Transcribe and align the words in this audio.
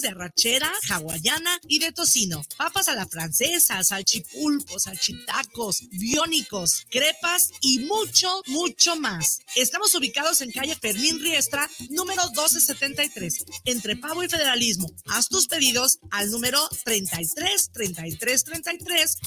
de 0.00 0.08
arrachera, 0.08 0.72
hawaiana 0.88 1.58
y 1.68 1.78
de 1.78 1.92
tocino, 1.92 2.42
papas 2.56 2.88
a 2.88 2.94
la 2.94 3.06
francesa, 3.06 3.82
salchipulpos, 3.84 4.84
salchitacos, 4.84 5.88
biónicos, 5.90 6.86
crepas 6.88 7.50
y 7.60 7.80
mucho, 7.80 8.42
mucho 8.46 8.96
más. 8.96 9.40
Estamos 9.54 9.94
ubicados 9.94 10.40
en 10.40 10.50
calle 10.50 10.76
Fermín 10.76 11.20
Riestra, 11.20 11.68
número 11.90 12.22
1273, 12.28 13.44
entre 13.66 13.96
Pavo 13.96 14.22
y 14.22 14.28
Federalismo. 14.28 14.90
Haz 15.08 15.28
tus 15.28 15.46
pedidos 15.46 15.98
al 16.10 16.30
número 16.30 16.66
33 16.84 17.70
33 17.72 18.44
33 18.44 19.18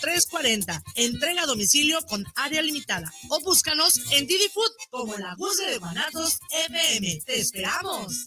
0340. 0.00 0.82
Entrega 0.94 1.42
a 1.42 1.46
domicilio 1.46 2.00
con 2.06 2.24
área 2.36 2.62
limitada 2.62 3.12
o 3.28 3.40
búscanos 3.40 4.00
en 4.12 4.26
Didi 4.26 4.48
Food 4.48 4.70
como 4.90 5.16
la 5.18 5.34
voz 5.36 5.58
de 5.58 5.78
Guanatos 5.78 6.38
FM. 6.50 7.22
¡Te 7.26 7.40
esperamos! 7.40 8.26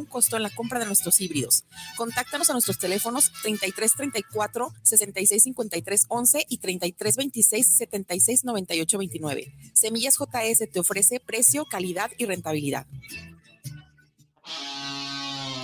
costo 0.05 0.37
en 0.37 0.43
la 0.43 0.49
compra 0.49 0.79
de 0.79 0.85
nuestros 0.85 1.19
híbridos. 1.21 1.65
Contáctanos 1.95 2.49
a 2.49 2.53
nuestros 2.53 2.79
teléfonos 2.79 3.31
3334 3.43 4.73
6653 4.83 6.05
11 6.07 6.45
y 6.49 6.57
3326 6.57 7.77
76 7.77 8.43
98 8.43 8.97
29. 8.97 9.53
Semillas 9.73 10.15
JS 10.17 10.69
te 10.71 10.79
ofrece 10.79 11.19
precio, 11.19 11.65
calidad 11.65 12.11
y 12.17 12.25
rentabilidad. 12.25 12.85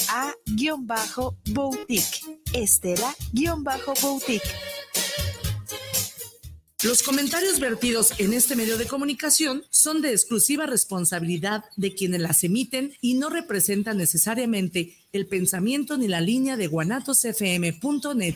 Estela-Boutique. 2.54 4.42
Los 6.84 7.02
comentarios 7.02 7.60
vertidos 7.60 8.14
en 8.20 8.34
este 8.34 8.56
medio 8.56 8.78
de 8.78 8.86
comunicación 8.86 9.64
son 9.72 10.02
de 10.02 10.12
exclusiva 10.12 10.66
responsabilidad 10.66 11.64
de 11.78 11.96
quienes 11.96 12.22
las 12.22 12.44
emiten 12.44 12.94
y 13.02 13.16
no 13.16 13.30
representan 13.30 13.98
necesariamente 13.98 14.96
el 15.12 15.26
pensamiento 15.26 15.98
ni 15.98 16.08
la 16.08 16.22
línea 16.22 16.58
de 16.58 16.68
guanatosfm.net. 16.68 18.36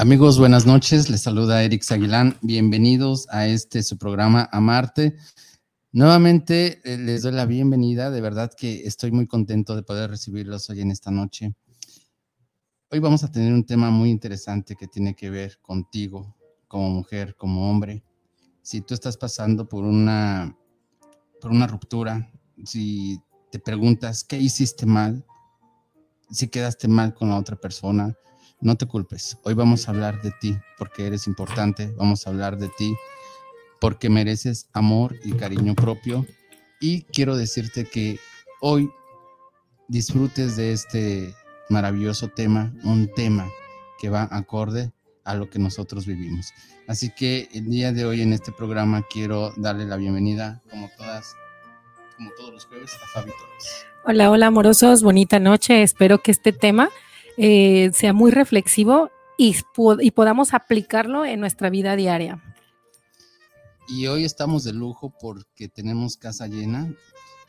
Amigos, 0.00 0.38
buenas 0.38 0.64
noches. 0.64 1.10
Les 1.10 1.20
saluda 1.20 1.62
Eric 1.62 1.84
Aguilán. 1.92 2.38
Bienvenidos 2.40 3.28
a 3.28 3.46
este 3.46 3.82
su 3.82 3.98
programa 3.98 4.48
Amarte. 4.50 5.18
Nuevamente 5.92 6.80
eh, 6.84 6.96
les 6.96 7.20
doy 7.20 7.32
la 7.32 7.44
bienvenida. 7.44 8.10
De 8.10 8.22
verdad 8.22 8.50
que 8.56 8.86
estoy 8.86 9.10
muy 9.12 9.26
contento 9.26 9.76
de 9.76 9.82
poder 9.82 10.08
recibirlos 10.08 10.70
hoy 10.70 10.80
en 10.80 10.90
esta 10.90 11.10
noche. 11.10 11.54
Hoy 12.90 12.98
vamos 12.98 13.24
a 13.24 13.30
tener 13.30 13.52
un 13.52 13.66
tema 13.66 13.90
muy 13.90 14.08
interesante 14.08 14.74
que 14.74 14.88
tiene 14.88 15.14
que 15.14 15.28
ver 15.28 15.58
contigo 15.60 16.34
como 16.66 16.88
mujer, 16.88 17.36
como 17.36 17.70
hombre. 17.70 18.02
Si 18.62 18.80
tú 18.80 18.94
estás 18.94 19.18
pasando 19.18 19.68
por 19.68 19.84
una 19.84 20.56
por 21.42 21.50
una 21.50 21.66
ruptura, 21.66 22.32
si 22.64 23.20
te 23.52 23.58
preguntas 23.58 24.24
qué 24.24 24.38
hiciste 24.38 24.86
mal, 24.86 25.26
si 26.30 26.48
quedaste 26.48 26.88
mal 26.88 27.12
con 27.12 27.28
la 27.28 27.36
otra 27.36 27.56
persona, 27.56 28.16
no 28.60 28.76
te 28.76 28.86
culpes. 28.86 29.38
Hoy 29.42 29.54
vamos 29.54 29.88
a 29.88 29.92
hablar 29.92 30.20
de 30.22 30.32
ti 30.40 30.58
porque 30.78 31.06
eres 31.06 31.26
importante. 31.26 31.92
Vamos 31.96 32.26
a 32.26 32.30
hablar 32.30 32.58
de 32.58 32.68
ti 32.76 32.94
porque 33.80 34.10
mereces 34.10 34.68
amor 34.72 35.16
y 35.24 35.32
cariño 35.32 35.74
propio. 35.74 36.26
Y 36.80 37.02
quiero 37.02 37.36
decirte 37.36 37.84
que 37.84 38.18
hoy 38.60 38.90
disfrutes 39.88 40.56
de 40.56 40.72
este 40.72 41.34
maravilloso 41.68 42.28
tema, 42.28 42.72
un 42.84 43.12
tema 43.14 43.48
que 43.98 44.10
va 44.10 44.28
acorde 44.30 44.92
a 45.24 45.34
lo 45.34 45.48
que 45.48 45.58
nosotros 45.58 46.06
vivimos. 46.06 46.52
Así 46.86 47.10
que 47.10 47.48
el 47.52 47.66
día 47.66 47.92
de 47.92 48.04
hoy 48.04 48.22
en 48.22 48.32
este 48.32 48.52
programa 48.52 49.04
quiero 49.08 49.52
darle 49.56 49.86
la 49.86 49.96
bienvenida, 49.96 50.62
como 50.70 50.90
todas, 50.96 51.34
como 52.16 52.30
todos 52.32 52.52
los 52.52 52.66
jueves, 52.66 52.90
a 53.02 53.06
Fabi 53.08 53.30
Torres. 53.30 53.86
Hola, 54.04 54.30
hola 54.30 54.46
amorosos, 54.46 55.02
bonita 55.02 55.38
noche. 55.38 55.82
Espero 55.82 56.22
que 56.22 56.30
este 56.30 56.52
tema 56.52 56.90
eh, 57.42 57.90
sea 57.94 58.12
muy 58.12 58.30
reflexivo 58.30 59.10
y, 59.38 59.56
y 60.00 60.10
podamos 60.10 60.52
aplicarlo 60.52 61.24
en 61.24 61.40
nuestra 61.40 61.70
vida 61.70 61.96
diaria. 61.96 62.44
Y 63.88 64.08
hoy 64.08 64.26
estamos 64.26 64.62
de 64.62 64.74
lujo 64.74 65.14
porque 65.18 65.66
tenemos 65.66 66.18
casa 66.18 66.48
llena 66.48 66.94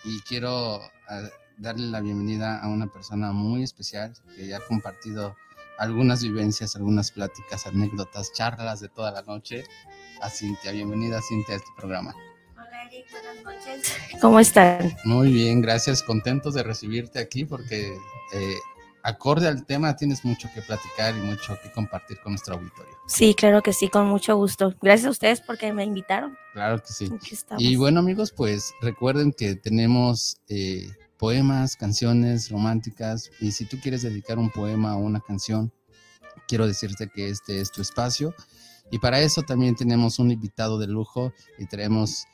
y 0.05 0.21
quiero 0.21 0.79
ah, 1.09 1.23
darle 1.57 1.87
la 1.87 1.99
bienvenida 1.99 2.61
a 2.61 2.69
una 2.69 2.87
persona 2.87 3.33
muy 3.33 3.63
especial 3.63 4.13
que 4.33 4.47
ya 4.47 4.57
ha 4.57 4.65
compartido 4.65 5.35
algunas 5.77 6.23
vivencias, 6.23 6.77
algunas 6.77 7.11
pláticas, 7.11 7.67
anécdotas, 7.67 8.31
charlas 8.31 8.79
de 8.79 8.87
toda 8.87 9.11
la 9.11 9.23
noche. 9.23 9.65
A 10.21 10.29
Cintia, 10.29 10.71
bienvenida 10.71 11.19
Cintia 11.21 11.55
a 11.55 11.57
este 11.57 11.71
programa. 11.75 12.15
Hola 12.53 12.85
Eric, 12.85 13.07
buenas 13.11 13.43
noches. 13.43 13.93
¿Cómo 14.21 14.39
están? 14.39 14.95
Muy 15.03 15.33
bien, 15.33 15.59
gracias, 15.61 16.01
contentos 16.01 16.53
de 16.53 16.63
recibirte 16.63 17.19
aquí 17.19 17.43
porque 17.43 17.93
eh, 18.33 18.55
acorde 19.03 19.47
al 19.47 19.65
tema, 19.65 19.95
tienes 19.95 20.23
mucho 20.23 20.49
que 20.53 20.61
platicar 20.61 21.15
y 21.15 21.19
mucho 21.19 21.57
que 21.61 21.71
compartir 21.71 22.19
con 22.21 22.33
nuestro 22.33 22.55
auditorio. 22.55 22.93
Sí, 23.07 23.33
claro 23.33 23.61
que 23.61 23.73
sí, 23.73 23.89
con 23.89 24.07
mucho 24.07 24.35
gusto. 24.35 24.75
Gracias 24.81 25.07
a 25.07 25.11
ustedes 25.11 25.41
porque 25.41 25.73
me 25.73 25.83
invitaron. 25.83 26.37
Claro 26.53 26.79
que 26.79 26.93
sí. 26.93 27.09
Aquí 27.13 27.33
estamos. 27.33 27.63
Y 27.63 27.75
bueno, 27.75 27.99
amigos, 27.99 28.31
pues 28.31 28.73
recuerden 28.81 29.33
que 29.33 29.55
tenemos 29.55 30.37
eh, 30.47 30.89
poemas, 31.17 31.75
canciones 31.75 32.49
románticas, 32.49 33.31
y 33.39 33.51
si 33.51 33.65
tú 33.65 33.79
quieres 33.79 34.01
dedicar 34.01 34.39
un 34.39 34.49
poema 34.49 34.95
o 34.95 34.99
una 34.99 35.19
canción, 35.19 35.71
quiero 36.47 36.67
decirte 36.67 37.09
que 37.09 37.29
este 37.29 37.61
es 37.61 37.71
tu 37.71 37.81
espacio. 37.81 38.33
Y 38.91 38.99
para 38.99 39.21
eso 39.21 39.41
también 39.43 39.75
tenemos 39.75 40.19
un 40.19 40.31
invitado 40.31 40.77
de 40.77 40.87
lujo 40.87 41.31
y 41.57 41.65
tenemos 41.65 42.25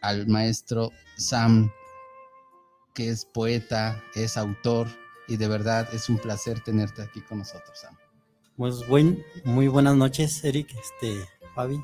al 0.00 0.26
maestro 0.28 0.90
Sam, 1.16 1.70
que 2.94 3.10
es 3.10 3.26
poeta, 3.26 4.02
es 4.14 4.38
autor, 4.38 4.88
y 5.30 5.36
de 5.36 5.48
verdad 5.48 5.88
es 5.94 6.10
un 6.10 6.18
placer 6.18 6.60
tenerte 6.60 7.02
aquí 7.02 7.20
con 7.20 7.38
nosotros, 7.38 7.78
Sam. 7.78 7.96
Pues 8.56 8.86
buen, 8.86 9.24
muy 9.44 9.68
buenas 9.68 9.94
noches, 9.94 10.44
Eric, 10.44 10.74
este, 10.74 11.24
Fabi. 11.54 11.80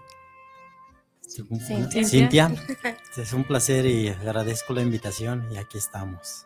Cintia. 1.27 2.05
Cintia, 2.05 2.53
es 3.17 3.33
un 3.33 3.45
placer 3.45 3.87
y 3.87 4.09
agradezco 4.09 4.75
la 4.75 4.83
invitación 4.83 5.49
y 5.53 5.59
aquí 5.59 5.79
estamos. 5.79 6.45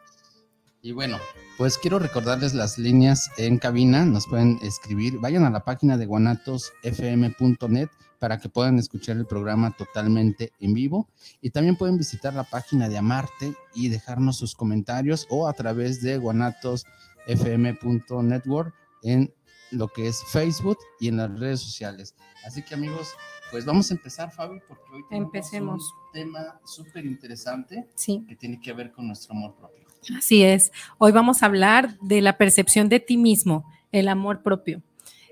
Y 0.83 0.93
bueno, 0.93 1.19
pues 1.57 1.79
quiero 1.79 1.99
recordarles 1.99 2.53
las 2.55 2.79
líneas 2.79 3.31
en 3.39 3.59
cabina, 3.59 4.05
nos 4.05 4.27
pueden 4.27 4.59
escribir, 4.63 5.19
vayan 5.19 5.45
a 5.45 5.51
la 5.51 5.65
página 5.65 5.97
de 5.97 6.05
guanatosfm.net 6.07 7.89
para 8.21 8.39
que 8.39 8.49
puedan 8.49 8.79
escuchar 8.79 9.17
el 9.17 9.27
programa 9.27 9.73
totalmente 9.77 10.53
en 10.61 10.75
vivo 10.75 11.09
y 11.41 11.51
también 11.51 11.75
pueden 11.77 11.97
visitar 11.99 12.33
la 12.35 12.45
página 12.45 12.89
de 12.89 12.99
Amarte 12.99 13.55
y 13.75 13.89
dejarnos 13.89 14.37
sus 14.37 14.55
comentarios 14.55 15.27
o 15.31 15.49
a 15.49 15.53
través 15.55 16.01
de 16.03 16.19
guanatosfm.network 16.19 18.75
en 19.03 19.33
lo 19.71 19.89
que 19.89 20.09
es 20.09 20.23
Facebook 20.31 20.79
y 21.01 21.09
en 21.09 21.17
las 21.17 21.39
redes 21.39 21.61
sociales. 21.61 22.15
Así 22.45 22.63
que 22.63 22.75
amigos, 22.75 23.09
pues 23.51 23.65
vamos 23.65 23.91
a 23.91 23.95
empezar, 23.95 24.31
Fabi, 24.33 24.61
porque 24.69 24.85
hoy 24.93 25.03
tenemos 25.09 25.35
Empecemos. 25.35 25.83
un 26.07 26.13
tema 26.13 26.61
súper 26.65 27.07
interesante 27.07 27.87
Sí. 27.95 28.25
que 28.29 28.37
tiene 28.37 28.61
que 28.61 28.73
ver 28.73 28.93
con 28.93 29.07
nuestro 29.07 29.35
amor 29.35 29.55
propio. 29.55 29.81
Así 30.17 30.43
es. 30.43 30.73
Hoy 30.99 31.13
vamos 31.13 31.43
a 31.43 31.47
hablar 31.47 31.99
de 32.01 32.21
la 32.21 32.37
percepción 32.39 32.89
de 32.89 33.01
ti 33.01 33.17
mismo, 33.17 33.65
el 33.93 34.09
amor 34.09 34.43
propio. 34.43 34.83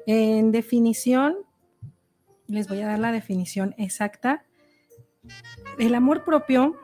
En 0.06 0.52
definición, 0.52 1.34
les 2.48 2.66
voy 2.66 2.80
a 2.80 2.88
dar 2.88 2.98
la 2.98 3.12
definición 3.12 3.74
exacta. 3.78 4.44
El 5.78 5.94
amor 5.94 6.24
propio 6.24 6.76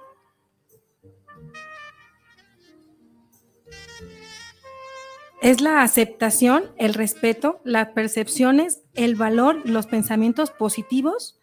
es 5.42 5.60
la 5.60 5.82
aceptación, 5.82 6.64
el 6.78 6.94
respeto, 6.94 7.60
las 7.64 7.88
percepciones, 7.88 8.82
el 8.94 9.16
valor, 9.16 9.68
los 9.68 9.86
pensamientos 9.86 10.50
positivos 10.50 11.40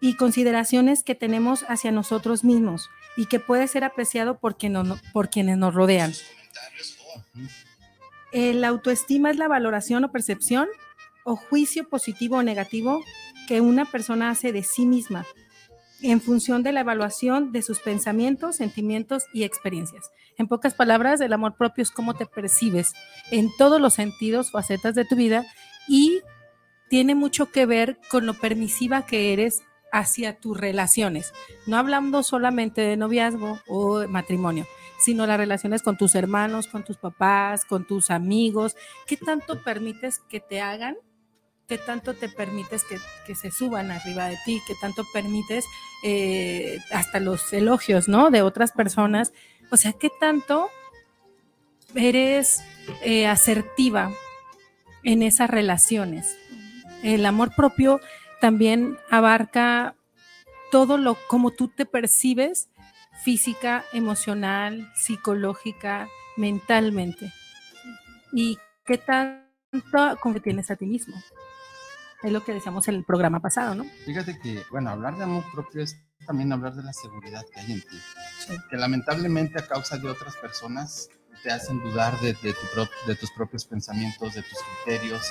y 0.00 0.16
consideraciones 0.16 1.04
que 1.04 1.14
tenemos 1.14 1.64
hacia 1.68 1.92
nosotros 1.92 2.44
mismos 2.44 2.90
y 3.16 3.26
que 3.26 3.38
puede 3.40 3.68
ser 3.68 3.84
apreciado 3.84 4.38
por, 4.38 4.56
por 5.12 5.30
quienes 5.30 5.58
nos 5.58 5.74
rodean. 5.74 6.12
El 8.32 8.64
autoestima 8.64 9.30
es 9.30 9.36
la 9.36 9.48
valoración 9.48 10.04
o 10.04 10.10
percepción 10.10 10.68
o 11.24 11.36
juicio 11.36 11.88
positivo 11.88 12.38
o 12.38 12.42
negativo 12.42 13.00
que 13.46 13.60
una 13.60 13.84
persona 13.84 14.30
hace 14.30 14.52
de 14.52 14.62
sí 14.62 14.86
misma 14.86 15.26
en 16.02 16.20
función 16.20 16.62
de 16.62 16.72
la 16.72 16.80
evaluación 16.80 17.52
de 17.52 17.62
sus 17.62 17.80
pensamientos, 17.80 18.56
sentimientos 18.56 19.24
y 19.32 19.44
experiencias. 19.44 20.10
En 20.36 20.48
pocas 20.48 20.74
palabras, 20.74 21.20
el 21.20 21.32
amor 21.32 21.56
propio 21.56 21.82
es 21.82 21.90
cómo 21.90 22.14
te 22.14 22.26
percibes 22.26 22.92
en 23.30 23.50
todos 23.56 23.80
los 23.80 23.94
sentidos, 23.94 24.50
facetas 24.50 24.94
de 24.94 25.04
tu 25.04 25.14
vida 25.14 25.44
y 25.88 26.20
tiene 26.88 27.14
mucho 27.14 27.50
que 27.50 27.66
ver 27.66 27.98
con 28.10 28.26
lo 28.26 28.34
permisiva 28.34 29.06
que 29.06 29.32
eres 29.32 29.62
hacia 29.92 30.38
tus 30.38 30.58
relaciones. 30.58 31.32
No 31.66 31.76
hablando 31.76 32.22
solamente 32.22 32.80
de 32.80 32.96
noviazgo 32.96 33.60
o 33.68 34.06
matrimonio, 34.08 34.66
sino 34.98 35.26
las 35.26 35.36
relaciones 35.36 35.82
con 35.82 35.96
tus 35.96 36.14
hermanos, 36.14 36.66
con 36.66 36.84
tus 36.84 36.96
papás, 36.96 37.64
con 37.64 37.86
tus 37.86 38.10
amigos. 38.10 38.74
¿Qué 39.06 39.16
tanto 39.16 39.62
permites 39.62 40.20
que 40.28 40.40
te 40.40 40.60
hagan? 40.60 40.96
¿Qué 41.72 41.78
tanto 41.78 42.12
te 42.12 42.28
permites 42.28 42.84
que, 42.84 42.98
que 43.26 43.34
se 43.34 43.50
suban 43.50 43.90
arriba 43.90 44.26
de 44.26 44.36
ti? 44.44 44.60
¿Qué 44.66 44.74
tanto 44.78 45.06
permites 45.10 45.64
eh, 46.04 46.78
hasta 46.90 47.18
los 47.18 47.50
elogios, 47.54 48.08
¿no? 48.08 48.30
De 48.30 48.42
otras 48.42 48.72
personas. 48.72 49.32
O 49.70 49.78
sea, 49.78 49.94
¿qué 49.94 50.10
tanto 50.20 50.68
eres 51.94 52.62
eh, 53.02 53.26
asertiva 53.26 54.12
en 55.02 55.22
esas 55.22 55.48
relaciones? 55.48 56.36
El 57.02 57.24
amor 57.24 57.54
propio 57.56 58.02
también 58.38 58.98
abarca 59.08 59.94
todo 60.70 60.98
lo 60.98 61.16
como 61.26 61.52
tú 61.52 61.68
te 61.68 61.86
percibes 61.86 62.68
física, 63.24 63.82
emocional, 63.94 64.92
psicológica, 64.94 66.06
mentalmente. 66.36 67.32
Y 68.30 68.58
qué 68.84 68.98
tanto 68.98 70.18
como 70.20 70.38
tienes 70.42 70.70
a 70.70 70.76
ti 70.76 70.84
mismo. 70.84 71.16
Es 72.22 72.32
lo 72.32 72.44
que 72.44 72.52
decíamos 72.52 72.86
en 72.88 72.94
el 72.96 73.04
programa 73.04 73.40
pasado, 73.40 73.74
¿no? 73.74 73.84
Fíjate 74.04 74.38
que, 74.38 74.62
bueno, 74.70 74.90
hablar 74.90 75.16
de 75.16 75.24
amor 75.24 75.44
propio 75.52 75.82
es 75.82 75.96
también 76.26 76.52
hablar 76.52 76.74
de 76.74 76.82
la 76.84 76.92
seguridad 76.92 77.42
que 77.52 77.60
hay 77.60 77.72
en 77.72 77.80
ti. 77.80 77.98
Que 78.70 78.76
lamentablemente 78.76 79.58
a 79.58 79.66
causa 79.66 79.98
de 79.98 80.08
otras 80.08 80.36
personas 80.36 81.08
te 81.42 81.50
hacen 81.50 81.80
dudar 81.82 82.18
de, 82.20 82.34
de 82.34 82.52
tu 82.52 82.66
pro- 82.72 82.88
de 83.08 83.16
tus 83.16 83.30
propios 83.32 83.64
pensamientos, 83.64 84.34
de 84.34 84.42
tus 84.42 84.58
criterios. 84.84 85.22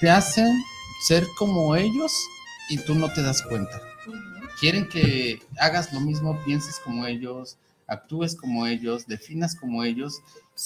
Te 0.00 0.10
hacen 0.10 0.62
ser 1.06 1.26
como 1.38 1.74
ellos 1.74 2.12
y 2.68 2.76
tú 2.84 2.94
no 2.94 3.10
te 3.12 3.22
das 3.22 3.40
cuenta. 3.40 3.80
Quieren 4.60 4.86
que 4.88 5.40
hagas 5.58 5.90
lo 5.94 6.00
mismo, 6.00 6.38
pienses 6.44 6.78
como 6.80 7.06
ellos, 7.06 7.56
actúes 7.86 8.36
como 8.36 8.66
ellos, 8.66 9.06
definas 9.06 9.54
como 9.56 9.84
ellos 9.84 10.20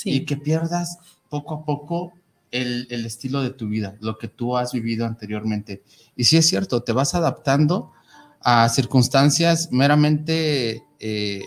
y 0.05 0.25
que 0.25 0.37
pierdas 0.37 0.99
poco 1.31 1.55
a 1.55 1.65
poco 1.65 2.13
el, 2.55 2.87
el 2.89 3.05
estilo 3.05 3.43
de 3.43 3.51
tu 3.51 3.69
vida, 3.69 3.97
lo 4.01 4.17
que 4.17 4.29
tú 4.29 4.57
has 4.57 4.73
vivido 4.73 5.07
anteriormente. 5.07 5.83
Y 6.15 6.25
sí 6.25 6.37
es 6.37 6.49
cierto, 6.49 6.83
te 6.85 6.93
vas 6.93 7.15
adaptando 7.15 7.91
a 8.41 8.69
circunstancias 8.69 9.71
meramente 9.73 10.85
eh, 11.01 11.47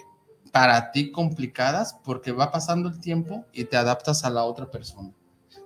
para 0.51 0.91
ti 0.91 1.11
complicadas 1.11 1.95
porque 2.03 2.33
va 2.33 2.51
pasando 2.51 2.89
el 2.89 2.99
tiempo 2.99 3.45
y 3.53 3.63
te 3.63 3.77
adaptas 3.77 4.25
a 4.25 4.29
la 4.29 4.43
otra 4.43 4.69
persona. 4.69 5.11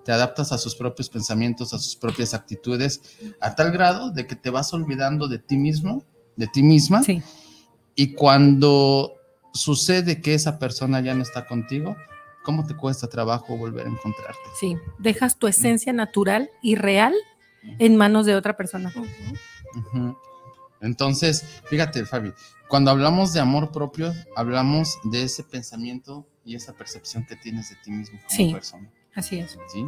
Te 0.05 0.11
adaptas 0.11 0.51
a 0.51 0.59
sus 0.59 0.75
propios 0.75 1.09
pensamientos, 1.09 1.73
a 1.73 1.79
sus 1.79 1.95
propias 1.95 2.35
actitudes, 2.35 3.01
a 3.39 3.55
tal 3.55 3.71
grado 3.71 4.11
de 4.11 4.27
que 4.27 4.35
te 4.35 4.51
vas 4.51 4.73
olvidando 4.73 5.27
de 5.27 5.39
ti 5.39 5.57
mismo, 5.57 6.03
de 6.35 6.47
ti 6.47 6.61
misma. 6.61 7.01
Sí. 7.03 7.23
Y 7.95 8.13
cuando 8.13 9.13
sucede 9.53 10.21
que 10.21 10.35
esa 10.35 10.59
persona 10.59 11.01
ya 11.01 11.15
no 11.15 11.23
está 11.23 11.47
contigo, 11.47 11.95
¿cómo 12.43 12.65
te 12.65 12.75
cuesta 12.75 13.07
trabajo 13.07 13.57
volver 13.57 13.85
a 13.87 13.89
encontrarte? 13.89 14.39
Sí, 14.59 14.77
dejas 14.99 15.37
tu 15.37 15.47
esencia 15.47 15.93
natural 15.93 16.49
y 16.61 16.75
real 16.75 17.13
en 17.79 17.95
manos 17.97 18.25
de 18.25 18.35
otra 18.35 18.57
persona. 18.57 18.91
Entonces, 20.81 21.45
fíjate, 21.65 22.05
Fabi, 22.05 22.33
cuando 22.67 22.89
hablamos 22.91 23.33
de 23.33 23.39
amor 23.39 23.71
propio, 23.71 24.13
hablamos 24.35 24.97
de 25.03 25.23
ese 25.23 25.43
pensamiento 25.43 26.25
y 26.43 26.55
esa 26.55 26.73
percepción 26.73 27.25
que 27.25 27.35
tienes 27.35 27.69
de 27.69 27.75
ti 27.83 27.91
mismo 27.91 28.17
como 28.19 28.29
Sí. 28.29 28.51
persona, 28.51 28.89
Así 29.13 29.39
es. 29.39 29.57
¿sí? 29.71 29.85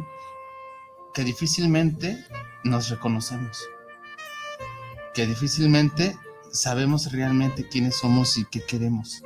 Que 1.14 1.24
difícilmente 1.24 2.24
nos 2.62 2.90
reconocemos, 2.90 3.66
que 5.14 5.26
difícilmente 5.26 6.16
sabemos 6.52 7.10
realmente 7.10 7.68
quiénes 7.68 7.96
somos 7.96 8.38
y 8.38 8.44
qué 8.44 8.64
queremos. 8.64 9.22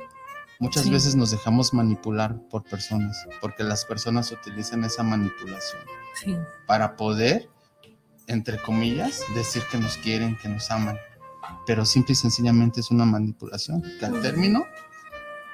Muchas 0.59 0.83
Sí. 0.83 0.89
veces 0.91 1.15
nos 1.15 1.31
dejamos 1.31 1.73
manipular 1.73 2.35
por 2.49 2.63
personas, 2.63 3.17
porque 3.41 3.63
las 3.63 3.85
personas 3.85 4.31
utilizan 4.31 4.83
esa 4.83 5.03
manipulación 5.03 5.81
Sí. 6.21 6.35
para 6.67 6.95
poder, 6.97 7.49
entre 8.27 8.57
comillas, 8.61 9.21
decir 9.35 9.63
que 9.71 9.77
nos 9.77 9.97
quieren, 9.97 10.37
que 10.37 10.49
nos 10.49 10.69
aman. 10.69 10.97
Pero 11.65 11.85
simple 11.85 12.11
y 12.13 12.15
sencillamente 12.15 12.81
es 12.81 12.91
una 12.91 13.05
manipulación 13.05 13.81
que 13.99 14.05
al 14.05 14.21
término 14.21 14.65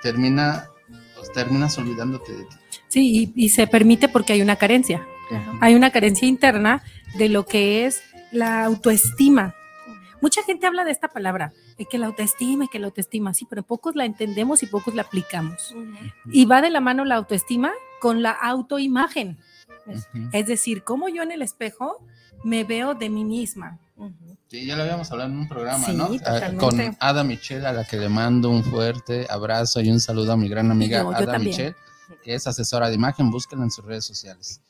termina, 0.02 0.70
pues, 1.16 1.32
terminas 1.32 1.78
olvidándote 1.78 2.34
de 2.34 2.44
ti. 2.46 2.56
Sí, 2.88 3.32
y, 3.36 3.46
y 3.46 3.50
se 3.50 3.68
permite 3.68 4.08
porque 4.10 4.34
hay 4.34 4.42
una 4.42 4.56
carencia. 4.56 5.06
Hay 5.62 5.74
una 5.74 5.90
carencia 5.92 6.28
interna 6.28 6.84
de 7.18 7.30
lo 7.30 7.46
que 7.46 7.86
es 7.86 8.02
la 8.32 8.64
autoestima. 8.66 9.56
Mucha 10.22 10.42
gente 10.44 10.66
habla 10.68 10.84
de 10.84 10.92
esta 10.92 11.08
palabra, 11.10 11.54
de 11.78 11.86
que 11.86 11.98
la 11.98 12.08
autoestima, 12.08 12.66
y 12.66 12.68
que 12.68 12.80
la 12.80 12.88
autoestima, 12.88 13.34
sí, 13.34 13.46
pero 13.50 13.64
pocos 13.64 13.96
la 13.96 14.06
entendemos 14.06 14.64
y 14.64 14.68
pocos 14.68 14.96
la 14.96 15.04
aplicamos. 15.04 15.76
Y 16.32 16.46
va 16.46 16.62
de 16.62 16.70
la 16.70 16.80
mano 16.82 17.06
la 17.06 17.16
autoestima 17.16 17.72
con 18.00 18.22
la 18.22 18.32
autoimagen. 18.32 19.38
Ujú. 19.86 20.30
Es 20.34 20.48
decir, 20.48 20.84
cómo 20.84 21.10
yo 21.10 21.22
en 21.24 21.32
el 21.32 21.42
espejo 21.42 22.00
me 22.44 22.64
veo 22.64 22.94
de 22.96 23.10
mí 23.10 23.24
misma. 23.26 23.80
Sí, 24.48 24.66
ya 24.66 24.76
lo 24.76 24.84
habíamos 24.84 25.10
hablado 25.12 25.32
en 25.32 25.38
un 25.38 25.48
programa, 25.48 25.86
Sí, 25.86 25.94
¿no? 25.94 26.06
Ah, 26.26 26.34
totalmente. 26.34 26.58
Con 26.60 26.98
Ada 27.00 27.24
Michelle, 27.24 27.66
a 27.66 27.72
la 27.74 27.84
que 27.86 27.98
le 27.98 28.10
mando 28.10 28.50
un 28.50 28.64
fuerte 28.64 29.26
abrazo 29.30 29.80
y 29.82 29.90
un 29.90 30.00
saludo 30.00 30.34
a 30.34 30.38
mi 30.38 30.48
gran 30.50 30.70
amiga 30.72 31.00
yo- 31.00 31.12
yo 31.12 31.18
Ada 31.18 31.32
también. 31.34 31.52
Michelle, 31.52 31.76
que 32.24 32.36
es 32.36 32.46
asesora 32.48 32.90
de 32.90 32.96
imagen, 32.96 33.32
búsquenla 33.32 33.66
en 33.66 33.72
sus 33.72 33.86
redes 33.86 34.06
sociales. 34.06 34.62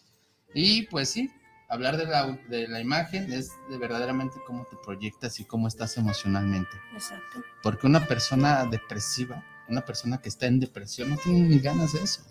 Y 0.53 0.83
pues 0.83 1.09
sí, 1.09 1.29
hablar 1.75 1.97
de 1.97 2.05
la, 2.05 2.37
de 2.49 2.67
la 2.67 2.79
imagen 2.79 3.31
es 3.31 3.51
de 3.69 3.77
verdaderamente 3.77 4.37
cómo 4.45 4.65
te 4.65 4.77
proyectas 4.83 5.39
y 5.39 5.45
cómo 5.45 5.67
estás 5.67 5.97
emocionalmente. 5.97 6.71
Exacto. 6.93 7.43
Porque 7.61 7.87
una 7.87 8.05
persona 8.05 8.65
depresiva, 8.65 9.43
una 9.67 9.81
persona 9.81 10.19
que 10.19 10.29
está 10.29 10.47
en 10.47 10.59
depresión, 10.59 11.09
no 11.09 11.17
tiene 11.17 11.41
ni 11.41 11.59
ganas 11.59 11.93
de 11.93 12.03
eso. 12.03 12.21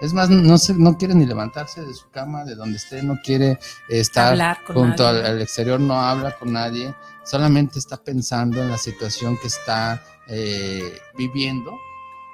Es 0.00 0.12
más, 0.12 0.28
no, 0.28 0.58
se, 0.58 0.74
no 0.74 0.98
quiere 0.98 1.14
ni 1.14 1.24
levantarse 1.24 1.82
de 1.82 1.94
su 1.94 2.10
cama, 2.10 2.44
de 2.44 2.56
donde 2.56 2.76
esté, 2.76 3.02
no 3.02 3.18
quiere 3.22 3.58
estar 3.88 4.58
junto 4.66 5.06
al, 5.06 5.24
al 5.24 5.40
exterior, 5.40 5.78
no 5.80 6.00
habla 6.00 6.36
con 6.36 6.52
nadie, 6.52 6.94
solamente 7.24 7.78
está 7.78 7.96
pensando 7.96 8.60
en 8.60 8.70
la 8.70 8.76
situación 8.76 9.38
que 9.38 9.46
está 9.46 10.02
eh, 10.26 10.98
viviendo 11.16 11.78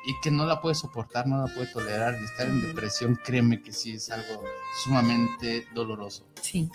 y 0.07 0.19
que 0.21 0.31
no 0.31 0.47
la 0.47 0.61
puede 0.61 0.75
soportar, 0.75 1.27
no 1.27 1.39
la 1.47 1.53
puede 1.55 1.67
tolerar. 1.69 2.17
Y 2.21 2.25
estar 2.25 2.47
en 2.47 2.61
depresión, 2.63 3.19
créeme 3.25 3.63
que 3.63 3.73
sí 3.73 3.93
es 3.93 4.11
algo 4.11 4.43
sumamente 4.83 5.67
doloroso. 5.75 6.27
Sí. 6.41 6.71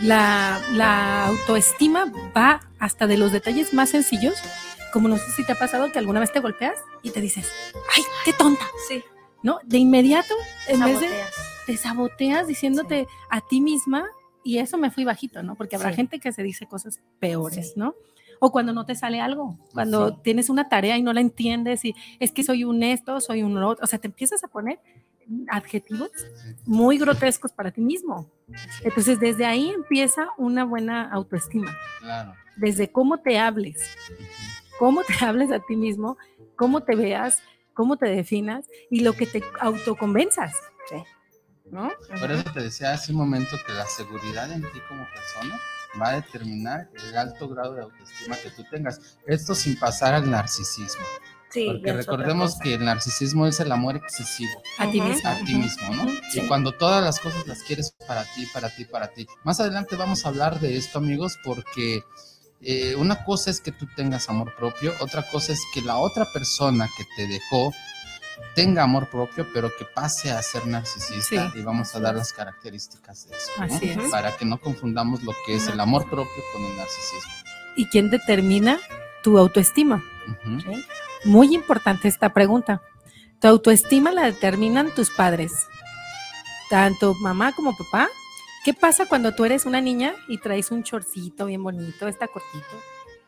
La, 0.00 0.60
la 0.72 1.26
autoestima 1.26 2.10
va 2.36 2.60
hasta 2.78 3.06
de 3.06 3.16
los 3.18 3.32
detalles 3.32 3.74
más 3.74 3.90
sencillos, 3.90 4.34
como 4.92 5.08
no 5.08 5.16
sé 5.18 5.30
si 5.36 5.44
te 5.44 5.52
ha 5.52 5.58
pasado 5.58 5.92
que 5.92 5.98
alguna 5.98 6.20
vez 6.20 6.32
te 6.32 6.40
golpeas 6.40 6.78
y 7.02 7.10
te 7.10 7.20
dices, 7.20 7.46
¡ay, 7.96 8.02
qué 8.24 8.32
tonta! 8.32 8.64
Sí. 8.88 9.02
¿No? 9.42 9.58
De 9.64 9.78
inmediato, 9.78 10.34
en 10.68 10.80
vez 10.80 11.00
de 11.00 11.06
Saboteas. 11.08 11.34
te 11.66 11.76
saboteas 11.76 12.46
diciéndote 12.46 13.06
a 13.30 13.40
ti 13.40 13.60
misma, 13.60 14.04
y 14.42 14.58
eso 14.58 14.78
me 14.78 14.90
fui 14.90 15.04
bajito, 15.04 15.42
¿no? 15.42 15.54
Porque 15.54 15.76
habrá 15.76 15.90
Sí. 15.90 15.96
gente 15.96 16.18
que 16.18 16.32
se 16.32 16.42
dice 16.42 16.66
cosas 16.66 17.00
peores, 17.20 17.68
Sí. 17.68 17.72
¿no? 17.76 17.94
O 18.40 18.50
cuando 18.50 18.72
no 18.72 18.84
te 18.86 18.94
sale 18.94 19.20
algo, 19.20 19.58
cuando 19.72 20.08
Sí. 20.08 20.14
tienes 20.24 20.48
una 20.50 20.68
tarea 20.68 20.96
y 20.96 21.02
no 21.02 21.12
la 21.12 21.20
entiendes 21.20 21.84
y 21.84 21.94
es 22.18 22.32
que 22.32 22.42
soy 22.42 22.64
un 22.64 22.82
esto, 22.82 23.20
soy 23.20 23.42
un 23.42 23.56
otro, 23.62 23.84
o 23.84 23.86
sea, 23.86 23.98
te 23.98 24.08
empiezas 24.08 24.42
a 24.42 24.48
poner 24.48 24.80
adjetivos 25.48 26.10
muy 26.66 26.98
grotescos 26.98 27.52
para 27.52 27.70
ti 27.70 27.80
mismo. 27.80 28.28
Entonces, 28.82 29.20
desde 29.20 29.44
ahí 29.46 29.68
empieza 29.70 30.28
una 30.38 30.64
buena 30.64 31.08
autoestima, 31.12 31.70
Claro. 32.00 32.34
desde 32.56 32.90
cómo 32.90 33.18
te 33.18 33.38
hables, 33.38 33.96
cómo 34.78 35.02
te 35.04 35.24
hables 35.24 35.52
a 35.52 35.60
ti 35.60 35.76
mismo, 35.76 36.16
cómo 36.56 36.82
te 36.82 36.96
veas, 36.96 37.42
cómo 37.74 37.96
te 37.96 38.06
definas 38.08 38.66
y 38.90 39.00
lo 39.00 39.12
que 39.12 39.26
te 39.26 39.42
autoconvenzas. 39.60 40.52
Sí. 40.88 40.96
¿No? 41.70 41.90
Por 42.18 42.32
eso 42.32 42.50
te 42.52 42.60
decía 42.62 42.92
hace 42.94 43.12
un 43.12 43.18
momento 43.18 43.56
que 43.64 43.72
la 43.72 43.86
seguridad 43.86 44.50
en 44.50 44.62
ti 44.62 44.80
como 44.88 45.04
persona 45.14 45.60
va 46.00 46.10
a 46.10 46.14
determinar 46.16 46.88
el 47.08 47.16
alto 47.16 47.48
grado 47.48 47.74
de 47.74 47.82
autoestima 47.82 48.36
que 48.36 48.50
tú 48.50 48.64
tengas. 48.70 49.00
Esto 49.26 49.54
sin 49.54 49.78
pasar 49.78 50.14
al 50.14 50.30
narcisismo. 50.30 51.04
Sí, 51.50 51.66
Porque 51.66 51.92
recordemos 51.92 52.56
que 52.60 52.74
el 52.74 52.84
narcisismo 52.84 53.44
es 53.44 53.58
el 53.58 53.72
amor 53.72 53.96
excesivo 53.96 54.62
A 54.78 54.88
ti 54.88 55.00
mismo. 55.00 55.28
a 55.28 55.34
ti 55.44 55.54
mismo, 55.56 55.94
¿no? 55.96 56.04
Sí. 56.30 56.40
Y 56.40 56.46
cuando 56.46 56.70
todas 56.70 57.02
las 57.02 57.18
cosas 57.18 57.44
las 57.48 57.64
quieres 57.64 57.92
para 58.06 58.22
ti, 58.22 58.46
para 58.54 58.70
ti, 58.70 58.84
para 58.84 59.08
ti. 59.08 59.26
Más 59.42 59.58
adelante 59.58 59.96
vamos 59.96 60.24
a 60.24 60.28
hablar 60.28 60.60
de 60.60 60.76
esto, 60.76 60.98
amigos, 60.98 61.38
porque 61.44 62.04
eh, 62.60 62.94
una 62.94 63.24
cosa 63.24 63.50
es 63.50 63.60
que 63.60 63.72
tú 63.72 63.88
tengas 63.96 64.28
amor 64.28 64.54
propio, 64.54 64.94
otra 65.00 65.28
cosa 65.28 65.52
es 65.52 65.60
que 65.74 65.82
la 65.82 65.96
otra 65.96 66.24
persona 66.32 66.88
que 66.96 67.04
te 67.16 67.26
dejó 67.26 67.72
tenga 68.54 68.82
amor 68.82 69.08
propio, 69.08 69.46
pero 69.52 69.70
que 69.76 69.84
pase 69.84 70.30
a 70.30 70.42
ser 70.42 70.66
narcisista 70.66 71.50
Sí, 71.52 71.58
y 71.58 71.62
vamos 71.62 71.94
a 71.94 72.00
dar 72.00 72.14
las 72.14 72.32
características 72.32 73.28
de 73.28 73.36
eso, 73.36 73.50
¿no? 73.58 73.64
Así 73.64 73.90
es. 73.90 74.10
Para 74.10 74.36
que 74.36 74.44
no 74.44 74.58
confundamos 74.58 75.22
lo 75.22 75.32
que 75.46 75.56
es 75.56 75.68
el 75.68 75.80
amor 75.80 76.08
propio 76.08 76.42
con 76.52 76.64
el 76.64 76.76
narcisismo. 76.76 77.32
¿Y 77.76 77.86
quién 77.86 78.10
determina 78.10 78.78
tu 79.22 79.38
autoestima? 79.38 80.02
Ujú. 80.28 80.60
Sí. 80.60 80.84
Muy 81.24 81.54
importante 81.54 82.08
esta 82.08 82.32
pregunta. 82.32 82.82
Tu 83.40 83.48
autoestima 83.48 84.12
la 84.12 84.24
determinan 84.24 84.94
tus 84.94 85.10
padres, 85.10 85.52
tanto 86.68 87.14
mamá 87.14 87.52
como 87.54 87.76
papá. 87.76 88.08
¿Qué 88.64 88.74
pasa 88.74 89.06
cuando 89.06 89.34
tú 89.34 89.44
eres 89.46 89.64
una 89.64 89.80
niña 89.80 90.14
y 90.28 90.38
traes 90.38 90.70
un 90.70 90.82
chorcito 90.82 91.46
bien 91.46 91.62
bonito, 91.62 92.06
está 92.08 92.28
cortito, 92.28 92.66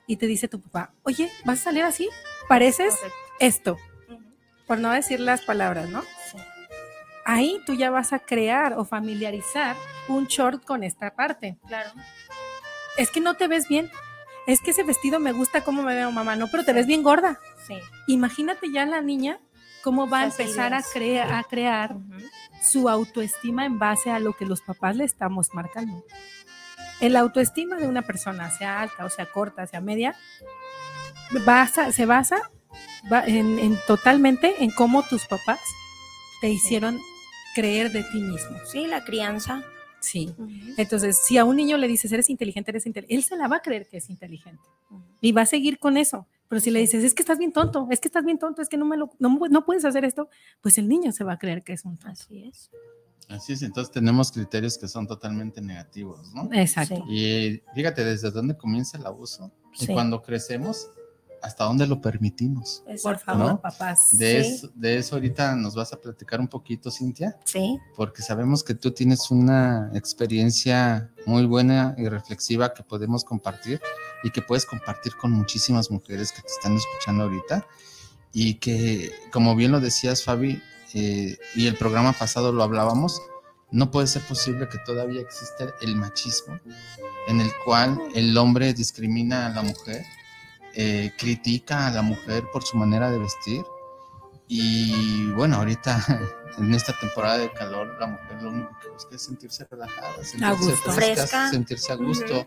y 0.07 0.17
te 0.17 0.27
dice 0.27 0.49
tu 0.49 0.61
papá, 0.61 0.93
oye, 1.05 1.31
¿vas 1.47 1.61
a 1.61 1.65
salir 1.65 1.85
así? 1.85 2.09
Pareces 2.49 2.95
Correcto. 2.97 3.17
esto. 3.41 3.77
Por 4.73 4.79
no 4.79 4.91
decir 4.91 5.21
las 5.21 5.43
palabras, 5.43 5.91
¿no? 5.91 6.01
Sí. 6.01 6.39
Ahí 7.27 7.61
tú 7.67 7.75
ya 7.75 7.91
vas 7.91 8.15
a 8.15 8.21
crear 8.21 8.73
o 8.79 8.87
familiarizar 8.87 9.77
un 10.09 10.25
short 10.29 10.65
con 10.65 10.83
esta 10.83 11.15
parte. 11.15 11.59
Claro. 11.69 11.91
Es 12.97 13.11
que 13.11 13.21
no 13.21 13.35
te 13.35 13.49
ves 13.49 13.69
bien. 13.69 13.91
Es 14.47 14.63
que 14.63 14.71
ese 14.71 14.83
vestido 14.83 15.21
me 15.21 15.33
gusta 15.33 15.61
cómo 15.63 15.83
me 15.83 15.95
veo, 15.95 16.11
mamá. 16.11 16.37
No, 16.37 16.49
pero 16.49 16.65
te 16.65 16.73
ves 16.73 16.87
bien 16.87 17.03
gorda. 17.03 17.39
Sí. 17.67 17.79
Imagínate 18.07 18.73
ya 18.73 18.87
la 18.87 19.03
niña 19.03 19.41
cómo 19.85 20.09
va 20.09 20.21
a 20.21 20.25
empezar 20.25 20.73
a, 20.73 20.83
crea- 20.83 21.39
a 21.39 21.45
crear 21.45 21.95
su 22.63 22.89
autoestima 22.89 23.67
en 23.67 23.79
base 23.79 24.11
a 24.11 24.21
lo 24.21 24.33
que 24.33 24.47
los 24.47 24.63
papás 24.63 24.97
le 24.97 25.05
estamos 25.05 25.53
marcando. 25.53 26.03
El 26.99 27.15
autoestima 27.17 27.77
de 27.77 27.89
una 27.89 28.01
persona, 28.01 28.51
sea 28.51 28.81
alta 28.81 29.05
o 29.05 29.11
sea 29.11 29.27
corta, 29.27 29.67
sea 29.67 29.83
media, 29.83 30.17
basa- 31.45 31.93
se 31.93 32.07
basa 32.07 32.51
va- 33.13 33.27
en, 33.27 33.59
en 33.59 33.79
totalmente 33.87 34.63
en 34.63 34.71
cómo 34.71 35.03
tus 35.03 35.27
papás 35.27 35.61
te 36.41 36.49
hicieron 36.49 36.99
creer 37.55 37.93
de 37.93 38.03
ti 38.05 38.21
mismo. 38.21 38.57
Sí, 38.71 38.87
la 38.87 39.05
crianza. 39.05 39.63
Sí. 40.01 40.35
Entonces, 40.79 41.19
si 41.25 41.39
a 41.39 41.45
un 41.45 41.55
niño 41.57 41.77
le 41.77 41.87
dices, 41.87 42.11
eres 42.11 42.29
inteligente, 42.29 42.73
eres 42.73 42.87
inteligente, 42.87 43.15
él 43.15 43.23
se 43.23 43.37
la 43.37 43.47
va 43.47 43.57
a 43.57 43.61
creer 43.63 43.87
que 43.89 43.99
es 43.99 44.11
inteligente 44.11 44.63
y 45.21 45.31
va 45.33 45.43
a 45.43 45.47
seguir 45.47 45.79
con 45.79 45.97
eso. 45.97 46.27
Pero 46.49 46.61
si 46.61 46.71
le 46.71 46.81
dices, 46.81 47.03
es 47.05 47.15
que 47.15 47.23
estás 47.23 47.39
bien 47.39 47.53
tonto, 47.53 47.87
es 47.91 48.01
que 48.01 48.09
estás 48.09 48.25
bien 48.25 48.39
tonto, 48.39 48.61
es 48.61 48.69
que 48.69 48.77
no, 48.77 48.85
me 48.85 48.97
lo, 48.97 49.11
no, 49.21 49.39
no 49.49 49.65
puedes 49.65 49.85
hacer 49.85 50.05
esto, 50.05 50.29
pues 50.61 50.77
el 50.77 50.89
niño 50.89 51.13
se 51.13 51.25
va 51.25 51.35
a 51.35 51.39
creer 51.39 51.63
que 51.63 51.73
es 51.73 51.85
un 51.85 51.97
tonto. 51.97 52.13
Así 52.21 52.43
es. 52.45 52.71
Así 53.29 53.53
es, 53.55 53.63
entonces 53.63 53.91
tenemos 53.93 54.33
criterios 54.33 54.77
que 54.77 54.89
son 54.89 55.07
totalmente 55.07 55.61
negativos, 55.63 56.35
¿no? 56.35 56.51
Exacto. 56.53 57.05
Sí. 57.09 57.15
Y 57.15 57.63
fíjate 57.75 58.05
desde 58.05 58.31
dónde 58.33 58.57
comienza 58.57 58.99
el 58.99 59.07
abuso 59.07 59.51
y 59.79 59.87
cuando 59.87 60.21
crecemos, 60.21 60.91
hasta 61.43 61.65
dónde 61.65 61.87
lo 61.87 62.01
permitimos. 62.01 62.83
Por 63.03 63.19
favor, 63.19 63.47
¿No? 63.47 63.61
papás. 63.61 64.17
De, 64.17 64.43
Sí. 64.45 64.51
eso, 64.55 64.71
de 64.75 64.99
eso 64.99 65.17
ahorita 65.17 65.55
nos 65.57 65.75
vas 65.75 65.93
a 65.93 66.01
platicar 66.01 66.41
un 66.41 66.49
poquito, 66.49 66.91
Cintia, 66.91 67.37
Sí. 67.45 67.79
porque 67.97 68.23
sabemos 68.23 68.63
que 68.63 68.75
tú 68.75 68.93
tienes 68.93 69.31
una 69.31 69.91
experiencia 69.95 71.11
muy 71.27 71.45
buena 71.47 71.95
y 71.99 72.09
reflexiva 72.09 72.73
que 72.75 72.83
podemos 72.83 73.25
compartir 73.25 73.81
y 74.25 74.31
que 74.31 74.41
puedes 74.43 74.65
compartir 74.65 75.17
con 75.17 75.33
muchísimas 75.33 75.91
mujeres 75.91 76.33
que 76.33 76.43
te 76.43 76.49
están 76.49 76.77
escuchando 76.77 77.25
ahorita 77.25 77.67
y 78.33 78.55
que, 78.55 79.11
como 79.33 79.55
bien 79.57 79.73
lo 79.73 79.81
decías, 79.81 80.25
Fabi, 80.25 80.63
eh, 80.95 81.37
y 81.55 81.67
el 81.67 81.77
programa 81.77 82.13
pasado 82.13 82.53
lo 82.53 82.63
hablábamos, 82.63 83.21
no 83.71 83.91
puede 83.91 84.07
ser 84.07 84.23
posible 84.23 84.69
que 84.69 84.79
todavía 84.85 85.21
exista 85.23 85.73
el 85.81 85.97
machismo 85.97 86.59
en 87.29 87.41
el 87.41 87.51
cual 87.65 87.99
el 88.15 88.37
hombre 88.37 88.75
discrimina 88.75 89.47
a 89.47 89.51
la 89.51 89.63
mujer, 89.63 90.05
eh, 90.75 91.13
critica 91.19 91.87
a 91.87 91.91
la 91.91 92.03
mujer 92.03 92.45
por 92.53 92.63
su 92.65 92.77
manera 92.77 93.11
de 93.11 93.19
vestir 93.19 93.65
y 94.49 95.31
bueno, 95.33 95.57
ahorita 95.57 96.05
en 96.59 96.75
esta 96.75 96.93
temporada 96.99 97.39
de 97.39 97.51
calor 97.53 97.97
la 97.99 98.07
mujer 98.07 98.43
lo 98.43 98.51
único 98.51 98.71
que 98.83 98.89
busca 98.91 99.15
es 99.17 99.23
sentirse 99.23 99.67
relajada, 99.71 100.23
sentirse 100.25 100.55
gusto. 100.73 100.93
Fresca. 100.93 101.51
sentirse 101.51 101.93
a 101.93 101.97
gusto. 101.97 102.47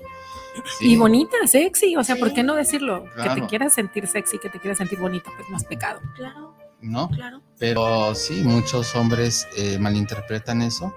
Sí. 0.79 0.93
Y 0.93 0.97
bonita, 0.97 1.35
sexy, 1.47 1.95
o 1.95 2.03
sea, 2.03 2.15
¿por 2.15 2.29
Sí. 2.29 2.35
qué 2.35 2.43
no 2.43 2.55
decirlo? 2.55 3.03
Que 3.05 3.09
Claro. 3.23 3.35
te 3.35 3.47
quieras 3.47 3.73
sentir 3.73 4.07
sexy, 4.07 4.37
que 4.39 4.49
te 4.49 4.59
quieras 4.59 4.77
sentir 4.77 4.99
bonita, 4.99 5.31
pues 5.35 5.49
no 5.49 5.57
es 5.57 5.63
pecado. 5.63 5.99
Claro, 6.15 6.55
¿no? 6.81 7.09
claro. 7.09 7.41
Pero 7.59 8.13
sí, 8.15 8.41
muchos 8.43 8.95
hombres 8.95 9.47
eh, 9.57 9.77
malinterpretan 9.79 10.61
eso 10.61 10.93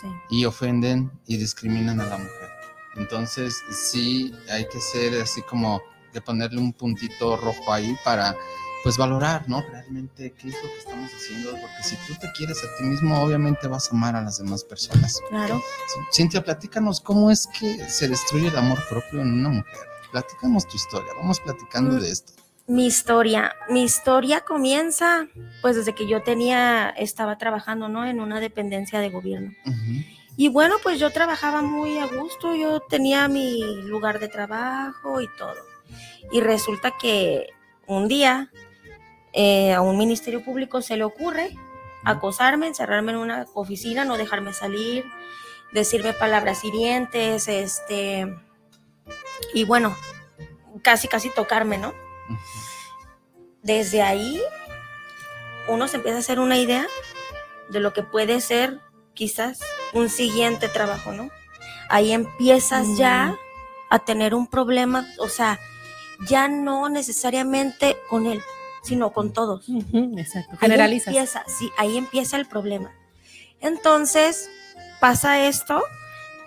Sí. 0.00 0.06
y 0.30 0.44
ofenden 0.46 1.10
y 1.26 1.36
discriminan 1.36 2.00
a 2.00 2.06
la 2.06 2.16
mujer. 2.18 2.48
Entonces, 2.96 3.62
sí, 3.70 4.32
hay 4.50 4.66
que 4.68 4.80
ser 4.80 5.20
así 5.20 5.42
como 5.42 5.82
de 6.12 6.20
ponerle 6.20 6.60
un 6.60 6.72
puntito 6.72 7.36
rojo 7.36 7.72
ahí 7.72 7.96
para, 8.04 8.36
pues, 8.82 8.96
valorar, 8.96 9.48
¿no? 9.48 9.62
Realmente 9.62 10.32
qué 10.32 10.48
es 10.48 10.54
lo 10.54 10.68
que 10.68 10.78
estamos 10.78 11.10
haciendo, 11.14 11.50
porque 11.52 11.82
si 11.82 11.96
tú 12.06 12.14
te 12.20 12.30
quieres 12.32 12.58
a 12.62 12.76
ti 12.78 12.84
mismo, 12.84 13.20
obviamente 13.22 13.66
vas 13.68 13.88
a 13.88 13.96
amar 13.96 14.16
a 14.16 14.22
las 14.22 14.38
demás 14.38 14.64
personas. 14.64 15.20
Claro. 15.30 15.62
Cintia, 16.12 16.42
platícanos 16.44 17.00
cómo 17.00 17.30
es 17.30 17.46
que 17.58 17.88
se 17.88 18.08
destruye 18.08 18.48
el 18.48 18.56
amor 18.56 18.78
propio 18.88 19.20
en 19.20 19.32
una 19.32 19.48
mujer. 19.50 19.80
Platícanos 20.10 20.66
tu 20.68 20.76
historia, 20.76 21.12
vamos 21.16 21.40
platicando 21.40 21.96
Mm. 21.96 22.00
de 22.00 22.10
esto. 22.10 22.32
Mi 22.68 22.86
historia, 22.86 23.54
mi 23.70 23.82
historia 23.82 24.42
comienza 24.42 25.26
pues 25.62 25.74
desde 25.76 25.94
que 25.94 26.06
yo 26.06 26.22
tenía, 26.22 26.90
estaba 26.90 27.36
trabajando, 27.36 27.88
¿no? 27.88 28.04
En 28.06 28.20
una 28.20 28.38
dependencia 28.38 29.00
de 29.00 29.10
gobierno. 29.10 29.50
Y 30.36 30.48
bueno, 30.48 30.76
pues 30.82 30.98
yo 31.00 31.10
trabajaba 31.10 31.60
muy 31.62 31.98
a 31.98 32.06
gusto, 32.06 32.54
yo 32.54 32.80
tenía 32.80 33.26
mi 33.28 33.60
lugar 33.82 34.20
de 34.20 34.28
trabajo 34.28 35.20
y 35.20 35.28
todo. 35.36 35.56
Y 36.30 36.40
resulta 36.40 36.92
que 36.98 37.48
un 37.86 38.08
día 38.08 38.50
eh, 39.32 39.72
a 39.72 39.80
un 39.80 39.98
ministerio 39.98 40.44
público 40.44 40.82
se 40.82 40.96
le 40.96 41.04
ocurre 41.04 41.54
acosarme, 42.04 42.66
encerrarme 42.66 43.12
en 43.12 43.18
una 43.18 43.46
oficina, 43.54 44.04
no 44.04 44.16
dejarme 44.16 44.52
salir, 44.52 45.04
decirme 45.72 46.12
palabras 46.12 46.64
hirientes, 46.64 47.48
este, 47.48 48.34
y 49.54 49.64
bueno, 49.64 49.96
casi, 50.82 51.08
casi 51.08 51.30
tocarme, 51.30 51.78
¿no? 51.78 51.94
Desde 53.62 54.02
ahí 54.02 54.40
uno 55.68 55.86
se 55.86 55.96
empieza 55.98 56.16
a 56.16 56.20
hacer 56.20 56.40
una 56.40 56.58
idea 56.58 56.86
de 57.68 57.80
lo 57.80 57.92
que 57.92 58.02
puede 58.02 58.40
ser 58.40 58.80
quizás 59.14 59.60
un 59.92 60.08
siguiente 60.08 60.68
trabajo, 60.68 61.12
¿no? 61.12 61.30
Ahí 61.88 62.12
empiezas 62.12 62.86
Mm. 62.88 62.96
ya 62.96 63.36
a 63.90 63.98
tener 64.00 64.34
un 64.34 64.46
problema, 64.48 65.06
o 65.18 65.28
sea, 65.28 65.60
ya 66.28 66.48
no 66.48 66.88
necesariamente 66.88 67.96
con 68.08 68.26
él, 68.26 68.40
sino 68.82 69.12
con 69.12 69.32
todos. 69.32 69.66
Exacto. 70.16 70.52
Ahí 70.52 70.58
Generalizas. 70.60 71.08
empieza, 71.08 71.44
sí, 71.46 71.70
ahí 71.78 71.96
empieza 71.96 72.36
el 72.36 72.46
problema. 72.46 72.92
Entonces, 73.60 74.50
pasa 75.00 75.46
esto, 75.46 75.82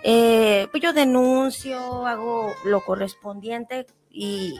eh, 0.02 0.68
pues 0.70 0.82
yo 0.82 0.92
denuncio, 0.92 2.06
hago 2.06 2.52
lo 2.64 2.84
correspondiente 2.84 3.86
y, 4.10 4.58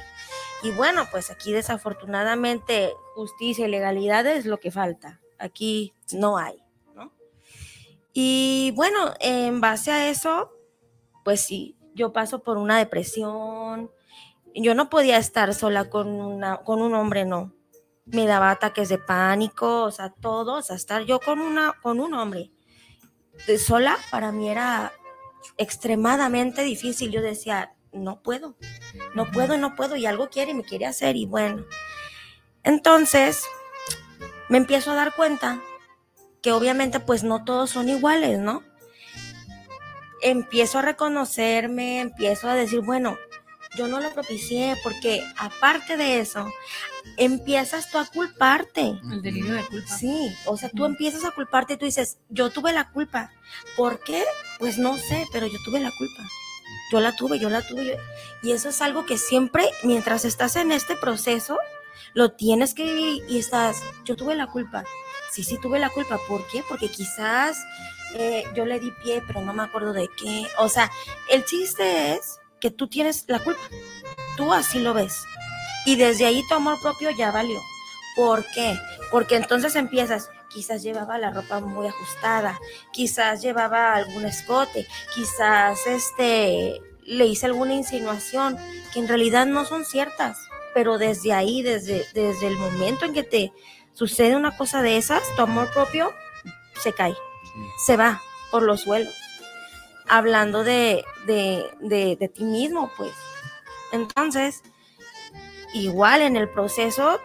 y 0.62 0.70
bueno, 0.73 1.06
pues 1.11 1.30
aquí 1.30 1.52
desafortunadamente 1.52 2.92
justicia 3.14 3.66
y 3.66 3.70
legalidad 3.70 4.26
es 4.26 4.46
lo 4.46 4.58
que 4.58 4.70
falta. 4.70 5.20
Aquí 5.38 5.92
no 6.12 6.38
hay, 6.38 6.62
¿no? 6.94 7.12
Y 8.14 8.73
bueno, 8.75 9.12
en 9.20 9.61
base 9.61 9.92
a 9.92 10.08
eso, 10.08 10.50
pues 11.25 11.42
sí, 11.42 11.76
yo 11.94 12.12
paso 12.12 12.38
por 12.42 12.56
una 12.56 12.78
depresión. 12.78 13.90
Yo 14.58 14.75
no 14.75 14.88
podía 14.88 15.18
estar 15.18 15.54
sola 15.54 15.90
con, 15.90 16.08
una, 16.08 16.58
con 16.58 16.80
un 16.80 16.94
hombre, 16.94 17.25
no 17.25 17.52
me 18.06 18.26
daba 18.26 18.50
ataques 18.50 18.88
de 18.88 18.98
pánico, 18.98 19.82
o 19.82 19.90
sea, 19.90 20.10
todo, 20.10 20.54
o 20.54 20.62
sea, 20.62 20.76
estar 20.76 21.02
yo 21.02 21.20
con, 21.20 21.40
una, 21.40 21.75
con 21.82 22.00
un 22.00 22.14
hombre 22.14 22.52
sola 23.58 23.98
para 24.10 24.32
mí 24.32 24.48
era 24.48 24.92
extremadamente 25.56 26.62
difícil. 26.62 27.10
Yo 27.10 27.22
decía, 27.22 27.75
no 27.92 28.22
puedo, 28.22 28.56
no 29.14 29.30
puedo, 29.30 29.56
no 29.58 29.75
puedo, 29.75 29.96
y 29.96 30.06
algo 30.06 30.28
quiere 30.28 30.52
y 30.52 30.54
me 30.54 30.64
quiere 30.64 30.86
hacer, 30.86 31.16
y 31.16 31.26
bueno. 31.26 31.64
Entonces, 32.62 33.44
me 34.48 34.58
empiezo 34.58 34.92
a 34.92 34.94
dar 34.94 35.14
cuenta 35.14 35.60
que 36.42 36.52
obviamente 36.52 37.00
pues 37.00 37.25
no 37.25 37.44
todos 37.44 37.70
son 37.70 37.88
iguales, 37.88 38.38
¿no? 38.38 38.62
Empiezo 40.22 40.78
a 40.78 40.82
reconocerme, 40.82 42.00
empiezo 42.00 42.48
a 42.48 42.54
decir, 42.54 42.80
bueno, 42.80 43.16
yo 43.76 43.87
no 43.88 44.00
lo 44.00 44.12
propicié 44.12 44.75
porque 44.83 45.23
aparte 45.38 45.97
de 45.97 46.21
eso, 46.21 46.50
empiezas 47.16 47.90
tú 47.90 47.99
a 47.99 48.06
culparte. 48.06 48.99
El 49.11 49.23
delirio 49.23 49.54
de 49.54 49.64
culpa. 49.66 49.97
Sí, 49.97 50.35
o 50.47 50.56
sea, 50.56 50.68
tú 50.71 50.85
empiezas 50.85 51.25
a 51.25 51.30
culparte 51.30 51.75
y 51.75 51.76
tú 51.76 51.85
dices, 51.85 52.18
yo 52.28 52.50
tuve 52.50 52.73
la 52.73 52.90
culpa. 52.90 53.30
¿Por 53.76 54.00
qué? 54.02 54.25
Pues 54.59 54.78
no 54.78 54.97
sé, 54.97 55.26
pero 55.33 55.47
yo 55.47 55.59
tuve 55.64 55.80
la 55.80 55.90
culpa. 55.97 56.23
Yo 56.92 57.00
la 57.00 57.14
tuve, 57.14 57.38
yo 57.38 57.50
la 57.50 57.62
tuve. 57.66 57.85
yo- 57.87 57.92
Y 58.42 58.52
eso 58.52 58.68
es 58.68 58.80
algo 58.83 59.06
que 59.06 59.18
siempre, 59.18 59.68
mientras 59.83 60.25
estás 60.25 60.56
en 60.56 60.73
este 60.73 60.97
proceso, 60.97 61.59
lo 62.14 62.33
tienes 62.33 62.75
que 62.75 62.85
vivir 62.85 63.25
y 63.28 63.38
estás, 63.38 63.83
yo 64.04 64.16
tuve 64.16 64.35
la 64.35 64.47
culpa. 64.47 64.85
Sí, 65.33 65.42
sí, 65.45 65.59
tuve 65.61 65.78
la 65.78 65.90
culpa. 65.90 66.18
¿Por 66.28 66.47
qué? 66.49 66.62
Porque 66.68 66.88
quizás 66.88 67.59
eh, 68.14 68.45
yo 68.54 68.64
le 68.64 68.78
di 68.80 68.90
pie, 69.02 69.23
pero 69.26 69.42
no 69.42 69.52
me 69.52 69.62
acuerdo 69.64 69.92
de 69.92 70.09
qué. 70.16 70.47
O 70.59 70.68
sea, 70.68 70.90
el 71.30 71.45
chiste 71.45 72.14
es 72.14 72.38
que 72.60 72.70
tú 72.70 72.88
tienes 72.88 73.25
la 73.28 73.38
culpa. 73.38 73.60
Tú 74.36 74.52
así 74.52 74.78
lo 74.78 74.94
ves. 74.94 75.22
Y 75.84 75.96
desde 75.96 76.26
ahí 76.26 76.42
tu 76.48 76.54
amor 76.54 76.80
propio 76.80 77.10
ya 77.10 77.30
valió. 77.30 77.60
¿Por 78.16 78.44
qué? 78.52 78.78
Porque 79.10 79.36
entonces 79.36 79.76
empiezas, 79.76 80.30
quizás 80.48 80.82
llevaba 80.82 81.18
la 81.18 81.30
ropa 81.30 81.60
muy 81.60 81.86
ajustada, 81.86 82.58
quizás 82.92 83.42
llevaba 83.42 83.94
algún 83.94 84.25
escote, 84.25 84.86
quizás 85.14 85.86
este 85.86 86.80
le 87.02 87.26
hice 87.26 87.46
alguna 87.46 87.75
insinuación 87.75 88.58
que 88.92 88.98
en 88.98 89.08
realidad 89.08 89.46
no 89.46 89.64
son 89.64 89.84
ciertas, 89.84 90.38
pero 90.75 90.98
desde 90.98 91.32
ahí, 91.32 91.62
desde, 91.62 92.04
desde 92.14 92.48
el 92.48 92.56
momento 92.56 93.04
en 93.04 93.14
que 93.14 93.22
te 93.22 93.52
sucede 93.92 94.34
una 94.34 94.56
cosa 94.56 94.82
de 94.82 94.96
esas, 94.96 95.22
tu 95.36 95.42
amor 95.42 95.70
propio 95.72 96.12
se 96.82 96.92
cae, 96.92 97.14
se 97.86 97.96
va 97.96 98.20
por 98.50 98.62
los 98.62 98.80
suelos. 98.80 99.14
Hablando 100.08 100.64
de, 100.64 101.04
de, 101.26 101.64
de, 101.80 102.16
de 102.16 102.28
ti 102.28 102.44
mismo, 102.44 102.90
pues. 102.96 103.12
Entonces, 103.92 104.62
igual 105.73 106.23
en 106.23 106.36
el 106.36 106.49
proceso 106.49 107.21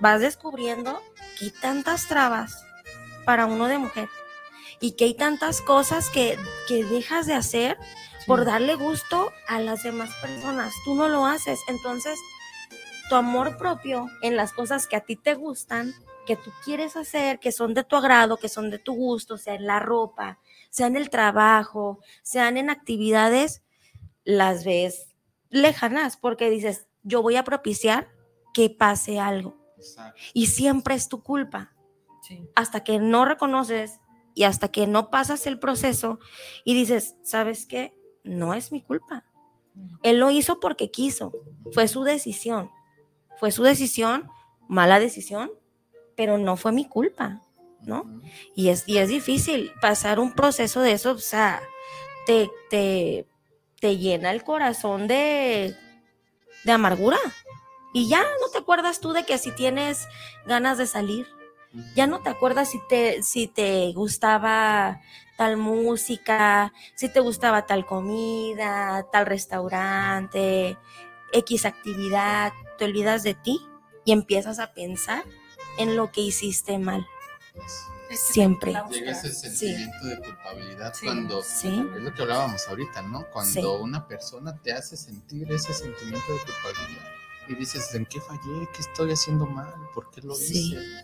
vas 0.00 0.20
descubriendo 0.20 1.00
que 1.38 1.46
hay 1.46 1.50
tantas 1.50 2.08
trabas 2.08 2.64
para 3.24 3.46
uno 3.46 3.66
de 3.66 3.78
mujer 3.78 4.08
y 4.80 4.92
que 4.92 5.04
hay 5.04 5.14
tantas 5.14 5.60
cosas 5.60 6.10
que, 6.10 6.38
que 6.66 6.84
dejas 6.84 7.26
de 7.26 7.34
hacer 7.34 7.78
por 8.26 8.44
darle 8.44 8.74
gusto 8.74 9.32
a 9.48 9.60
las 9.60 9.82
demás 9.82 10.10
personas. 10.20 10.72
Tú 10.84 10.94
no 10.94 11.08
lo 11.08 11.26
haces. 11.26 11.60
Entonces, 11.68 12.18
tu 13.08 13.14
amor 13.14 13.56
propio 13.56 14.08
en 14.22 14.36
las 14.36 14.52
cosas 14.52 14.86
que 14.86 14.96
a 14.96 15.00
ti 15.00 15.16
te 15.16 15.34
gustan, 15.34 15.94
que 16.26 16.36
tú 16.36 16.50
quieres 16.64 16.96
hacer, 16.96 17.38
que 17.38 17.52
son 17.52 17.74
de 17.74 17.84
tu 17.84 17.96
agrado, 17.96 18.36
que 18.36 18.48
son 18.48 18.70
de 18.70 18.78
tu 18.78 18.94
gusto, 18.94 19.36
sea 19.36 19.54
en 19.54 19.66
la 19.66 19.80
ropa, 19.80 20.38
sea 20.72 20.86
en 20.86 20.96
el 20.96 21.10
trabajo, 21.10 22.00
sean 22.22 22.56
en 22.56 22.70
actividades, 22.70 23.62
las 24.24 24.64
ves 24.64 25.14
lejanas 25.50 26.16
porque 26.16 26.48
dices, 26.48 26.88
yo 27.02 27.20
voy 27.20 27.36
a 27.36 27.44
propiciar 27.44 28.08
que 28.54 28.70
pase 28.70 29.20
algo. 29.20 29.54
Y 30.32 30.46
siempre 30.46 30.94
es 30.94 31.08
tu 31.08 31.22
culpa. 31.22 31.74
Sí. 32.22 32.48
Hasta 32.54 32.84
que 32.84 32.98
no 32.98 33.26
reconoces 33.26 34.00
y 34.34 34.44
hasta 34.44 34.68
que 34.68 34.86
no 34.86 35.10
pasas 35.10 35.46
el 35.46 35.58
proceso 35.58 36.18
y 36.64 36.74
dices, 36.74 37.16
¿sabes 37.22 37.66
qué? 37.66 37.94
No 38.24 38.54
es 38.54 38.72
mi 38.72 38.80
culpa. 38.80 39.26
Él 40.02 40.18
lo 40.20 40.30
hizo 40.30 40.58
porque 40.58 40.90
quiso. 40.90 41.32
Fue 41.72 41.86
su 41.86 42.02
decisión. 42.02 42.70
Fue 43.38 43.50
su 43.50 43.62
decisión, 43.62 44.30
mala 44.68 45.00
decisión, 45.00 45.50
pero 46.16 46.38
no 46.38 46.56
fue 46.56 46.72
mi 46.72 46.88
culpa, 46.88 47.42
¿no? 47.82 48.20
Y 48.54 48.68
es, 48.68 48.84
y 48.86 48.98
es 48.98 49.08
difícil 49.08 49.72
pasar 49.80 50.18
un 50.20 50.32
proceso 50.32 50.80
de 50.80 50.92
eso, 50.92 51.12
o 51.12 51.18
sea, 51.18 51.62
te, 52.26 52.50
te, 52.70 53.26
te 53.80 53.96
llena 53.96 54.30
el 54.30 54.44
corazón 54.44 55.08
de, 55.08 55.74
de 56.64 56.72
amargura. 56.72 57.18
Y 57.94 58.08
ya 58.08 58.22
no 58.22 58.48
te 58.50 58.58
acuerdas 58.58 59.00
tú 59.00 59.12
de 59.12 59.24
que 59.24 59.36
si 59.36 59.50
tienes 59.50 60.08
ganas 60.46 60.78
de 60.78 60.86
salir, 60.86 61.26
ya 61.94 62.06
no 62.06 62.20
te 62.20 62.30
acuerdas 62.30 62.70
si 62.70 62.80
te, 62.88 63.22
si 63.22 63.48
te 63.48 63.92
gustaba 63.92 65.00
tal 65.36 65.56
música, 65.56 66.72
si 66.94 67.08
te 67.08 67.20
gustaba 67.20 67.66
tal 67.66 67.84
comida, 67.84 69.06
tal 69.10 69.26
restaurante, 69.26 70.78
X 71.32 71.64
actividad, 71.66 72.52
te 72.78 72.84
olvidas 72.84 73.22
de 73.22 73.34
ti 73.34 73.60
y 74.04 74.12
empiezas 74.12 74.58
a 74.58 74.72
pensar 74.72 75.24
en 75.78 75.96
lo 75.96 76.12
que 76.12 76.20
hiciste 76.20 76.78
mal. 76.78 77.06
Siempre. 78.10 78.74
Llega 78.90 79.12
ese 79.12 79.32
sentimiento 79.32 80.06
de 80.06 80.18
culpabilidad 80.18 80.92
Sí. 80.94 81.06
cuando 81.06 81.42
Sí. 81.42 81.86
es 81.96 82.02
lo 82.02 82.12
que 82.14 82.22
hablábamos 82.22 82.66
ahorita, 82.68 83.02
¿no? 83.02 83.24
Cuando 83.32 83.52
Sí. 83.52 83.82
una 83.82 84.06
persona 84.06 84.54
te 84.62 84.72
hace 84.72 84.96
sentir 84.96 85.50
ese 85.50 85.72
sentimiento 85.72 86.32
de 86.32 86.38
culpabilidad 86.40 87.08
y 87.48 87.54
dices, 87.54 87.94
¿en 87.94 88.04
qué 88.06 88.20
fallé? 88.20 88.68
¿Qué 88.74 88.80
estoy 88.82 89.12
haciendo 89.12 89.46
mal? 89.46 89.72
¿Por 89.94 90.10
qué 90.10 90.20
lo 90.20 90.34
Sí. 90.34 90.74
hice? 90.74 91.02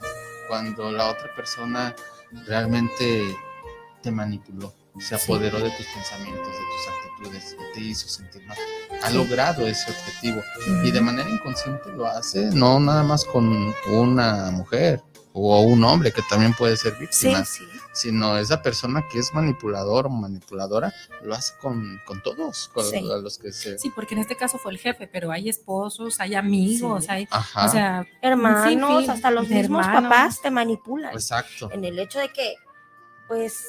Cuando 0.49 0.91
la 0.93 1.09
otra 1.11 1.35
persona 1.35 1.95
realmente 2.47 3.37
te 4.03 4.11
manipuló, 4.11 4.73
se 5.01 5.15
apoderó 5.15 5.59
de 5.61 5.71
tus 5.71 5.87
pensamientos, 5.87 6.47
de 6.47 6.53
tus 6.53 6.89
actitudes, 7.33 7.57
y 7.59 7.75
te 7.75 7.81
hizo 7.81 8.09
sentir 8.09 8.43
mal. 8.47 8.59
Ha 9.03 9.11
Sí. 9.11 9.17
logrado 9.17 9.67
ese 9.67 9.91
objetivo 9.91 10.43
y 10.85 10.91
de 10.91 11.01
manera 11.01 11.29
inconsciente 11.29 11.91
lo 11.93 12.07
hace, 12.07 12.47
no 12.53 12.79
nada 12.81 13.03
más 13.03 13.25
con 13.25 13.75
una 13.91 14.51
mujer 14.51 15.03
o 15.41 15.61
un 15.63 15.83
hombre 15.85 16.13
que 16.13 16.23
también 16.29 16.53
puede 16.55 16.77
ser 16.77 16.95
Sí, 16.95 17.01
víctima 17.01 17.45
sí. 17.45 17.65
sino 17.93 18.37
esa 18.39 18.63
persona 18.63 19.05
que 19.11 19.19
es 19.19 19.33
manipulador 19.35 20.07
o 20.07 20.11
manipuladora 20.11 20.93
lo 21.23 21.35
hace 21.35 21.53
con, 21.61 22.01
con 22.07 22.23
todos, 22.23 22.71
con 22.75 22.85
Sí. 22.85 22.97
a 22.99 23.17
los 23.19 23.39
que 23.39 23.53
se... 23.53 23.79
Sí, 23.79 23.91
porque 23.95 24.15
en 24.15 24.21
este 24.21 24.37
caso 24.37 24.59
fue 24.59 24.73
el 24.73 24.79
jefe, 24.79 25.07
pero 25.07 25.31
hay 25.31 25.49
esposos, 25.49 26.21
hay 26.21 26.35
amigos, 26.35 27.05
Sí. 27.05 27.11
hay, 27.11 27.29
Ajá, 27.31 27.67
o 27.67 27.69
sea, 27.69 28.07
Hermanos, 28.23 29.09
hasta 29.09 29.31
los 29.31 29.49
mismos 29.49 29.85
hermanos. 29.87 30.11
papás 30.11 30.41
te 30.43 30.51
manipulan. 30.51 31.13
exacto. 31.15 31.71
en 31.73 31.85
el 31.85 31.99
hecho 31.99 32.19
de 32.19 32.29
que, 32.31 32.55
pues, 33.29 33.65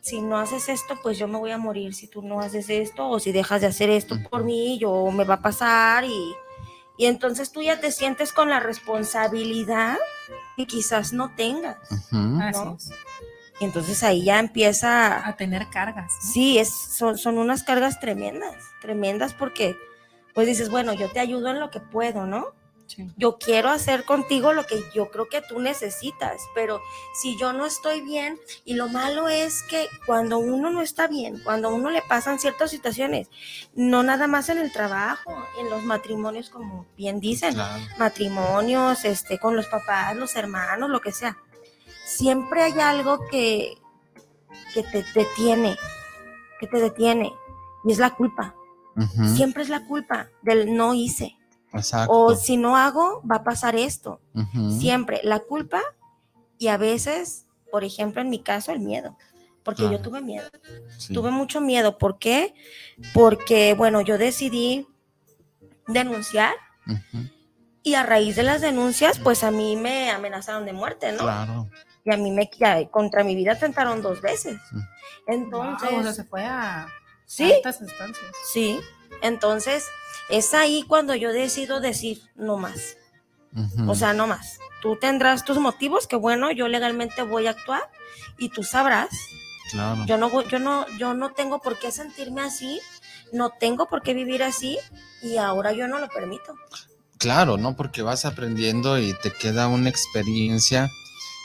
si 0.00 0.20
no 0.20 0.36
haces 0.38 0.68
esto, 0.68 0.98
pues 1.02 1.18
yo 1.18 1.26
me 1.28 1.38
voy 1.38 1.50
a 1.50 1.56
morir. 1.58 1.94
Si 1.94 2.08
tú 2.08 2.20
no 2.20 2.40
haces 2.40 2.68
esto, 2.68 3.08
o 3.08 3.18
si 3.18 3.32
dejas 3.32 3.62
de 3.62 3.68
hacer 3.68 3.88
esto 3.88 4.18
por 4.30 4.44
mí, 4.44 4.78
yo 4.78 5.10
me 5.10 5.24
va 5.24 5.34
a 5.34 5.40
pasar. 5.40 6.04
Y, 6.04 6.34
y 6.96 7.06
entonces 7.06 7.50
tú 7.52 7.62
ya 7.62 7.80
te 7.80 7.90
sientes 7.90 8.32
con 8.32 8.48
la 8.50 8.60
responsabilidad 8.60 9.98
que 10.56 10.66
quizás 10.66 11.12
no 11.12 11.34
tengas. 11.34 11.76
¿no? 12.12 12.76
es, 12.78 12.90
Y 13.60 13.64
entonces 13.64 14.02
ahí 14.02 14.24
ya 14.24 14.38
empieza. 14.38 15.26
a 15.26 15.36
tener 15.36 15.68
cargas. 15.70 16.12
¿no? 16.24 16.32
Sí, 16.32 16.58
es, 16.58 16.70
son, 16.72 17.18
son 17.18 17.38
unas 17.38 17.62
cargas 17.62 18.00
tremendas, 18.00 18.56
tremendas 18.80 19.32
porque, 19.34 19.76
pues 20.34 20.46
dices, 20.46 20.70
bueno, 20.70 20.92
yo 20.94 21.10
te 21.10 21.20
ayudo 21.20 21.48
en 21.48 21.60
lo 21.60 21.70
que 21.70 21.80
puedo, 21.80 22.26
¿no? 22.26 22.48
Sí. 22.86 23.06
yo 23.16 23.38
quiero 23.38 23.70
hacer 23.70 24.04
contigo 24.04 24.52
lo 24.52 24.66
que 24.66 24.82
yo 24.94 25.10
creo 25.10 25.26
que 25.28 25.40
tú 25.40 25.58
necesitas, 25.58 26.42
pero 26.54 26.80
si 27.20 27.36
yo 27.38 27.52
no 27.54 27.64
estoy 27.64 28.02
bien, 28.02 28.38
y 28.66 28.74
lo 28.74 28.88
malo 28.88 29.28
es 29.28 29.62
que 29.62 29.86
cuando 30.06 30.38
uno 30.38 30.70
no 30.70 30.82
está 30.82 31.06
bien, 31.08 31.40
cuando 31.44 31.68
a 31.68 31.72
uno 31.74 31.90
le 31.90 32.02
pasan 32.02 32.38
ciertas 32.38 32.70
situaciones, 32.70 33.28
no 33.74 34.02
nada 34.02 34.26
más 34.26 34.50
en 34.50 34.58
el 34.58 34.70
trabajo, 34.70 35.34
en 35.58 35.70
los 35.70 35.82
matrimonios, 35.82 36.50
como 36.50 36.86
bien 36.96 37.20
dicen, 37.20 37.54
Claro. 37.54 37.82
matrimonios, 37.98 39.04
este, 39.06 39.38
con 39.38 39.56
los 39.56 39.66
papás, 39.66 40.14
los 40.16 40.36
hermanos, 40.36 40.90
lo 40.90 41.00
que 41.00 41.12
sea, 41.12 41.38
siempre 42.04 42.62
hay 42.62 42.78
algo 42.80 43.26
que, 43.30 43.78
que 44.74 44.82
te 44.82 45.04
detiene, 45.14 45.76
que 46.60 46.66
te 46.66 46.78
detiene, 46.80 47.32
y 47.84 47.92
es 47.92 47.98
la 47.98 48.10
culpa. 48.10 48.54
Siempre 49.34 49.62
es 49.64 49.68
la 49.70 49.84
culpa 49.86 50.28
del 50.42 50.76
no 50.76 50.94
hice. 50.94 51.36
Exacto. 51.74 52.12
O 52.12 52.34
si 52.36 52.56
no 52.56 52.76
hago, 52.76 53.22
va 53.30 53.36
a 53.36 53.44
pasar 53.44 53.76
esto. 53.76 54.20
Siempre 54.78 55.20
la 55.24 55.40
culpa 55.40 55.80
y 56.58 56.68
a 56.68 56.76
veces, 56.76 57.46
por 57.70 57.84
ejemplo, 57.84 58.22
en 58.22 58.30
mi 58.30 58.38
caso, 58.40 58.72
el 58.72 58.80
miedo. 58.80 59.16
Porque 59.62 59.82
yo 59.90 60.00
tuve 60.00 60.20
miedo. 60.20 60.48
sí. 60.98 61.14
Tuve 61.14 61.30
mucho 61.30 61.60
miedo. 61.60 61.96
¿Por 61.98 62.18
qué? 62.18 62.54
Porque, 63.12 63.74
bueno, 63.74 64.00
yo 64.02 64.18
decidí 64.18 64.86
denunciar 65.88 66.54
y 67.82 67.94
a 67.94 68.02
raíz 68.02 68.36
de 68.36 68.42
las 68.42 68.60
denuncias, 68.60 69.18
pues 69.18 69.42
a 69.44 69.50
mí 69.50 69.76
me 69.76 70.10
amenazaron 70.10 70.64
de 70.64 70.72
muerte, 70.72 71.12
¿no? 71.12 71.18
Claro. 71.18 71.68
Y 72.04 72.12
a 72.12 72.16
mí 72.16 72.30
me 72.30 72.50
ya, 72.58 72.86
contra 72.88 73.24
mi 73.24 73.34
vida 73.34 73.52
atentaron 73.52 74.02
dos 74.02 74.20
veces. 74.20 74.58
Entonces, 75.26 75.90
Wow, 75.90 76.00
o 76.00 76.02
sea, 76.02 76.12
se 76.12 76.24
fue 76.24 76.44
a 76.44 76.86
sí, 77.24 77.52
altas 77.52 77.80
instancias. 77.80 78.30
sí. 78.52 78.80
Entonces, 79.22 79.86
es 80.30 80.54
ahí 80.54 80.84
cuando 80.86 81.14
yo 81.14 81.32
decido 81.32 81.80
decir 81.80 82.20
no 82.34 82.56
más. 82.56 82.96
O 83.86 83.94
sea, 83.94 84.12
no 84.12 84.26
más. 84.26 84.58
Tú 84.82 84.96
tendrás 84.96 85.44
tus 85.44 85.58
motivos, 85.58 86.06
que 86.08 86.16
bueno, 86.16 86.50
yo 86.50 86.66
legalmente 86.68 87.22
voy 87.22 87.46
a 87.46 87.50
actuar 87.50 87.82
y 88.38 88.48
tú 88.48 88.64
sabrás. 88.64 89.08
claro. 89.70 90.04
Yo 90.06 90.18
no, 90.18 90.28
voy- 90.28 90.44
yo 90.50 90.58
no, 90.58 90.86
yo 90.98 91.14
no 91.14 91.32
tengo 91.32 91.60
por 91.60 91.78
qué 91.78 91.90
sentirme 91.92 92.40
así, 92.42 92.80
no 93.32 93.50
tengo 93.50 93.86
por 93.86 94.02
qué 94.02 94.12
vivir 94.12 94.42
así 94.42 94.78
y 95.22 95.36
ahora 95.36 95.72
yo 95.72 95.86
no 95.88 95.98
lo 96.00 96.08
permito. 96.08 96.54
Claro, 97.18 97.56
¿no? 97.56 97.74
Porque 97.76 98.02
vas 98.02 98.24
aprendiendo 98.24 98.98
y 98.98 99.14
te 99.22 99.30
queda 99.32 99.68
una 99.68 99.88
experiencia 99.88 100.90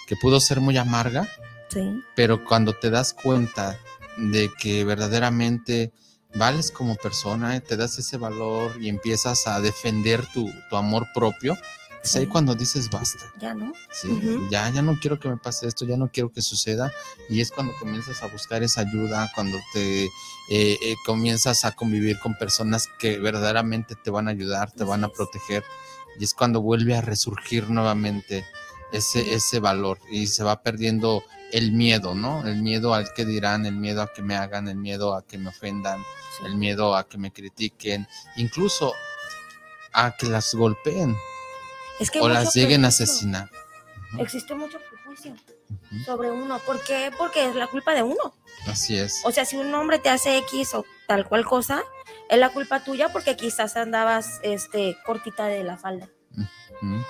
que 0.07 0.15
pudo 0.15 0.39
ser 0.39 0.59
muy 0.61 0.77
amarga, 0.77 1.29
Sí. 1.69 2.01
pero 2.15 2.43
cuando 2.43 2.73
te 2.73 2.89
das 2.89 3.13
cuenta 3.13 3.77
de 4.17 4.51
que 4.59 4.83
verdaderamente 4.83 5.93
vales 6.35 6.71
como 6.71 6.95
persona, 6.95 7.55
eh, 7.55 7.61
te 7.61 7.77
das 7.77 7.97
ese 7.99 8.17
valor 8.17 8.81
y 8.81 8.89
empiezas 8.89 9.47
a 9.47 9.59
defender 9.61 10.25
tu, 10.33 10.51
tu 10.69 10.75
amor 10.75 11.07
propio, 11.13 11.57
es 12.03 12.15
ahí 12.15 12.27
cuando 12.27 12.55
dices 12.55 12.89
basta. 12.89 13.25
Ya 13.39 13.53
no. 13.53 13.73
Sí, 13.91 14.09
ya, 14.49 14.69
ya 14.69 14.81
no 14.81 14.97
quiero 14.99 15.19
que 15.19 15.27
me 15.27 15.37
pase 15.37 15.67
esto, 15.67 15.85
ya 15.85 15.97
no 15.97 16.09
quiero 16.09 16.31
que 16.31 16.41
suceda. 16.41 16.91
Y 17.29 17.41
es 17.41 17.51
cuando 17.51 17.73
comienzas 17.77 18.23
a 18.23 18.27
buscar 18.27 18.63
esa 18.63 18.81
ayuda, 18.81 19.29
cuando 19.35 19.57
te 19.73 20.05
eh, 20.05 20.09
eh, 20.49 20.95
comienzas 21.05 21.65
a 21.65 21.71
convivir 21.73 22.19
con 22.19 22.37
personas 22.37 22.87
que 22.99 23.19
verdaderamente 23.19 23.95
te 23.95 24.11
van 24.11 24.27
a 24.27 24.31
ayudar, 24.31 24.71
te 24.71 24.83
van 24.83 25.03
a 25.03 25.09
proteger. 25.09 25.63
Y 26.17 26.23
es 26.23 26.33
cuando 26.33 26.61
vuelve 26.61 26.95
a 26.95 27.01
resurgir 27.01 27.69
nuevamente 27.69 28.45
ese, 28.91 29.33
ese 29.33 29.59
valor 29.59 29.99
y 30.09 30.27
se 30.27 30.43
va 30.43 30.61
perdiendo 30.61 31.23
el 31.51 31.71
miedo, 31.71 32.15
¿no? 32.15 32.45
El 32.47 32.61
miedo 32.61 32.93
al 32.93 33.13
que 33.13 33.25
dirán, 33.25 33.65
el 33.65 33.75
miedo 33.75 34.01
a 34.01 34.13
que 34.13 34.21
me 34.21 34.35
hagan, 34.35 34.67
el 34.67 34.75
miedo 34.77 35.15
a 35.15 35.25
que 35.25 35.37
me 35.37 35.49
ofendan, 35.49 35.99
Sí. 36.37 36.45
el 36.45 36.55
miedo 36.55 36.95
a 36.95 37.07
que 37.07 37.17
me 37.17 37.31
critiquen, 37.31 38.07
incluso 38.35 38.93
a 39.93 40.15
que 40.15 40.27
las 40.27 40.53
golpeen 40.53 41.15
Es 41.99 42.11
que 42.11 42.19
hay 42.19 42.25
o 42.25 42.29
las 42.29 42.53
lleguen 42.53 42.85
a 42.85 42.89
asesinar. 42.89 43.49
Existe 44.19 44.53
mucho 44.55 44.79
prejuicio 44.89 45.35
sobre 46.05 46.31
uno. 46.31 46.59
¿Por 46.59 46.83
qué? 46.83 47.11
Porque 47.17 47.45
es 47.47 47.55
la 47.55 47.67
culpa 47.67 47.93
de 47.93 48.03
uno. 48.03 48.33
Así 48.67 48.97
es. 48.97 49.21
O 49.25 49.31
sea, 49.31 49.45
si 49.45 49.55
un 49.57 49.73
hombre 49.73 49.99
te 49.99 50.09
hace 50.09 50.37
X 50.37 50.73
o 50.73 50.85
tal 51.07 51.27
cual 51.27 51.45
cosa, 51.45 51.83
es 52.29 52.37
la 52.39 52.49
culpa 52.49 52.83
tuya 52.83 53.09
porque 53.09 53.35
quizás 53.35 53.75
andabas 53.75 54.39
este, 54.43 54.97
cortita 55.05 55.45
de 55.47 55.63
la 55.63 55.77
falda. 55.77 56.09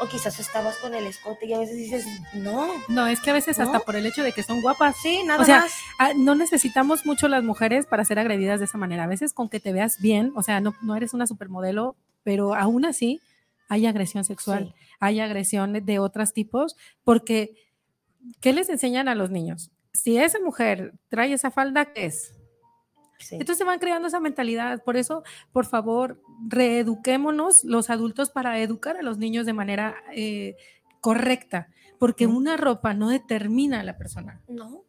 O 0.02 0.08
quizás 0.08 0.40
estabas 0.40 0.78
con 0.78 0.96
el 0.96 1.06
escote 1.06 1.46
y 1.46 1.54
a 1.54 1.60
veces 1.60 1.78
dices, 1.78 2.06
no, 2.34 2.68
No, 2.88 3.06
es 3.08 3.20
que 3.20 3.30
a 3.30 3.34
veces 3.34 3.58
¿No? 3.60 3.66
hasta 3.66 3.80
por 3.82 3.96
el 3.96 4.06
hecho 4.08 4.24
de 4.24 4.32
que 4.32 4.42
son 4.42 4.62
guapas. 4.62 4.96
sí, 5.02 5.22
nada 5.24 5.42
O 5.44 5.46
sea, 5.46 5.60
más. 5.60 5.72
ah, 6.00 6.12
no 6.16 6.34
necesitamos 6.34 7.06
mucho 7.06 7.28
las 7.28 7.44
mujeres 7.44 7.86
para 7.86 8.04
ser 8.04 8.18
agredidas 8.18 8.60
de 8.60 8.66
esa 8.66 8.80
manera. 8.80 9.04
A 9.04 9.08
veces 9.08 9.32
con 9.34 9.48
que 9.50 9.60
te 9.60 9.72
veas 9.72 10.00
bien, 10.02 10.32
o 10.36 10.42
sea, 10.42 10.60
no, 10.60 10.74
no 10.82 10.96
eres 10.96 11.14
una 11.14 11.28
supermodelo, 11.28 11.96
pero 12.24 12.56
aún 12.56 12.86
así 12.86 13.22
hay 13.68 13.86
agresión 13.86 14.24
sexual, 14.24 14.74
Sí. 14.76 14.86
hay 15.00 15.20
agresión 15.20 15.74
de- 15.74 15.82
de 15.82 16.00
otros 16.00 16.34
tipos, 16.34 16.76
porque 17.04 17.54
¿qué 18.42 18.54
les 18.54 18.70
enseñan 18.70 19.08
a 19.08 19.14
los 19.16 19.30
niños? 19.30 19.70
Si 19.94 20.18
esa 20.18 20.40
mujer 20.40 20.94
trae 21.10 21.32
esa 21.34 21.52
falda, 21.52 21.86
¿qué 21.94 22.06
es? 22.06 22.34
Sí. 23.20 23.36
Entonces 23.36 23.66
van 23.66 23.80
creando 23.80 24.08
esa 24.08 24.20
mentalidad. 24.20 24.84
Por 24.84 24.98
eso, 24.98 25.24
por 25.52 25.66
favor, 25.66 26.22
reeduquémonos 26.48 27.64
los 27.64 27.90
adultos 27.90 28.30
para 28.30 28.60
educar 28.60 28.98
a 28.98 29.02
los 29.02 29.18
niños 29.18 29.46
de 29.46 29.54
manera 29.54 29.96
eh, 30.14 30.56
correcta, 31.02 31.70
porque 31.98 32.28
una 32.28 32.58
ropa 32.58 32.94
no 32.94 33.10
determina 33.10 33.82
a 33.82 33.84
la 33.84 33.98
persona. 33.98 34.42
no, 34.48 34.84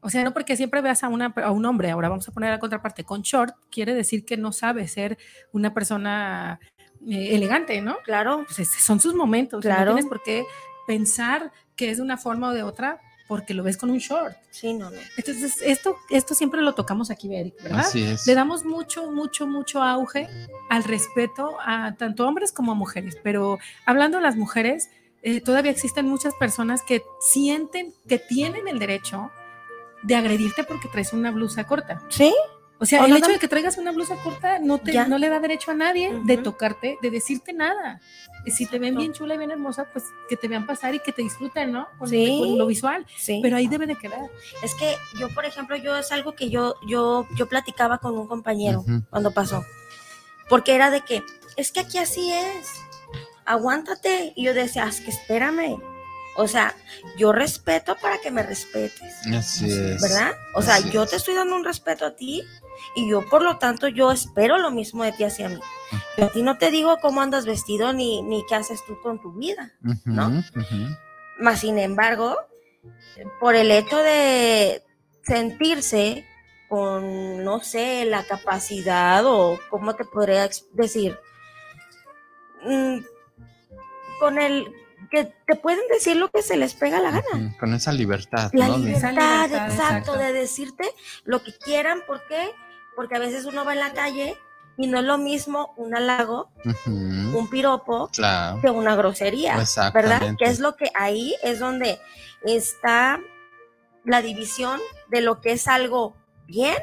O 0.00 0.10
sea, 0.10 0.24
no 0.24 0.32
porque 0.32 0.56
siempre 0.56 0.80
veas 0.80 1.02
a, 1.02 1.08
una, 1.08 1.34
a 1.42 1.50
un 1.50 1.64
hombre, 1.64 1.90
ahora 1.90 2.08
vamos 2.08 2.28
a 2.28 2.32
poner 2.32 2.50
la 2.50 2.58
contraparte, 2.58 3.04
con 3.04 3.22
short, 3.22 3.54
quiere 3.70 3.94
decir 3.94 4.24
que 4.24 4.36
no 4.36 4.52
sabe 4.52 4.86
ser 4.88 5.18
una 5.52 5.74
persona 5.74 6.60
eh, 7.06 7.34
elegante, 7.34 7.80
¿no? 7.80 7.96
claro, 8.04 8.44
Pues 8.54 8.68
son 8.68 9.00
sus 9.00 9.14
momentos. 9.14 9.62
Claro. 9.62 9.92
No 9.92 9.96
tienes 9.96 10.08
por 10.08 10.22
qué 10.22 10.44
pensar 10.86 11.52
que 11.76 11.90
es 11.90 11.98
de 11.98 12.02
una 12.02 12.16
forma 12.16 12.50
o 12.50 12.52
de 12.52 12.62
otra 12.62 13.00
porque 13.28 13.54
lo 13.54 13.62
ves 13.62 13.76
con 13.76 13.90
un 13.90 13.98
short. 13.98 14.34
sí, 14.50 14.72
no, 14.72 14.90
no. 14.90 14.98
Entonces, 15.16 15.60
esto, 15.62 15.96
esto 16.08 16.34
siempre 16.34 16.62
lo 16.62 16.74
tocamos 16.74 17.10
aquí, 17.10 17.32
Eric, 17.32 17.62
¿verdad? 17.62 17.80
Así 17.80 18.02
es. 18.02 18.26
Le 18.26 18.34
damos 18.34 18.64
mucho, 18.64 19.12
mucho, 19.12 19.46
mucho 19.46 19.82
auge 19.82 20.26
al 20.70 20.82
respeto 20.82 21.56
a 21.60 21.94
tanto 21.94 22.26
hombres 22.26 22.50
como 22.50 22.72
a 22.72 22.74
mujeres. 22.74 23.16
Pero 23.22 23.58
hablando 23.84 24.16
de 24.16 24.24
las 24.24 24.36
mujeres, 24.36 24.88
eh, 25.22 25.40
todavía 25.40 25.70
existen 25.70 26.06
muchas 26.06 26.34
personas 26.34 26.82
que 26.82 27.02
sienten 27.20 27.92
que 28.08 28.18
tienen 28.18 28.66
el 28.66 28.78
derecho 28.78 29.30
de 30.02 30.16
agredirte 30.16 30.64
porque 30.64 30.88
traes 30.88 31.12
una 31.12 31.30
blusa 31.30 31.64
corta. 31.64 32.02
Sí, 32.08 32.34
O 32.80 32.86
sea, 32.86 33.00
O 33.02 33.04
el 33.06 33.10
nada- 33.10 33.18
hecho 33.20 33.32
de 33.32 33.38
que 33.40 33.48
traigas 33.48 33.76
una 33.76 33.90
blusa 33.92 34.14
corta 34.22 34.58
no, 34.60 34.78
te, 34.78 34.92
no 35.08 35.18
le 35.18 35.28
da 35.28 35.40
derecho 35.40 35.72
a 35.72 35.74
nadie 35.74 36.12
de 36.24 36.34
Ujú. 36.34 36.42
tocarte, 36.44 36.96
de 37.02 37.10
decirte 37.10 37.52
nada. 37.52 38.00
Y 38.44 38.52
si 38.52 38.66
te 38.66 38.78
ven 38.78 38.90
Exacto. 38.90 39.00
bien 39.00 39.12
chula 39.12 39.34
y 39.34 39.38
bien 39.38 39.50
hermosa, 39.50 39.88
pues 39.92 40.04
que 40.28 40.36
te 40.36 40.46
vean 40.46 40.64
pasar 40.64 40.94
y 40.94 41.00
que 41.00 41.12
te 41.12 41.22
disfruten, 41.22 41.72
¿no? 41.72 41.88
Con, 41.98 42.08
Sí. 42.08 42.38
con 42.38 42.56
lo 42.56 42.66
visual. 42.66 43.04
sí. 43.16 43.40
Pero 43.42 43.56
ahí 43.56 43.66
debe 43.66 43.86
de 43.86 43.96
quedar. 43.96 44.30
Es 44.62 44.74
que 44.76 44.94
yo, 45.18 45.28
por 45.34 45.44
ejemplo, 45.44 45.74
yo 45.76 45.96
es 45.96 46.12
algo 46.12 46.34
que 46.36 46.50
yo, 46.50 46.76
yo, 46.86 47.26
yo 47.36 47.48
platicaba 47.48 47.98
con 47.98 48.16
un 48.16 48.28
compañero 48.28 48.80
Ujú. 48.80 49.02
cuando 49.10 49.32
pasó. 49.32 49.64
Porque 50.48 50.74
era 50.76 50.90
de 50.90 51.00
que, 51.00 51.22
es 51.56 51.72
que 51.72 51.80
aquí 51.80 51.98
así 51.98 52.32
es. 52.32 52.68
Aguántate. 53.44 54.32
Y 54.36 54.44
yo 54.44 54.54
decía, 54.54 54.86
es 54.86 55.00
que 55.00 55.10
espérame. 55.10 55.78
O 56.36 56.46
sea, 56.46 56.74
yo 57.16 57.32
respeto 57.32 57.96
para 58.00 58.18
que 58.20 58.30
me 58.30 58.42
respetes. 58.44 59.26
Así 59.36 59.68
es. 59.70 60.00
¿Verdad? 60.00 60.32
O 60.54 60.62
sea, 60.62 60.76
Así 60.76 60.90
yo 60.90 61.02
es. 61.02 61.10
te 61.10 61.16
estoy 61.16 61.34
dando 61.34 61.56
un 61.56 61.64
respeto 61.64 62.06
a 62.06 62.14
ti 62.14 62.42
y 62.94 63.08
yo 63.08 63.28
por 63.28 63.42
lo 63.42 63.58
tanto 63.58 63.88
yo 63.88 64.10
espero 64.10 64.58
lo 64.58 64.70
mismo 64.70 65.04
de 65.04 65.12
ti 65.12 65.24
hacia 65.24 65.48
mí. 65.48 65.60
Yo 66.16 66.26
a 66.26 66.28
ti 66.28 66.42
no 66.42 66.58
te 66.58 66.70
digo 66.70 66.98
cómo 67.00 67.20
andas 67.20 67.46
vestido 67.46 67.92
ni, 67.92 68.22
ni 68.22 68.44
qué 68.46 68.54
haces 68.54 68.84
tú 68.86 68.98
con 69.02 69.20
tu 69.20 69.32
vida. 69.32 69.72
¿no? 70.04 70.42
Más 71.40 71.60
sin 71.60 71.78
embargo, 71.78 72.36
por 73.40 73.54
el 73.54 73.70
hecho 73.70 73.96
de 73.98 74.82
sentirse 75.22 76.26
con, 76.68 77.44
no 77.44 77.60
sé, 77.60 78.04
la 78.04 78.24
capacidad 78.24 79.24
o 79.24 79.58
cómo 79.70 79.94
te 79.94 80.04
podría 80.04 80.48
decir, 80.72 81.18
Mm, 82.64 82.98
con 84.20 84.38
el 84.38 84.72
que 85.10 85.32
te 85.46 85.54
pueden 85.56 85.80
decir 85.90 86.16
lo 86.16 86.28
que 86.28 86.42
se 86.42 86.56
les 86.56 86.74
pega 86.74 87.00
la 87.00 87.10
gana. 87.10 87.56
Con 87.58 87.72
esa 87.72 87.92
libertad, 87.92 88.50
La 88.52 88.68
libertad, 88.68 88.96
Esa 88.96 89.10
libertad, 89.12 89.44
exacto, 89.44 89.72
exacto. 89.72 90.18
de 90.18 90.32
decirte 90.32 90.94
lo 91.24 91.42
que 91.42 91.52
quieran. 91.56 92.02
¿Por 92.06 92.26
qué? 92.26 92.50
Porque 92.98 93.14
a 93.14 93.20
veces 93.20 93.44
uno 93.44 93.64
va 93.64 93.74
en 93.74 93.78
la 93.78 93.92
calle 93.92 94.36
y 94.76 94.88
no 94.88 94.98
es 94.98 95.04
lo 95.04 95.18
mismo 95.18 95.72
un 95.76 95.94
halago, 95.94 96.50
un 96.84 97.48
piropo, 97.48 98.08
Claro. 98.12 98.60
que 98.60 98.70
una 98.70 98.96
grosería, 98.96 99.56
¿verdad? 99.94 100.34
Que 100.36 100.46
es 100.46 100.58
lo 100.58 100.74
que 100.74 100.90
ahí 100.96 101.36
es 101.44 101.60
donde 101.60 102.00
está 102.44 103.20
la 104.04 104.20
división 104.20 104.80
de 105.10 105.20
lo 105.20 105.40
que 105.40 105.52
es 105.52 105.68
algo 105.68 106.16
bien 106.48 106.74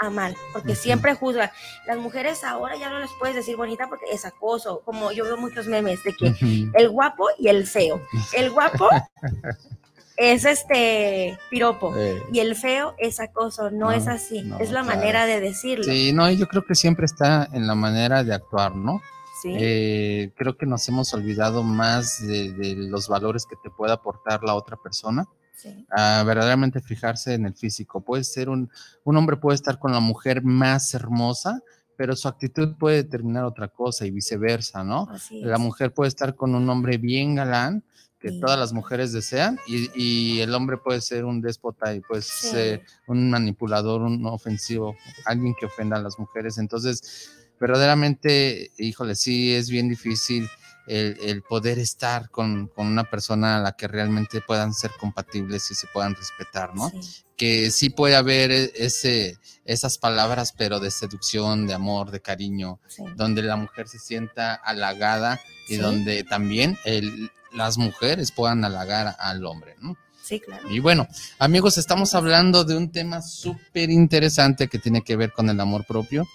a 0.00 0.10
mal, 0.10 0.36
porque 0.52 0.74
siempre 0.74 1.14
juzgan. 1.14 1.50
Las 1.86 1.96
mujeres 1.96 2.44
ahora 2.44 2.76
ya 2.76 2.90
no 2.90 2.98
les 2.98 3.10
puedes 3.18 3.34
decir 3.34 3.56
bonita 3.56 3.88
porque 3.88 4.04
es 4.12 4.26
acoso, 4.26 4.82
como 4.84 5.12
yo 5.12 5.24
veo 5.24 5.38
muchos 5.38 5.66
memes 5.66 6.04
de 6.04 6.12
que 6.14 6.34
el 6.74 6.90
guapo 6.90 7.26
y 7.38 7.48
el 7.48 7.66
feo. 7.66 8.02
El 8.34 8.50
guapo 8.50 8.86
es 10.18 10.44
este 10.44 11.38
piropo 11.50 11.94
Eh, 11.96 12.20
y 12.32 12.40
el 12.40 12.56
feo 12.56 12.94
es 12.98 13.20
acoso, 13.20 13.70
no, 13.70 13.86
No, 13.86 13.92
es 13.92 14.08
así, 14.08 14.42
no, 14.42 14.58
es 14.58 14.70
la 14.72 14.82
claro. 14.82 14.98
manera 14.98 15.26
de 15.26 15.40
decirlo. 15.40 15.84
Sí, 15.84 16.12
no, 16.12 16.30
yo 16.30 16.46
creo 16.48 16.64
que 16.66 16.74
siempre 16.74 17.06
está 17.06 17.48
en 17.52 17.66
la 17.66 17.74
manera 17.74 18.24
de 18.24 18.34
actuar, 18.34 18.74
¿no? 18.74 19.00
Sí, 19.42 19.52
Eh, 19.56 20.32
creo 20.36 20.56
que 20.56 20.66
nos 20.66 20.88
hemos 20.88 21.14
olvidado 21.14 21.62
más 21.62 22.20
de, 22.26 22.52
de 22.52 22.74
los 22.74 23.08
valores 23.08 23.46
que 23.46 23.54
te 23.62 23.70
puede 23.70 23.92
aportar 23.92 24.42
la 24.42 24.54
otra 24.54 24.76
persona. 24.76 25.24
sí, 25.54 25.86
a 25.90 26.22
verdaderamente 26.24 26.80
fijarse 26.80 27.34
en 27.34 27.44
el 27.46 27.54
físico. 27.54 28.00
Puede 28.00 28.22
ser 28.24 28.48
un, 28.48 28.70
un 29.04 29.16
hombre 29.16 29.36
puede 29.36 29.56
estar 29.56 29.78
con 29.78 29.90
la 29.92 29.98
mujer 30.00 30.42
más 30.42 30.94
hermosa, 30.94 31.60
pero 31.96 32.14
su 32.14 32.28
actitud 32.28 32.76
puede 32.78 33.02
determinar 33.02 33.44
otra 33.44 33.66
cosa 33.68 34.06
y 34.06 34.12
viceversa, 34.12 34.84
¿no? 34.84 35.08
La 35.30 35.58
mujer 35.58 35.92
puede 35.92 36.08
estar 36.08 36.36
con 36.36 36.54
un 36.54 36.68
hombre 36.70 36.96
bien 36.98 37.34
galán, 37.34 37.82
que 38.20 38.30
Sí. 38.30 38.40
todas 38.40 38.58
las 38.58 38.72
mujeres 38.72 39.12
desean 39.12 39.58
y, 39.66 39.90
y 39.94 40.40
el 40.40 40.54
hombre 40.54 40.76
puede 40.76 41.00
ser 41.00 41.24
un 41.24 41.40
déspota 41.40 41.94
y 41.94 42.00
puede 42.00 42.22
Sí. 42.22 42.48
ser 42.50 42.82
un 43.06 43.30
manipulador, 43.30 44.02
un 44.02 44.26
ofensivo, 44.26 44.96
alguien 45.24 45.54
que 45.58 45.66
ofenda 45.66 45.96
a 45.96 46.02
las 46.02 46.18
mujeres. 46.18 46.58
Entonces, 46.58 47.30
verdaderamente, 47.60 48.70
híjole, 48.78 49.14
sí 49.14 49.54
es 49.54 49.70
bien 49.70 49.88
difícil 49.88 50.48
el, 50.86 51.18
el 51.20 51.42
poder 51.42 51.78
estar 51.78 52.30
con, 52.30 52.68
con 52.68 52.86
una 52.86 53.04
persona 53.04 53.58
a 53.58 53.60
la 53.60 53.72
que 53.72 53.86
realmente 53.88 54.40
puedan 54.40 54.72
ser 54.72 54.90
compatibles 54.98 55.70
y 55.70 55.74
se 55.74 55.86
puedan 55.92 56.14
respetar, 56.14 56.74
¿no? 56.74 56.90
Sí. 56.90 57.24
que 57.36 57.70
sí 57.70 57.88
puede 57.90 58.16
haber 58.16 58.50
e- 58.50 58.72
ese, 58.74 59.36
esas 59.64 59.96
palabras, 59.98 60.52
pero 60.58 60.80
de 60.80 60.90
seducción, 60.90 61.68
de 61.68 61.74
amor, 61.74 62.10
de 62.10 62.20
cariño, 62.20 62.80
donde 63.14 63.42
la 63.42 63.54
mujer 63.54 63.86
se 63.86 64.00
sienta 64.00 64.54
halagada 64.56 65.38
y 65.68 65.76
donde 65.76 66.24
también 66.24 66.76
el- 66.84 67.30
las 67.52 67.78
mujeres 67.78 68.32
puedan 68.32 68.64
halagar 68.64 69.16
al 69.18 69.44
hombre, 69.44 69.76
¿no? 69.80 69.96
Sí, 70.22 70.40
claro. 70.40 70.68
Y 70.70 70.80
bueno, 70.80 71.08
amigos, 71.38 71.78
estamos 71.78 72.14
hablando 72.14 72.64
de 72.64 72.76
un 72.76 72.92
tema 72.92 73.22
súper 73.22 73.88
interesante 73.88 74.68
que 74.68 74.78
tiene 74.78 75.02
que 75.02 75.16
ver 75.16 75.32
con 75.32 75.48
el 75.48 75.58
amor 75.58 75.86
propio. 75.86 76.26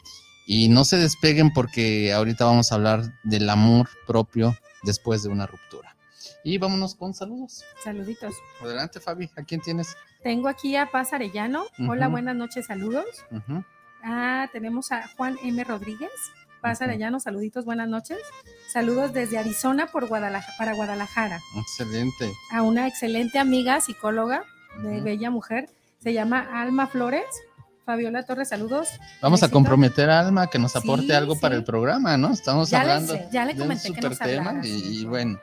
Y 0.45 0.67
no 0.67 0.83
se 0.83 0.97
despeguen 0.97 1.53
porque 1.53 2.11
ahorita 2.11 2.43
vamos 2.45 2.71
a 2.71 2.75
hablar 2.75 3.13
del 3.23 3.49
amor 3.49 3.87
propio 4.05 4.57
después 4.83 5.23
de 5.23 5.29
una 5.29 5.45
ruptura. 5.45 5.95
Y 6.43 6.57
vámonos 6.57 6.95
con 6.95 7.13
saludos. 7.13 7.63
Saluditos. 7.83 8.33
Adelante, 8.61 8.99
Fabi. 8.99 9.29
¿A 9.37 9.43
quién 9.43 9.61
tienes? 9.61 9.95
Tengo 10.21 10.49
aquí 10.49 10.75
a 10.75 10.91
Paz 10.91 11.13
Arellano. 11.13 11.65
Hola, 11.87 12.09
buenas 12.09 12.35
noches, 12.35 12.65
saludos. 12.65 13.05
Ah, 14.03 14.49
tenemos 14.51 14.91
a 14.91 15.07
Juan 15.15 15.37
M. 15.43 15.63
Rodríguez. 15.63 16.11
Paz 16.63 16.77
Ujú. 16.79 16.85
Arellano, 16.85 17.19
saluditos, 17.19 17.65
buenas 17.65 17.89
noches. 17.89 18.17
Saludos 18.71 19.11
desde 19.11 19.37
Arizona 19.37 19.87
por 19.91 20.07
Guadalajara, 20.07 20.53
para 20.57 20.73
Guadalajara. 20.73 21.41
Excelente. 21.57 22.31
A 22.51 22.61
una 22.61 22.87
excelente 22.87 23.37
amiga 23.37 23.81
psicóloga 23.81 24.45
de 24.81 24.95
Ujú. 24.95 25.03
bella 25.03 25.29
mujer. 25.29 25.69
Se 26.01 26.13
llama 26.13 26.47
Alma 26.61 26.87
Flores. 26.87 27.25
Fabiola 27.85 28.23
Torres, 28.23 28.47
saludos. 28.47 28.87
Vamos 29.21 29.41
a 29.43 29.47
Besito. 29.47 29.53
comprometer 29.57 30.09
a 30.09 30.21
Alma 30.21 30.47
que 30.47 30.57
nos 30.57 30.73
aporte 30.77 31.07
Sí, 31.07 31.11
algo 31.11 31.37
para 31.37 31.55
sí. 31.55 31.59
el 31.59 31.65
programa, 31.65 32.15
¿no? 32.15 32.31
Estamos 32.31 32.69
Ya 32.69 32.81
le- 32.85 32.91
hablando 32.91 33.29
ya 33.29 33.43
le 33.43 33.53
de 33.55 33.61
un 33.61 33.67
comenté 33.67 33.89
que 33.89 33.95
super 33.95 34.09
nos 34.11 34.19
tema 34.19 34.61
y, 34.63 35.01
y 35.01 35.05
bueno, 35.05 35.37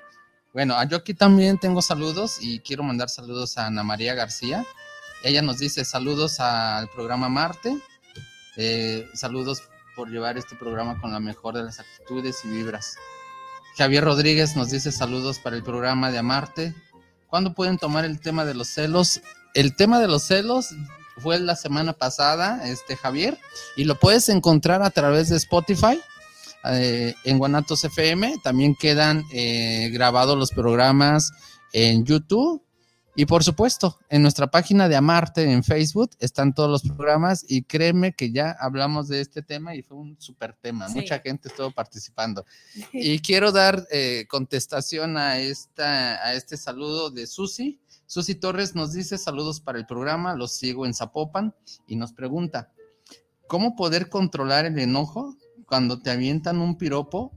bueno, 0.55 0.83
yo 0.85 0.97
aquí 0.97 1.13
también 1.13 1.59
tengo 1.59 1.83
saludos 1.83 2.39
y 2.41 2.61
quiero 2.61 2.83
mandar 2.83 3.11
saludos 3.11 3.59
a 3.59 3.67
Ana 3.67 3.83
María 3.85 4.15
García. 4.15 4.65
Ella 5.23 5.43
nos 5.43 5.59
dice 5.59 5.85
saludos 5.85 6.41
al 6.41 6.89
programa 6.89 7.29
Marte, 7.29 7.77
eh, 8.57 9.07
saludos 9.13 9.63
por 10.01 10.09
llevar 10.09 10.39
este 10.39 10.57
programa 10.57 10.99
con 10.99 11.13
la 11.13 11.21
mejor 11.21 11.53
de 11.53 11.63
las 11.63 11.79
actitudes 11.79 12.43
y 12.47 12.49
vibras. 12.49 12.97
Javier 13.77 14.03
Rodríguez 14.03 14.57
nos 14.57 14.71
dice 14.71 14.93
saludos 14.93 15.39
para 15.39 15.57
el 15.57 15.63
programa 15.63 16.11
de 16.11 16.17
Amarte. 16.17 16.75
¿Cuándo 17.27 17.53
pueden 17.53 17.77
tomar 17.77 18.07
el 18.07 18.19
tema 18.19 18.47
de 18.47 18.55
los 18.55 18.69
celos? 18.69 19.21
El 19.53 19.77
tema 19.77 20.01
de 20.01 20.09
los 20.09 20.23
celos 20.23 20.71
fue 21.19 21.39
la 21.39 21.55
semana 21.55 21.93
pasada, 21.93 22.67
este 22.67 22.97
Javier, 22.97 23.37
y 23.77 23.85
lo 23.85 23.99
puedes 23.99 24.31
encontrar 24.31 24.83
a 24.83 24.89
través 24.89 25.29
de 25.29 25.37
Spotify. 25.37 26.01
eh, 26.65 27.15
en 27.25 27.37
Guanatos 27.37 27.85
FM 27.85 28.39
también 28.43 28.75
quedan 28.75 29.23
eh, 29.31 29.91
grabados 29.93 30.39
los 30.39 30.51
programas 30.51 31.31
en 31.75 32.07
YouTube 32.07 32.63
y 33.17 33.27
por 33.27 33.43
supuesto 33.43 33.99
en 34.09 34.23
nuestra 34.23 34.51
página 34.51 34.89
de 34.89 34.97
Amarte 34.97 35.51
en 35.51 35.65
Facebook 35.65 36.11
están 36.21 36.55
todos 36.55 36.71
los 36.71 36.83
programas 36.83 37.45
y 37.49 37.63
créeme 37.63 38.13
que 38.13 38.31
ya 38.31 38.57
hablamos 38.61 39.09
de 39.09 39.21
este 39.21 39.43
tema 39.43 39.75
y 39.75 39.83
fue 39.83 39.97
un 39.97 40.17
super 40.21 40.55
tema, 40.61 40.89
Sí. 40.89 41.01
mucha 41.01 41.19
gente 41.19 41.49
estuvo 41.49 41.71
participando. 41.71 42.45
Y 42.93 43.19
quiero 43.21 43.53
dar 43.53 43.87
eh, 43.91 44.27
contestación 44.29 45.17
a, 45.17 45.39
esta, 45.39 46.25
a 46.25 46.35
este 46.35 46.57
saludo 46.57 47.11
de 47.11 47.27
Susi. 47.27 47.81
Susi 48.07 48.35
Torres 48.35 48.75
nos 48.75 48.93
dice 48.93 49.19
saludos 49.19 49.61
para 49.61 49.79
el 49.79 49.87
programa, 49.87 50.35
los 50.35 50.53
sigo 50.53 50.87
en 50.87 50.95
Zapopan 50.95 51.55
y 51.87 51.97
nos 51.97 52.13
pregunta, 52.13 52.73
¿cómo 53.47 53.77
poder 53.77 54.09
controlar 54.09 54.67
el 54.67 54.79
enojo 54.79 55.37
cuando 55.67 56.01
te 56.01 56.11
avientan 56.11 56.61
un 56.61 56.77
piropo 56.77 57.33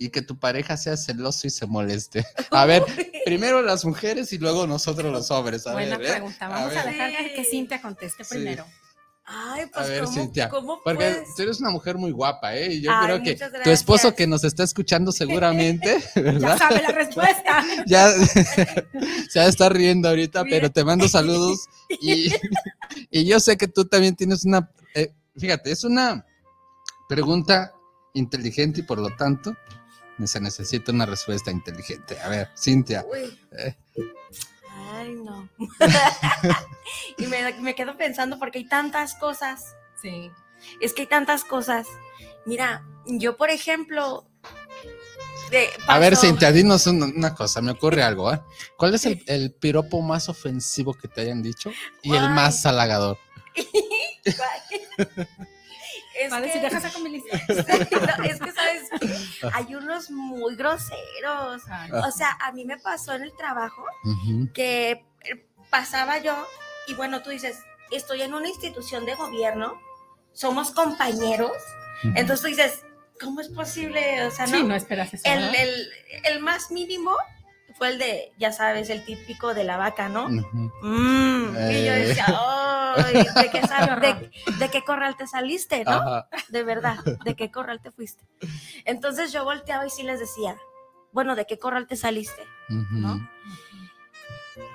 y 0.00 0.08
que 0.08 0.22
tu 0.22 0.38
pareja 0.38 0.76
sea 0.76 0.96
celoso 0.96 1.46
y 1.46 1.50
se 1.50 1.66
moleste? 1.66 2.24
A 2.50 2.64
ver, 2.66 2.82
primero 3.24 3.62
las 3.62 3.84
mujeres 3.84 4.32
y 4.32 4.38
luego 4.38 4.66
nosotros 4.66 5.12
los 5.12 5.30
hombres. 5.30 5.66
A 5.66 5.72
Buena 5.74 5.98
ver, 5.98 6.06
¿eh? 6.08 6.10
pregunta. 6.12 6.48
Vamos 6.48 6.74
a, 6.76 6.84
ver. 6.84 6.94
dejar 6.94 7.10
que 7.34 7.44
Cintia 7.44 7.80
conteste 7.82 8.24
Sí. 8.24 8.34
primero. 8.34 8.64
Ay, 9.32 9.62
A 9.62 9.68
pues, 9.70 9.88
ver, 9.88 10.04
¿cómo, 10.04 10.16
Cintia, 10.16 10.48
cómo 10.48 10.80
porque 10.82 10.96
puedes? 11.04 11.34
tú 11.36 11.42
eres 11.42 11.60
una 11.60 11.70
mujer 11.70 11.96
muy 11.96 12.10
guapa, 12.10 12.56
¿eh? 12.56 12.72
Y 12.72 12.80
yo 12.80 12.90
Ay, 12.92 13.06
creo 13.06 13.22
que 13.22 13.38
tu 13.62 13.70
esposo 13.70 14.12
que 14.16 14.26
nos 14.26 14.42
está 14.42 14.64
escuchando 14.64 15.12
seguramente, 15.12 15.98
Ya 16.16 16.22
¿verdad? 16.22 16.58
sabe 16.58 16.82
la 16.82 16.88
respuesta. 16.88 17.64
ya 17.86 18.10
se 18.10 19.38
va 19.38 19.44
a 19.44 19.48
estar 19.48 19.72
riendo 19.72 20.08
ahorita, 20.08 20.42
Mira. 20.42 20.56
pero 20.56 20.72
te 20.72 20.82
mando 20.82 21.06
saludos 21.08 21.66
y, 22.00 22.32
y 23.10 23.24
yo 23.26 23.38
sé 23.38 23.56
que 23.56 23.68
tú 23.68 23.84
también 23.84 24.16
tienes 24.16 24.44
una, 24.44 24.68
eh, 24.96 25.12
fíjate, 25.36 25.70
es 25.70 25.84
una 25.84 26.26
pregunta 27.08 27.72
inteligente 28.14 28.80
y 28.80 28.82
por 28.82 28.98
lo 28.98 29.14
tanto 29.14 29.54
se 30.26 30.40
necesita 30.40 30.92
una 30.92 31.06
respuesta 31.06 31.50
inteligente. 31.50 32.18
A 32.20 32.28
ver, 32.28 32.48
Cintia, 32.56 33.04
Uy. 33.10 33.38
Eh. 33.58 33.74
Ay, 34.92 35.14
no. 35.14 35.48
y 37.18 37.26
me, 37.26 37.52
me 37.60 37.74
quedo 37.74 37.96
pensando 37.96 38.38
porque 38.38 38.58
hay 38.58 38.68
tantas 38.68 39.14
cosas. 39.14 39.76
Sí. 40.00 40.30
Es 40.80 40.92
que 40.92 41.02
hay 41.02 41.06
tantas 41.08 41.44
cosas. 41.44 41.86
Mira, 42.46 42.84
yo, 43.06 43.36
por 43.36 43.50
ejemplo. 43.50 44.26
de- 45.50 45.68
a 45.86 45.98
ver, 45.98 46.16
Cintia, 46.16 46.52
dinos 46.52 46.86
una, 46.86 47.06
una 47.06 47.34
cosa, 47.34 47.60
me 47.60 47.72
ocurre 47.72 48.02
algo, 48.02 48.32
¿eh? 48.32 48.40
¿Cuál 48.76 48.94
es 48.94 49.04
el, 49.06 49.22
el 49.26 49.52
piropo 49.52 50.00
más 50.02 50.28
ofensivo 50.28 50.94
que 50.94 51.08
te 51.08 51.20
hayan 51.22 51.42
dicho 51.42 51.70
y 52.02 52.14
el 52.14 52.30
más 52.30 52.64
halagador? 52.66 53.18
es, 56.24 56.32
que. 56.52 56.60
No, 56.60 58.24
es 58.24 58.40
que, 58.40 58.52
¿sabes 58.52 58.88
qué? 59.00 59.48
Hay 59.52 59.74
unos 59.74 60.10
muy 60.10 60.56
groseros. 60.56 61.62
Ay, 61.70 61.90
O 61.92 62.10
sea, 62.10 62.36
a 62.40 62.52
mí 62.52 62.64
me 62.64 62.78
pasó 62.78 63.14
en 63.14 63.22
el 63.22 63.32
trabajo 63.36 63.84
que 64.54 64.90
eh, 64.92 65.46
pasaba 65.70 66.18
yo 66.18 66.34
y 66.86 66.94
bueno, 66.94 67.22
tú 67.22 67.30
dices, 67.30 67.58
estoy 67.90 68.22
en 68.22 68.34
una 68.34 68.48
institución 68.48 69.04
de 69.06 69.14
gobierno, 69.14 69.80
somos 70.32 70.70
compañeros, 70.72 71.52
entonces 72.02 72.40
tú 72.40 72.46
dices, 72.48 72.82
¿cómo 73.20 73.40
es 73.40 73.48
posible? 73.48 74.24
O 74.26 74.30
sea, 74.30 74.46
Sí, 74.46 74.62
no. 74.62 74.68
no 74.68 74.74
esperas 74.74 75.12
eso. 75.14 75.22
el, 75.26 75.54
el, 75.54 75.88
el 76.24 76.40
más 76.40 76.70
mínimo 76.70 77.14
fue 77.76 77.88
el 77.90 77.98
de, 77.98 78.32
ya 78.38 78.52
sabes, 78.52 78.90
el 78.90 79.04
típico 79.04 79.54
de 79.54 79.64
la 79.64 79.76
vaca, 79.76 80.08
¿no? 80.08 80.28
Mm, 80.28 81.54
Y 81.70 81.84
yo 81.84 81.92
Eh. 81.92 82.04
decía, 82.06 82.26
¿de 82.96 83.50
qué, 83.52 83.66
sal- 83.66 84.00
de, 84.00 84.30
de 84.58 84.70
qué 84.70 84.82
corral 84.84 85.16
te 85.16 85.26
saliste, 85.26 85.84
no? 85.84 85.92
Ajá. 85.92 86.28
De 86.48 86.62
verdad, 86.62 86.96
¿de 87.24 87.34
qué 87.34 87.50
corral 87.50 87.80
te 87.82 87.90
fuiste? 87.90 88.24
Entonces 88.84 89.32
yo 89.32 89.44
volteaba 89.44 89.86
y 89.86 89.90
sí 89.90 90.02
les 90.02 90.20
decía, 90.20 90.56
bueno, 91.12 91.34
¿de 91.36 91.46
qué 91.46 91.58
corral 91.58 91.86
te 91.86 91.96
saliste? 91.96 92.46
¿No? 92.68 93.28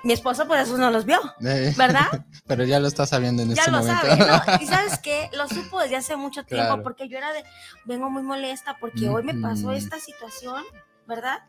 Mi 0.02 0.12
esposo 0.12 0.46
pues 0.46 0.62
esos 0.62 0.78
no 0.78 0.90
los 0.90 1.04
vio, 1.04 1.20
Eh, 1.44 1.72
¿verdad? 1.76 2.06
Pero 2.46 2.64
ya 2.64 2.80
lo 2.80 2.88
estás 2.88 3.10
sabiendo 3.10 3.42
en 3.42 3.54
Ya 3.54 3.62
este 3.62 3.70
lo 3.72 3.78
momento. 3.78 4.06
sabe, 4.06 4.16
¿no? 4.56 4.58
Y 4.62 4.66
sabes 4.66 4.98
qué, 4.98 5.28
lo 5.32 5.48
supo 5.48 5.80
desde 5.80 5.96
hace 5.96 6.16
mucho 6.16 6.44
tiempo, 6.44 6.66
Claro. 6.68 6.82
porque 6.82 7.08
yo 7.08 7.18
era 7.18 7.32
de, 7.32 7.44
vengo 7.84 8.08
muy 8.10 8.22
molesta 8.22 8.76
porque 8.80 9.08
hoy 9.08 9.22
me 9.22 9.34
pasó 9.34 9.72
esta 9.72 9.98
situación, 9.98 10.64
¿verdad? 11.06 11.40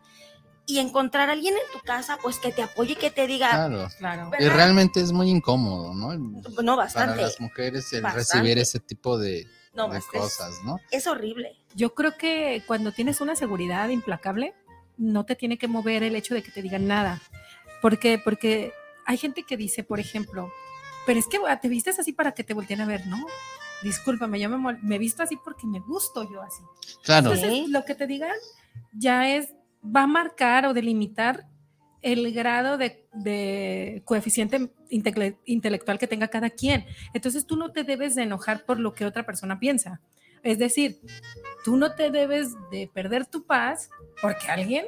Y 0.69 0.79
encontrar 0.79 1.29
a 1.29 1.31
alguien 1.31 1.53
en 1.53 1.79
tu 1.79 1.83
casa, 1.85 2.17
pues 2.21 2.39
que 2.39 2.51
te 2.51 2.61
apoye 2.61 2.91
y 2.91 2.95
que 2.97 3.09
te 3.09 3.25
diga, 3.25 3.49
Claro. 3.51 3.87
Claro. 3.97 4.31
Y 4.37 4.49
realmente 4.49 4.99
es 4.99 5.13
muy 5.13 5.29
incómodo, 5.29 5.93
¿no? 5.93 6.13
no, 6.13 6.41
Para 6.53 6.75
bastante, 6.75 7.21
las 7.21 7.39
mujeres 7.39 7.91
el 7.93 8.01
Bastante. 8.01 8.19
recibir 8.39 8.57
ese 8.59 8.79
tipo 8.81 9.17
de, 9.17 9.47
no, 9.73 9.83
de 9.87 9.95
bastante. 9.95 10.17
cosas, 10.19 10.55
¿no? 10.65 10.77
Es 10.91 11.07
horrible. 11.07 11.55
Yo 11.73 11.95
creo 11.95 12.17
que 12.17 12.63
cuando 12.67 12.91
tienes 12.91 13.21
una 13.21 13.35
seguridad 13.37 13.87
implacable, 13.89 14.53
no 14.97 15.25
te 15.25 15.35
tiene 15.37 15.57
que 15.57 15.67
mover 15.69 16.03
el 16.03 16.15
hecho 16.17 16.33
de 16.33 16.43
que 16.43 16.51
te 16.51 16.61
digan 16.61 16.85
nada. 16.85 17.21
¿Por 17.81 17.97
qué? 17.97 18.19
Porque 18.21 18.73
hay 19.05 19.15
gente 19.17 19.43
que 19.43 19.55
dice, 19.55 19.83
por 19.85 20.01
ejemplo, 20.01 20.51
pero 21.05 21.17
es 21.17 21.27
que 21.27 21.39
ah, 21.47 21.61
te 21.61 21.69
vistes 21.69 21.97
así 21.97 22.11
para 22.11 22.33
que 22.33 22.43
te 22.43 22.53
volteen 22.53 22.81
a 22.81 22.85
ver, 22.85 23.07
¿no? 23.07 23.25
Discúlpame, 23.83 24.37
yo 24.39 24.49
me, 24.49 24.77
me 24.81 24.97
visto 24.97 25.23
así 25.23 25.37
porque 25.37 25.65
me 25.65 25.79
gusto 25.79 26.29
yo 26.29 26.41
así. 26.41 26.61
Claro. 27.03 27.33
Sí. 27.35 27.41
Entonces, 27.41 27.69
lo 27.69 27.85
que 27.85 27.95
te 27.95 28.05
digan 28.07 28.35
ya 28.91 29.29
es, 29.29 29.49
va 29.95 30.03
a 30.03 30.07
marcar 30.07 30.65
o 30.65 30.73
delimitar 30.73 31.45
el 32.01 32.31
grado 32.33 32.77
de, 32.77 33.07
de 33.13 34.01
coeficiente 34.05 34.69
intele- 34.89 35.37
intelectual 35.45 35.97
que 35.97 36.07
tenga 36.07 36.27
cada 36.27 36.49
quien. 36.49 36.85
Entonces 37.13 37.45
tú 37.45 37.55
no 37.57 37.71
te 37.71 37.83
debes 37.83 38.15
de 38.15 38.23
enojar 38.23 38.65
por 38.65 38.79
lo 38.79 38.93
que 38.93 39.05
otra 39.05 39.25
persona 39.25 39.59
piensa. 39.59 39.99
Es 40.43 40.59
decir, 40.59 40.99
tú 41.65 41.75
no 41.77 41.95
te 41.95 42.11
debes 42.11 42.53
de 42.71 42.89
perder 42.93 43.25
tu 43.25 43.45
paz 43.45 43.89
porque 44.21 44.47
alguien 44.47 44.85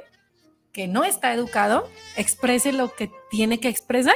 que 0.72 0.88
no 0.88 1.04
está 1.04 1.34
educado 1.34 1.90
exprese 2.16 2.72
lo 2.72 2.94
que 2.94 3.12
tiene 3.32 3.60
que 3.60 3.70
expresar. 3.70 4.16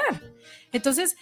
Entonces, 0.72 1.18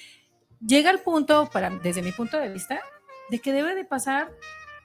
llega 0.60 0.91
el 0.91 1.00
punto, 1.00 1.50
para, 1.52 1.69
desde 1.69 2.02
mi 2.02 2.12
punto 2.12 2.38
de 2.38 2.50
vista, 2.50 2.82
de 3.30 3.39
que 3.39 3.54
debe 3.54 3.74
de 3.76 3.86
pasar 3.86 4.30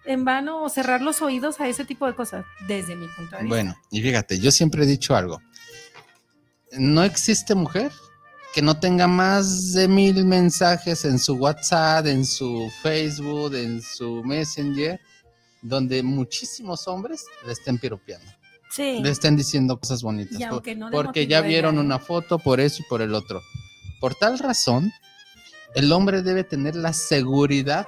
en 0.07 0.25
vano 0.25 0.63
o 0.63 0.69
cerrar 0.69 1.03
los 1.03 1.21
oídos 1.23 1.61
a 1.61 1.69
ese 1.69 1.85
tipo 1.85 2.07
de 2.07 2.15
cosas, 2.15 2.45
desde 2.69 2.95
mi 2.97 3.07
punto 3.09 3.37
de 3.37 3.43
vista. 3.43 3.49
Bueno, 3.49 3.77
y 3.91 4.01
fíjate, 4.03 4.39
yo 4.39 4.51
siempre 4.51 4.85
he 4.85 4.87
dicho 4.87 5.15
algo. 5.17 5.41
no 6.73 7.03
existe 7.05 7.55
mujer 7.55 7.91
que 8.55 8.63
no 8.63 8.79
tenga 8.81 9.07
más 9.07 9.73
de 9.75 9.87
mil 9.89 10.25
mensajes 10.25 11.05
en 11.05 11.19
su 11.19 11.35
WhatsApp, 11.35 12.07
en 12.07 12.25
su 12.25 12.71
Facebook, 12.83 13.55
en 13.55 13.83
su 13.83 14.23
Messenger, 14.25 14.99
donde 15.63 16.03
muchísimos 16.03 16.89
hombres 16.89 17.25
le 17.45 17.53
estén 17.53 17.79
piropeando. 17.79 18.31
Sí. 18.71 19.01
Le 19.03 19.11
estén 19.11 19.37
diciendo 19.37 19.79
cosas 19.79 20.03
bonitas. 20.03 20.39
Por- 20.49 20.77
no 20.77 20.91
porque 20.91 21.27
ya 21.27 21.41
vieron 21.43 21.79
una 21.79 21.99
foto 21.99 22.39
por 22.39 22.61
eso 22.61 22.83
y 22.83 22.89
por 22.89 23.03
el 23.03 23.15
otro. 23.15 23.43
Por 24.01 24.15
tal 24.15 24.39
razón, 24.39 24.91
el 25.75 25.93
hombre 25.93 26.23
debe 26.23 26.43
tener 26.45 26.77
la 26.77 26.93
seguridad 26.93 27.87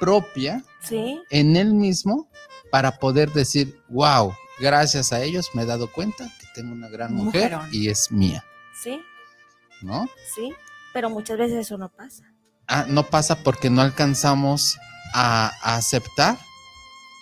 propia 0.00 0.64
Sí, 0.82 1.20
en 1.30 1.56
él 1.56 1.74
mismo 1.74 2.28
para 2.72 2.98
poder 2.98 3.30
decir, 3.32 3.80
wow, 3.90 4.32
gracias 4.58 5.12
a 5.12 5.22
ellos 5.22 5.50
me 5.54 5.62
he 5.62 5.66
dado 5.66 5.92
cuenta 5.92 6.24
que 6.40 6.46
tengo 6.54 6.72
una 6.72 6.88
gran 6.88 7.14
mujer 7.14 7.50
mujerón. 7.52 7.68
y 7.72 7.88
es 7.88 8.10
mía, 8.10 8.42
sí, 8.82 9.00
¿no? 9.82 10.08
sí. 10.34 10.52
Pero 10.92 11.08
muchas 11.10 11.38
veces 11.38 11.58
eso 11.66 11.78
no 11.78 11.88
pasa. 11.90 12.24
Ah, 12.66 12.86
no 12.88 13.04
pasa 13.06 13.42
porque 13.44 13.68
no 13.70 13.82
alcanzamos 13.82 14.78
a, 15.12 15.52
a 15.62 15.76
aceptar 15.76 16.38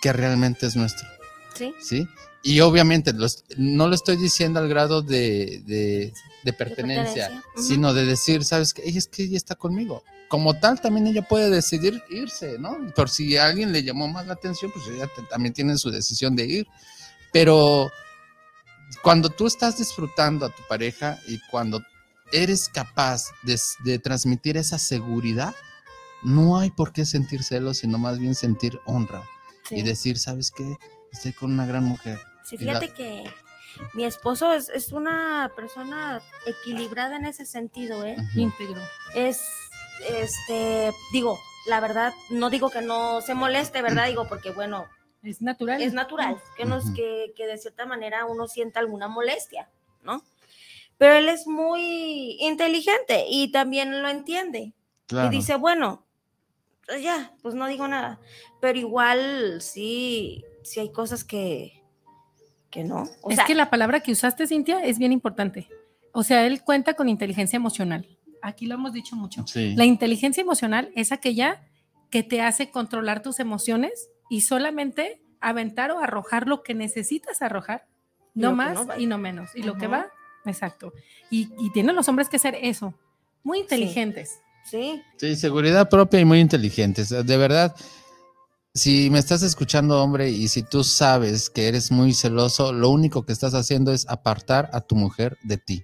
que 0.01 0.11
realmente 0.13 0.65
es 0.65 0.75
nuestro, 0.75 1.07
Sí, 1.55 1.73
¿sí? 1.81 2.07
Y 2.41 2.61
obviamente 2.61 3.11
los- 3.11 3.43
no 3.57 3.87
lo 3.89 3.95
estoy 3.95 4.15
diciendo 4.15 4.59
al 4.61 4.69
grado 4.69 5.01
de, 5.01 5.61
de- 5.65 6.13
de 6.43 6.53
pertenencia, 6.53 7.43
sino 7.57 7.93
de 7.93 8.05
decir, 8.05 8.45
¿sabes 8.45 8.73
qué? 8.73 8.83
Ella 8.87 8.99
es 8.99 9.07
que 9.09 9.23
ella 9.23 9.35
está 9.37 9.55
conmigo. 9.55 10.03
Como 10.29 10.57
tal, 10.59 10.79
también 10.79 11.07
ella 11.07 11.23
puede 11.27 11.49
decidir 11.49 12.01
irse, 12.09 12.57
¿no? 12.59 12.77
Por 12.95 13.09
si 13.09 13.35
a 13.35 13.45
alguien 13.47 13.71
le 13.71 13.83
llamó 13.83 14.07
más 14.07 14.27
la 14.27 14.33
atención, 14.33 14.71
pues 14.71 14.87
ella 14.87 15.07
te- 15.07 15.23
también 15.23 15.53
tiene 15.53 15.75
su 15.77 15.89
decisión 15.89 16.35
de 16.35 16.45
ir. 16.45 16.67
Pero 17.33 17.91
cuando 19.01 19.29
tú 19.29 19.47
estás 19.47 19.77
disfrutando 19.77 20.45
a 20.45 20.49
tu 20.49 20.61
pareja 20.67 21.17
y 21.27 21.39
cuando 21.49 21.81
eres 22.31 22.69
capaz 22.69 23.23
de, 23.83 23.99
transmitir 23.99 24.57
esa 24.57 24.77
seguridad, 24.77 25.55
no 26.21 26.57
hay 26.59 26.69
por 26.71 26.91
qué 26.91 27.05
sentir 27.05 27.43
celos, 27.43 27.79
sino 27.79 27.97
más 27.97 28.19
bien 28.19 28.35
sentir 28.35 28.79
honra 28.85 29.23
sí. 29.67 29.75
y 29.77 29.81
decir, 29.83 30.19
¿sabes 30.19 30.51
qué? 30.51 30.77
Estoy 31.11 31.33
con 31.33 31.51
una 31.53 31.65
gran 31.65 31.85
mujer. 31.85 32.19
Sí, 32.43 32.57
la- 32.59 32.79
fíjate 32.79 32.93
que 32.93 33.23
mi 33.93 34.05
esposo 34.05 34.51
es, 34.53 34.69
es 34.69 34.91
una 34.91 35.51
persona 35.55 36.21
equilibrada 36.45 37.15
en 37.17 37.25
ese 37.25 37.45
sentido, 37.45 38.05
¿eh? 38.05 38.15
Íntegro. 38.35 38.81
Es, 39.15 39.41
este, 40.07 40.91
digo, 41.11 41.39
la 41.67 41.79
verdad, 41.79 42.13
no 42.29 42.49
digo 42.49 42.69
que 42.69 42.81
no 42.81 43.21
se 43.21 43.33
moleste, 43.33 43.81
¿verdad? 43.81 44.07
Digo, 44.07 44.27
porque 44.27 44.51
bueno, 44.51 44.85
Es 45.23 45.41
natural. 45.41 45.81
es 45.81 45.93
natural 45.93 46.37
que, 46.57 46.65
nos, 46.65 46.91
que, 46.91 47.33
que 47.35 47.45
de 47.47 47.57
cierta 47.57 47.85
manera 47.85 48.25
uno 48.25 48.47
sienta 48.47 48.79
alguna 48.79 49.07
molestia, 49.07 49.69
¿no? 50.03 50.23
Pero 50.97 51.15
él 51.15 51.29
es 51.29 51.47
muy 51.47 52.37
inteligente 52.41 53.25
y 53.29 53.51
también 53.51 54.01
lo 54.01 54.09
entiende. 54.09 54.73
Claro. 55.07 55.27
Y 55.27 55.31
dice, 55.37 55.55
bueno, 55.55 56.05
pues 56.85 57.01
ya, 57.01 57.33
pues 57.41 57.55
no 57.55 57.67
digo 57.67 57.87
nada. 57.87 58.19
Pero 58.59 58.77
igual 58.79 59.61
sí, 59.61 60.43
sí 60.63 60.79
hay 60.79 60.91
cosas 60.91 61.23
que, 61.23 61.83
que 62.69 62.83
no. 62.83 63.07
O 63.21 63.29
es 63.29 63.37
sea, 63.37 63.45
que 63.45 63.55
la 63.55 63.69
palabra 63.69 64.01
que 64.01 64.11
usaste, 64.11 64.47
Cintia, 64.47 64.83
es 64.83 64.97
bien 64.99 65.11
importante. 65.13 65.69
O 66.11 66.23
sea, 66.23 66.45
él 66.45 66.63
cuenta 66.63 66.95
con 66.95 67.07
inteligencia 67.07 67.57
emocional. 67.57 68.07
Aquí 68.41 68.65
lo 68.65 68.75
hemos 68.75 68.93
dicho 68.93 69.15
mucho. 69.15 69.45
Sí. 69.47 69.75
La 69.75 69.85
inteligencia 69.85 70.41
emocional 70.41 70.91
es 70.95 71.11
aquella 71.11 71.61
que 72.09 72.23
te 72.23 72.41
hace 72.41 72.71
controlar 72.71 73.21
tus 73.21 73.39
emociones 73.39 74.09
y 74.29 74.41
solamente 74.41 75.21
aventar 75.41 75.91
o 75.91 75.99
arrojar 75.99 76.47
lo 76.47 76.63
que 76.63 76.73
necesitas 76.73 77.41
arrojar, 77.41 77.87
no 78.33 78.55
más 78.55 78.85
no 78.85 78.97
y 78.97 79.05
no 79.05 79.17
menos. 79.17 79.51
Y 79.55 79.63
lo 79.63 79.75
que 79.75 79.87
va, 79.87 80.07
exacto. 80.45 80.93
Y, 81.29 81.49
y 81.59 81.71
tienen 81.71 81.95
los 81.95 82.07
hombres 82.09 82.29
que 82.29 82.39
ser 82.39 82.57
eso, 82.61 82.93
muy 83.43 83.59
inteligentes. 83.59 84.39
sí, 84.65 85.01
Sí, 85.17 85.35
seguridad 85.35 85.89
propia 85.89 86.19
y 86.19 86.25
muy 86.25 86.39
inteligentes. 86.39 87.09
De 87.09 87.37
verdad, 87.37 87.75
si 88.73 89.09
me 89.09 89.19
estás 89.19 89.41
escuchando, 89.43 90.01
hombre, 90.01 90.29
y 90.29 90.47
si 90.47 90.63
tú 90.63 90.83
sabes 90.83 91.49
que 91.49 91.67
eres 91.67 91.91
muy 91.91 92.13
celoso, 92.13 92.71
lo 92.71 92.89
único 92.89 93.25
que 93.25 93.33
estás 93.33 93.53
haciendo 93.53 93.91
es 93.91 94.07
apartar 94.07 94.69
a 94.73 94.81
tu 94.81 94.95
mujer 94.95 95.37
de 95.43 95.57
ti. 95.57 95.83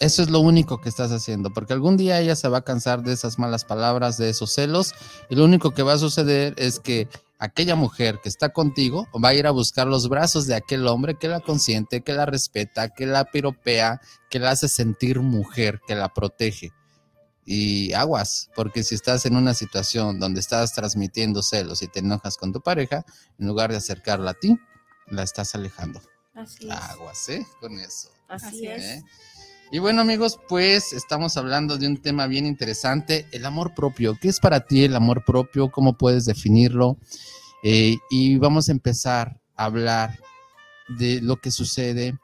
Eso 0.00 0.22
es 0.22 0.30
lo 0.30 0.40
único 0.40 0.80
que 0.80 0.88
estás 0.88 1.12
haciendo, 1.12 1.52
porque 1.52 1.72
algún 1.72 1.96
día 1.96 2.20
ella 2.20 2.34
se 2.34 2.48
va 2.48 2.58
a 2.58 2.64
cansar 2.64 3.02
de 3.02 3.12
esas 3.12 3.38
malas 3.38 3.64
palabras, 3.64 4.18
de 4.18 4.28
esos 4.28 4.52
celos, 4.52 4.92
y 5.30 5.36
lo 5.36 5.44
único 5.44 5.70
que 5.70 5.84
va 5.84 5.92
a 5.92 5.98
suceder 5.98 6.54
es 6.56 6.80
que 6.80 7.08
aquella 7.38 7.76
mujer 7.76 8.18
que 8.22 8.28
está 8.28 8.48
contigo 8.48 9.06
va 9.22 9.28
a 9.28 9.34
ir 9.34 9.46
a 9.46 9.52
buscar 9.52 9.86
los 9.86 10.08
brazos 10.08 10.46
de 10.46 10.56
aquel 10.56 10.86
hombre 10.88 11.14
que 11.14 11.28
la 11.28 11.40
consiente, 11.40 12.00
que 12.00 12.12
la 12.12 12.26
respeta, 12.26 12.88
que 12.88 13.06
la 13.06 13.24
piropea, 13.26 14.00
que 14.30 14.40
la 14.40 14.50
hace 14.50 14.68
sentir 14.68 15.20
mujer, 15.20 15.80
que 15.86 15.94
la 15.94 16.12
protege. 16.12 16.72
Y 17.46 17.92
aguas, 17.92 18.48
porque 18.56 18.82
si 18.82 18.94
estás 18.94 19.26
en 19.26 19.36
una 19.36 19.52
situación 19.54 20.18
donde 20.18 20.40
estás 20.40 20.72
transmitiendo 20.72 21.42
celos 21.42 21.82
y 21.82 21.88
te 21.88 22.00
enojas 22.00 22.36
con 22.36 22.52
tu 22.52 22.60
pareja, 22.62 23.04
en 23.38 23.46
lugar 23.46 23.70
de 23.70 23.76
acercarla 23.76 24.30
a 24.30 24.34
ti, 24.34 24.58
la 25.06 25.22
estás 25.22 25.54
alejando. 25.54 26.00
así 26.34 26.66
es. 26.66 26.72
Aguas, 26.72 27.28
¿eh? 27.28 27.46
Con 27.60 27.78
eso. 27.78 28.08
Así, 28.28 28.46
Así 28.46 28.66
es. 28.66 29.04
Y 29.74 29.80
bueno 29.80 30.02
amigos, 30.02 30.38
pues 30.48 30.92
estamos 30.92 31.36
hablando 31.36 31.78
de 31.78 31.88
un 31.88 31.96
tema 31.96 32.28
bien 32.28 32.46
interesante, 32.46 33.26
el 33.32 33.44
amor 33.44 33.74
propio. 33.74 34.16
¿Qué 34.20 34.28
es 34.28 34.38
para 34.38 34.60
ti 34.60 34.84
el 34.84 34.94
amor 34.94 35.24
propio? 35.24 35.72
¿Cómo 35.72 35.98
puedes 35.98 36.26
definirlo? 36.26 36.96
Eh, 37.64 37.96
y 38.08 38.38
vamos 38.38 38.68
a 38.68 38.70
empezar 38.70 39.40
a 39.56 39.64
hablar 39.64 40.16
de 40.86 41.20
lo 41.20 41.38
que 41.38 41.50
sucede 41.50 42.16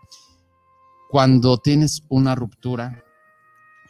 cuando 1.08 1.58
tienes 1.58 2.04
una 2.08 2.36
ruptura 2.36 3.02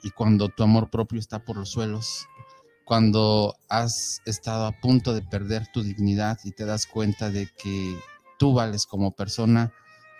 y 0.02 0.08
cuando 0.08 0.48
tu 0.48 0.62
amor 0.62 0.88
propio 0.88 1.20
está 1.20 1.44
por 1.44 1.58
los 1.58 1.68
suelos, 1.68 2.26
cuando 2.86 3.56
has 3.68 4.22
estado 4.24 4.64
a 4.64 4.80
punto 4.80 5.12
de 5.12 5.20
perder 5.20 5.66
tu 5.70 5.82
dignidad 5.82 6.38
y 6.44 6.52
te 6.52 6.64
das 6.64 6.86
cuenta 6.86 7.28
de 7.28 7.46
que 7.62 7.94
tú 8.38 8.54
vales 8.54 8.86
como 8.86 9.10
persona, 9.10 9.70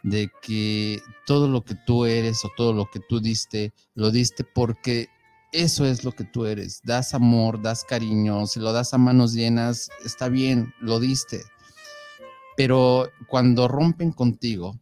de 0.02 0.30
que 0.42 1.02
todo 1.26 1.48
lo 1.48 1.64
que 1.64 1.74
tú 1.86 2.04
eres 2.04 2.44
o 2.44 2.50
todo 2.56 2.72
lo 2.72 2.90
que 2.90 3.00
tú 3.00 3.20
diste, 3.20 3.72
lo 3.94 4.10
diste 4.10 4.44
porque 4.44 5.08
eso 5.52 5.84
es 5.84 6.04
lo 6.04 6.12
que 6.12 6.24
tú 6.24 6.46
eres. 6.46 6.80
Das 6.84 7.14
amor, 7.14 7.60
das 7.60 7.84
cariño, 7.84 8.46
si 8.46 8.60
lo 8.60 8.72
das 8.72 8.94
a 8.94 8.98
manos 8.98 9.32
llenas, 9.32 9.90
está 10.04 10.28
bien, 10.28 10.72
lo 10.80 11.00
diste. 11.00 11.42
Pero 12.56 13.10
cuando 13.26 13.68
rompen 13.68 14.12
contigo, 14.12 14.78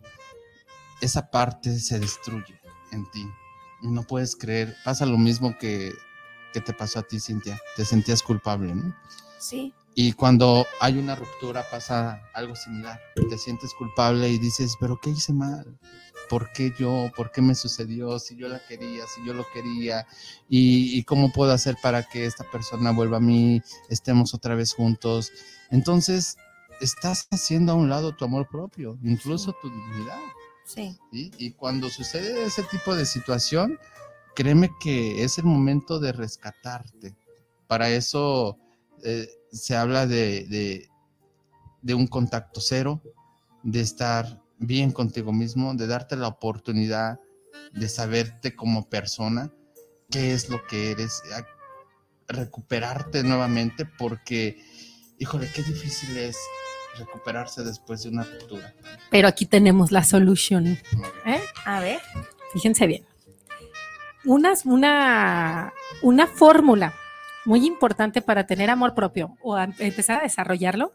esa 1.00 1.30
parte 1.30 1.78
se 1.78 1.98
destruye 1.98 2.60
en 2.92 3.08
ti. 3.10 3.24
No 3.82 4.02
puedes 4.02 4.36
creer, 4.36 4.74
pasa 4.84 5.06
lo 5.06 5.18
mismo 5.18 5.56
que, 5.58 5.92
que 6.52 6.60
te 6.60 6.72
pasó 6.72 6.98
a 6.98 7.02
ti, 7.02 7.20
Cintia. 7.20 7.60
Te 7.76 7.84
sentías 7.84 8.22
culpable, 8.22 8.74
¿no? 8.74 8.94
Sí, 9.38 9.72
Y 10.00 10.12
cuando 10.12 10.64
hay 10.78 10.96
una 10.96 11.16
ruptura 11.16 11.68
pasa 11.68 12.22
algo 12.32 12.54
similar. 12.54 13.00
Te 13.28 13.36
sientes 13.36 13.74
culpable 13.74 14.28
y 14.28 14.38
dices, 14.38 14.76
pero 14.78 15.00
¿qué 15.00 15.10
hice 15.10 15.32
mal? 15.32 15.76
¿Por 16.30 16.52
qué 16.52 16.72
yo? 16.78 17.10
¿Por 17.16 17.32
qué 17.32 17.42
me 17.42 17.56
sucedió? 17.56 18.20
Si 18.20 18.36
yo 18.36 18.46
la 18.46 18.64
quería, 18.64 19.02
si 19.08 19.26
yo 19.26 19.34
lo 19.34 19.44
quería. 19.52 20.06
¿Y, 20.48 20.96
y 20.96 21.02
cómo 21.02 21.32
puedo 21.32 21.50
hacer 21.50 21.76
para 21.82 22.04
que 22.04 22.26
esta 22.26 22.44
persona 22.44 22.92
vuelva 22.92 23.16
a 23.16 23.20
mí? 23.20 23.60
Estemos 23.88 24.34
otra 24.34 24.54
vez 24.54 24.72
juntos. 24.72 25.32
Entonces, 25.72 26.36
estás 26.80 27.26
haciendo 27.32 27.72
a 27.72 27.74
un 27.74 27.88
lado 27.88 28.14
tu 28.14 28.24
amor 28.24 28.46
propio, 28.48 29.00
incluso 29.02 29.52
tu 29.60 29.68
dignidad. 29.68 30.20
sí, 30.64 30.96
¿sí? 31.10 31.32
Y 31.38 31.50
cuando 31.54 31.90
sucede 31.90 32.44
ese 32.44 32.62
tipo 32.62 32.94
de 32.94 33.04
situación, 33.04 33.80
créeme 34.36 34.70
que 34.78 35.24
es 35.24 35.38
el 35.38 35.46
momento 35.46 35.98
de 35.98 36.12
rescatarte. 36.12 37.16
Para 37.66 37.90
eso 37.90 38.58
eh, 39.04 39.28
se 39.52 39.76
habla 39.76 40.06
de, 40.06 40.46
de- 40.46 40.88
de 41.82 41.94
un 41.94 42.06
contacto 42.06 42.60
cero, 42.60 43.00
de 43.62 43.80
estar 43.80 44.42
bien 44.58 44.90
contigo 44.90 45.32
mismo, 45.32 45.74
de 45.74 45.86
darte 45.86 46.16
la 46.16 46.28
oportunidad 46.28 47.20
de 47.72 47.88
saberte 47.88 48.54
como 48.56 48.88
persona, 48.88 49.52
qué 50.10 50.32
es 50.32 50.48
lo 50.48 50.64
que 50.66 50.90
eres, 50.90 51.22
recuperarte 52.26 53.22
nuevamente, 53.22 53.84
porque, 53.86 54.62
híjole, 55.18 55.48
qué 55.54 55.62
difícil 55.62 56.16
es 56.16 56.36
recuperarse 56.98 57.62
después 57.64 58.02
de 58.02 58.08
una 58.10 58.24
ruptura. 58.24 58.74
Pero 59.10 59.28
aquí 59.28 59.46
tenemos 59.46 59.92
la 59.92 60.02
solución. 60.04 60.66
¿eh? 61.24 61.40
a 61.64 61.80
ver, 61.80 62.00
Fíjense 62.52 62.86
bien. 62.86 63.04
Una, 64.24 64.54
una, 64.64 65.72
una 66.02 66.26
fórmula 66.26 66.92
muy 67.48 67.64
importante 67.66 68.20
para 68.20 68.46
tener 68.46 68.68
amor 68.68 68.94
propio 68.94 69.36
o 69.42 69.56
a- 69.56 69.64
empezar 69.78 70.18
a 70.20 70.22
desarrollarlo 70.22 70.92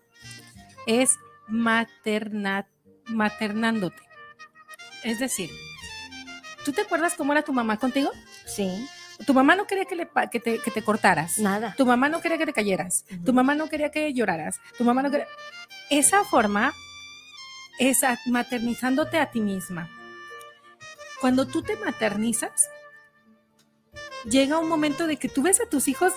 es 0.85 1.17
materna- 1.47 2.67
maternándote. 3.07 4.01
Es 5.03 5.17
decir, 5.19 5.49
¿tú 6.63 6.71
te 6.71 6.81
acuerdas 6.81 7.15
cómo 7.15 7.31
era 7.33 7.41
tu 7.41 7.53
mamá 7.53 7.77
contigo? 7.77 8.11
sí, 8.45 8.87
Tu 9.25 9.33
mamá 9.33 9.55
no 9.55 9.65
quería 9.67 9.85
que, 9.85 9.95
le, 9.95 10.07
que, 10.31 10.39
te, 10.39 10.59
que 10.59 10.71
te 10.71 10.81
cortaras. 10.83 11.37
nada. 11.39 11.73
Tu 11.77 11.85
mamá 11.85 12.07
no 12.09 12.19
quería 12.21 12.37
que 12.37 12.45
te 12.45 12.53
cayeras. 12.53 13.05
Tu 13.25 13.31
mamá 13.33 13.55
no 13.55 13.67
quería 13.69 13.89
que 13.91 14.11
lloraras. 14.13 14.59
Tu 14.77 14.83
mamá 14.83 15.01
no 15.01 15.09
quería... 15.11 15.27
Esa 15.89 16.23
forma 16.23 16.73
es 17.79 18.01
maternizándote 18.27 19.17
a 19.19 19.29
ti 19.31 19.39
misma. 19.39 19.89
Cuando 21.21 21.45
tú 21.47 21.61
te 21.61 21.75
maternizas, 21.77 22.69
llega 24.25 24.57
un 24.59 24.67
momento 24.67 25.05
de 25.07 25.17
que 25.17 25.29
tú 25.29 25.41
ves 25.43 25.61
a 25.61 25.69
tus 25.69 25.87
hijos 25.87 26.13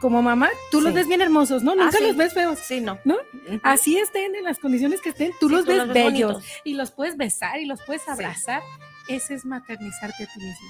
como 0.00 0.22
mamá, 0.22 0.48
tú 0.70 0.80
los 0.80 0.94
ves 0.94 1.06
bien 1.08 1.20
hermosos, 1.20 1.62
¿no? 1.62 1.72
Ah, 1.72 1.76
Nunca 1.76 1.98
sí. 1.98 2.04
los 2.06 2.16
ves 2.16 2.32
feos. 2.34 2.58
Sí, 2.58 2.80
no. 2.80 2.98
¿No? 3.04 3.16
Así 3.62 3.98
estén 3.98 4.34
en 4.34 4.44
las 4.44 4.58
condiciones 4.58 5.00
que 5.00 5.10
estén, 5.10 5.32
tú 5.40 5.48
Sí, 5.48 5.54
los 5.54 5.66
ves 5.66 5.88
bellos 5.92 6.32
bonitos. 6.34 6.44
y 6.64 6.74
los 6.74 6.90
puedes 6.90 7.16
besar 7.16 7.60
y 7.60 7.66
los 7.66 7.82
puedes 7.82 8.08
abrazar. 8.08 8.62
Ese 9.08 9.34
es 9.34 9.44
maternizarte 9.44 10.24
a 10.24 10.26
ti 10.26 10.38
misma. 10.40 10.68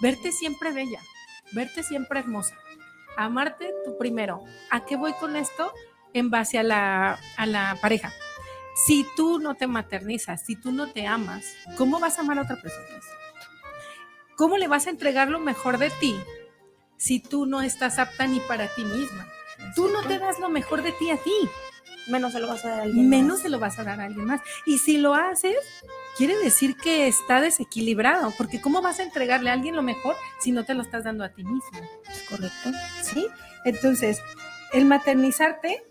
Verte 0.00 0.32
siempre 0.32 0.72
bella, 0.72 1.00
verte 1.52 1.82
siempre 1.82 2.20
hermosa. 2.20 2.54
Amarte 3.18 3.72
tú 3.84 3.96
primero. 3.98 4.42
¿A 4.70 4.84
qué 4.84 4.96
voy 4.96 5.12
con 5.14 5.36
esto? 5.36 5.72
En 6.14 6.30
base 6.30 6.58
a 6.58 6.62
la, 6.62 7.18
a 7.36 7.46
la 7.46 7.76
pareja. 7.82 8.12
Si 8.86 9.06
tú 9.16 9.38
no 9.38 9.54
te 9.54 9.66
maternizas, 9.66 10.44
si 10.44 10.54
tú 10.56 10.70
no 10.72 10.86
te 10.92 11.06
amas, 11.06 11.44
¿cómo 11.78 11.98
vas 11.98 12.18
a 12.18 12.22
amar 12.22 12.38
a 12.38 12.42
otra 12.42 12.56
persona? 12.60 12.86
¿Cómo 14.36 14.58
le 14.58 14.68
vas 14.68 14.86
a 14.86 14.90
entregar 14.90 15.28
lo 15.28 15.38
mejor 15.40 15.78
de 15.78 15.88
ti 15.90 16.14
si 16.96 17.20
tú 17.20 17.46
no 17.46 17.62
estás 17.62 17.98
apta 17.98 18.26
ni 18.26 18.40
para 18.40 18.68
ti 18.74 18.84
misma? 18.84 19.26
Tú 19.74 19.88
no 19.88 20.02
te 20.02 20.18
das 20.18 20.38
lo 20.38 20.48
mejor 20.48 20.82
de 20.82 20.92
ti 20.92 21.10
a 21.10 21.16
ti 21.16 21.32
Menos 22.06 22.32
se 22.32 22.40
lo 22.40 22.46
vas 22.46 22.64
a 22.64 22.68
dar 22.68 22.80
a 22.80 22.82
alguien 22.84 23.08
menos 23.08 23.28
más. 23.34 23.42
se 23.42 23.48
lo 23.48 23.58
vas 23.58 23.78
a 23.78 23.84
dar 23.84 24.00
a 24.00 24.04
alguien 24.04 24.26
más. 24.26 24.40
Y 24.64 24.78
si 24.78 24.96
lo 24.96 25.14
haces, 25.14 25.56
quiere 26.16 26.36
decir 26.36 26.76
que 26.76 27.08
está 27.08 27.40
desequilibrado, 27.40 28.32
porque 28.38 28.60
¿cómo 28.60 28.80
vas 28.80 29.00
a 29.00 29.02
entregarle 29.02 29.50
a 29.50 29.54
alguien 29.54 29.74
lo 29.74 29.82
mejor 29.82 30.14
si 30.40 30.52
no 30.52 30.64
te 30.64 30.74
lo 30.74 30.82
estás 30.82 31.04
dando 31.04 31.24
a 31.24 31.30
ti 31.30 31.42
mismo? 31.42 31.80
Correcto. 32.28 32.70
¿Sí? 33.02 33.26
Entonces, 33.64 34.20
el 34.72 34.84
maternizarte 34.84 35.82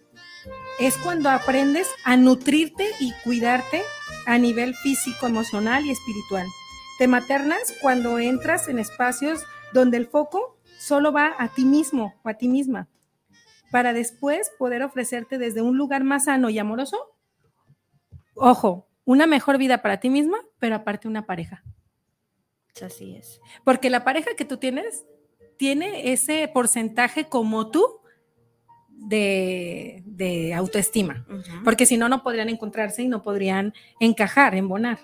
es 0.79 0.97
cuando 0.97 1.29
aprendes 1.29 1.87
a 2.05 2.15
nutrirte 2.15 2.89
y 2.99 3.13
cuidarte 3.23 3.83
a 4.25 4.37
nivel 4.37 4.73
físico, 4.75 5.27
emocional 5.27 5.85
y 5.85 5.91
espiritual. 5.91 6.47
Te 6.97 7.07
maternas 7.09 7.73
cuando 7.81 8.19
entras 8.19 8.69
en 8.69 8.79
espacios 8.79 9.43
donde 9.73 9.97
el 9.97 10.07
foco 10.07 10.54
solo 10.86 11.11
va 11.11 11.33
a 11.39 11.47
ti 11.47 11.65
mismo 11.65 12.13
o 12.23 12.29
a 12.29 12.36
ti 12.36 12.47
misma, 12.47 12.88
para 13.71 13.91
después 13.91 14.51
poder 14.59 14.83
ofrecerte 14.83 15.39
desde 15.39 15.63
un 15.63 15.77
lugar 15.77 16.03
más 16.03 16.25
sano 16.25 16.51
y 16.51 16.59
amoroso, 16.59 17.15
ojo, 18.36 18.88
una 19.03 19.25
mejor 19.25 19.57
vida 19.57 19.81
para 19.81 19.99
ti 19.99 20.11
misma, 20.11 20.38
pero 20.59 20.75
aparte 20.75 21.07
una 21.07 21.25
pareja. 21.25 21.63
Así 22.83 23.15
es. 23.15 23.41
Porque 23.63 23.89
la 23.89 24.03
pareja 24.03 24.36
que 24.38 24.45
tú 24.45 24.57
tienes 24.57 25.05
tiene 25.57 26.11
ese 26.11 26.47
porcentaje 26.53 27.25
como 27.29 27.71
tú 27.71 27.83
de, 28.89 30.03
de 30.05 30.53
autoestima. 30.53 31.25
Porque 31.63 31.88
si 31.88 31.97
no, 31.97 32.09
no 32.09 32.21
podrían 32.21 32.49
encontrarse 32.49 33.01
y 33.01 33.07
no 33.07 33.23
podrían 33.23 33.73
encajar, 33.99 34.53
embonar. 34.53 34.99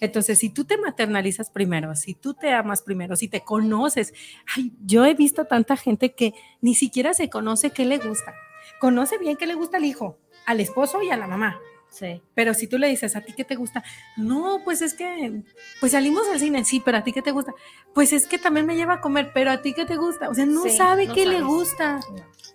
Entonces, 0.00 0.38
si 0.38 0.50
tú 0.50 0.64
te 0.64 0.76
maternalizas 0.78 1.50
primero, 1.50 1.94
si 1.96 2.14
tú 2.14 2.34
te 2.34 2.52
amas 2.52 2.82
primero, 2.82 3.16
si 3.16 3.28
te 3.28 3.42
conoces, 3.42 4.14
ay, 4.56 4.72
yo 4.84 5.04
he 5.04 5.14
visto 5.14 5.44
tanta 5.46 5.76
gente 5.76 6.14
que 6.14 6.34
ni 6.60 6.74
siquiera 6.74 7.14
se 7.14 7.28
conoce 7.28 7.70
qué 7.70 7.84
le 7.84 7.98
gusta. 7.98 8.32
Conoce 8.80 9.18
bien 9.18 9.36
qué 9.36 9.46
le 9.46 9.54
gusta 9.54 9.78
al 9.78 9.84
hijo, 9.84 10.18
al 10.46 10.60
esposo 10.60 11.02
y 11.02 11.10
a 11.10 11.16
la 11.16 11.26
mamá. 11.26 11.58
Sí. 11.90 12.20
Pero 12.34 12.52
si 12.52 12.66
tú 12.66 12.76
le 12.78 12.86
dices, 12.88 13.16
¿a 13.16 13.22
ti 13.22 13.32
qué 13.32 13.44
te 13.44 13.56
gusta? 13.56 13.82
No, 14.16 14.60
pues 14.62 14.82
es 14.82 14.92
que, 14.94 15.42
pues 15.80 15.92
salimos 15.92 16.28
al 16.28 16.38
cine, 16.38 16.64
sí, 16.64 16.80
pero 16.84 16.98
¿a 16.98 17.02
ti 17.02 17.12
qué 17.12 17.22
te 17.22 17.30
gusta? 17.32 17.54
Pues 17.94 18.12
es 18.12 18.26
que 18.26 18.38
también 18.38 18.66
me 18.66 18.76
lleva 18.76 18.94
a 18.94 19.00
comer, 19.00 19.30
pero 19.32 19.50
¿a 19.50 19.62
ti 19.62 19.72
qué 19.72 19.86
te 19.86 19.96
gusta? 19.96 20.28
O 20.28 20.34
sea, 20.34 20.44
no 20.44 20.64
Sí, 20.64 20.76
sabe 20.76 21.06
no 21.06 21.14
qué 21.14 21.24
le 21.26 21.40
gusta. 21.40 22.00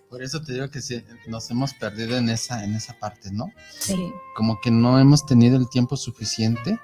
Por 0.08 0.22
eso 0.22 0.40
te 0.40 0.52
digo 0.52 0.70
que 0.70 0.80
sí, 0.80 1.02
nos 1.26 1.50
hemos 1.50 1.74
perdido 1.74 2.16
en 2.16 2.28
esa, 2.28 2.62
en 2.62 2.76
esa 2.76 2.96
parte, 2.96 3.30
¿no? 3.32 3.50
Sí. 3.70 4.12
Como 4.36 4.60
que 4.60 4.70
no 4.70 5.00
hemos 5.00 5.26
tenido 5.26 5.56
el 5.56 5.68
tiempo 5.68 5.96
suficiente 5.96 6.78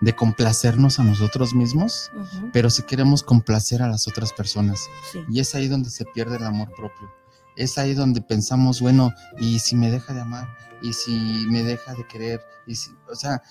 de 0.00 0.14
complacernos 0.14 0.98
a 0.98 1.04
nosotros 1.04 1.54
mismos, 1.54 2.10
pero 2.52 2.70
si 2.70 2.82
queremos 2.82 3.22
complacer 3.22 3.82
a 3.82 3.88
las 3.88 4.08
otras 4.08 4.32
personas. 4.32 4.88
Sí. 5.12 5.20
Y 5.30 5.40
es 5.40 5.54
ahí 5.54 5.68
donde 5.68 5.90
se 5.90 6.04
pierde 6.04 6.36
el 6.36 6.44
amor 6.44 6.72
propio. 6.74 7.12
Es 7.56 7.78
ahí 7.78 7.94
donde 7.94 8.20
pensamos, 8.20 8.80
bueno, 8.80 9.12
¿y 9.38 9.60
si 9.60 9.76
me 9.76 9.90
deja 9.90 10.12
de 10.12 10.20
amar? 10.20 10.48
¿Y 10.82 10.92
si 10.92 11.46
me 11.48 11.62
deja 11.62 11.94
de 11.94 12.06
querer? 12.06 12.40
Y 12.66 12.74
si, 12.74 12.90
o 13.10 13.14
sea, 13.14 13.42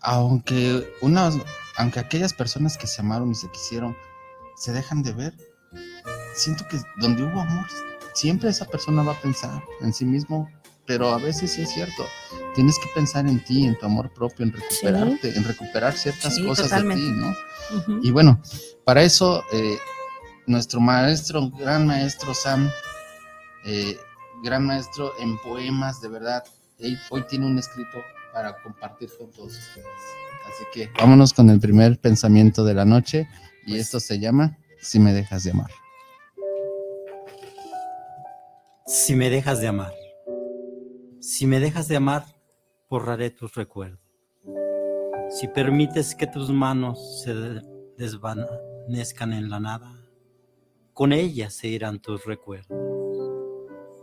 aunque 0.00 0.94
unas, 1.00 1.36
aunque 1.76 2.00
aquellas 2.00 2.32
personas 2.32 2.76
que 2.76 2.86
se 2.86 3.00
amaron 3.00 3.30
y 3.30 3.34
se 3.34 3.50
quisieron 3.50 3.96
se 4.56 4.72
dejan 4.72 5.02
de 5.02 5.12
ver, 5.12 5.34
siento 6.34 6.66
que 6.68 6.78
donde 6.98 7.22
hubo 7.22 7.40
amor, 7.40 7.66
siempre 8.12 8.50
esa 8.50 8.66
persona 8.66 9.02
va 9.02 9.12
a 9.12 9.20
pensar 9.20 9.62
en 9.80 9.92
sí 9.92 10.04
mismo, 10.04 10.50
pero 10.90 11.12
a 11.14 11.18
veces 11.18 11.52
sí 11.52 11.62
es 11.62 11.70
cierto. 11.70 12.04
Tienes 12.56 12.76
que 12.80 12.88
pensar 12.96 13.24
en 13.28 13.38
ti, 13.44 13.64
en 13.64 13.78
tu 13.78 13.86
amor 13.86 14.12
propio, 14.12 14.44
en 14.44 14.52
recuperarte, 14.52 15.36
en 15.36 15.44
recuperar 15.44 15.96
ciertas 15.96 16.34
Sí, 16.34 16.44
cosas 16.44 16.64
totalmente. 16.64 17.04
de 17.04 17.12
ti, 17.12 17.16
¿no? 17.16 18.00
Y 18.02 18.10
bueno, 18.10 18.42
para 18.84 19.04
eso 19.04 19.44
eh, 19.52 19.78
nuestro 20.48 20.80
maestro, 20.80 21.48
gran 21.50 21.86
maestro 21.86 22.34
Sam, 22.34 22.68
eh, 23.64 23.96
gran 24.42 24.66
maestro 24.66 25.12
en 25.20 25.38
poemas, 25.38 26.00
de 26.00 26.08
verdad, 26.08 26.42
él 26.80 26.98
hoy 27.10 27.22
tiene 27.28 27.46
un 27.46 27.56
escrito 27.56 27.98
para 28.32 28.60
compartir 28.60 29.10
con 29.16 29.30
todos 29.30 29.52
ustedes. 29.56 29.86
Así 30.48 30.64
que 30.74 30.90
vámonos 30.98 31.32
con 31.32 31.50
el 31.50 31.60
primer 31.60 32.00
pensamiento 32.00 32.64
de 32.64 32.74
la 32.74 32.84
noche 32.84 33.28
y 33.64 33.76
esto 33.76 34.00
se 34.00 34.18
llama 34.18 34.58
Si 34.80 34.98
me 34.98 35.12
dejas 35.12 35.44
de 35.44 35.52
amar. 35.52 35.70
Si 38.88 39.14
me 39.14 39.30
dejas 39.30 39.60
de 39.60 39.68
amar. 39.68 39.92
Si 41.32 41.46
me 41.46 41.60
dejas 41.60 41.86
de 41.86 41.94
amar, 41.94 42.24
borraré 42.88 43.30
tus 43.30 43.54
recuerdos. 43.54 44.00
Si 45.28 45.46
permites 45.46 46.16
que 46.16 46.26
tus 46.26 46.50
manos 46.50 47.22
se 47.22 47.32
de- 47.32 47.62
desvanezcan 47.96 49.32
en 49.32 49.48
la 49.48 49.60
nada, 49.60 49.94
con 50.92 51.12
ellas 51.12 51.54
se 51.54 51.68
irán 51.68 52.00
tus 52.00 52.24
recuerdos. 52.24 52.76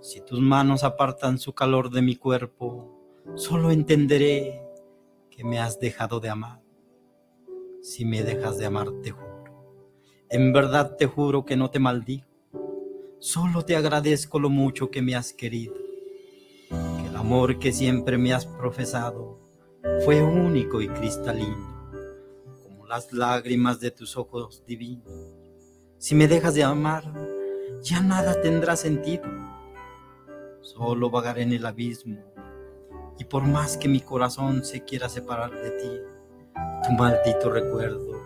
Si 0.01 0.21
tus 0.21 0.39
manos 0.39 0.86
apartan 0.86 1.38
su 1.38 1.51
calor 1.51 1.89
de 1.91 2.01
mi 2.01 2.15
cuerpo, 2.15 2.97
solo 3.36 3.71
entenderé 3.71 4.61
que 5.30 5.43
me 5.43 5.59
has 5.59 5.82
dejado 5.82 6.21
de 6.21 6.30
amar. 6.30 6.61
Si 7.82 8.05
me 8.05 8.23
dejas 8.23 8.57
de 8.57 8.67
amar, 8.67 8.88
te 9.03 9.11
juro. 9.11 9.43
En 10.30 10.53
verdad 10.53 10.95
te 10.95 11.07
juro 11.07 11.43
que 11.43 11.57
no 11.57 11.71
te 11.71 11.80
maldigo. 11.80 12.25
Solo 13.19 13.63
te 13.63 13.75
agradezco 13.75 14.39
lo 14.39 14.49
mucho 14.49 14.89
que 14.89 15.01
me 15.01 15.13
has 15.13 15.34
querido. 15.34 15.86
Amor 17.28 17.59
que 17.59 17.73
siempre 17.73 18.17
me 18.17 18.32
has 18.32 18.45
profesado 18.45 19.38
fue 20.05 20.23
único 20.23 20.82
y 20.82 20.88
cristalino, 20.88 21.91
como 22.63 22.88
las 22.88 23.11
lágrimas 23.11 23.82
de 23.82 23.91
tus 23.91 24.15
ojos 24.15 24.63
divinos. 24.65 25.11
Si 25.97 26.15
me 26.15 26.30
dejas 26.30 26.53
de 26.53 26.63
amar, 26.63 27.03
ya 27.84 27.99
nada 27.99 28.41
tendrá 28.41 28.78
sentido. 28.78 29.25
Solo 30.61 31.09
vagaré 31.09 31.41
en 31.41 31.51
el 31.51 31.65
abismo. 31.65 32.17
Y 33.19 33.25
por 33.25 33.43
más 33.43 33.75
que 33.75 33.89
mi 33.89 33.99
corazón 33.99 34.63
se 34.63 34.86
quiera 34.86 35.09
separar 35.09 35.51
de 35.51 35.71
ti, 35.71 35.99
tu 36.88 36.93
maldito 36.93 37.49
recuerdo 37.49 38.21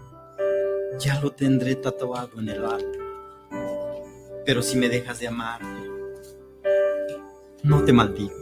ya 0.99 1.19
lo 1.19 1.31
tendré 1.31 1.73
tatuado 1.75 2.39
en 2.39 2.49
el 2.49 2.63
alma. 2.63 3.49
Pero 4.45 4.61
si 4.61 4.77
me 4.77 4.89
dejas 4.89 5.17
de 5.17 5.27
amar, 5.27 5.59
no 7.63 7.83
te 7.83 7.93
maldigo. 7.93 8.40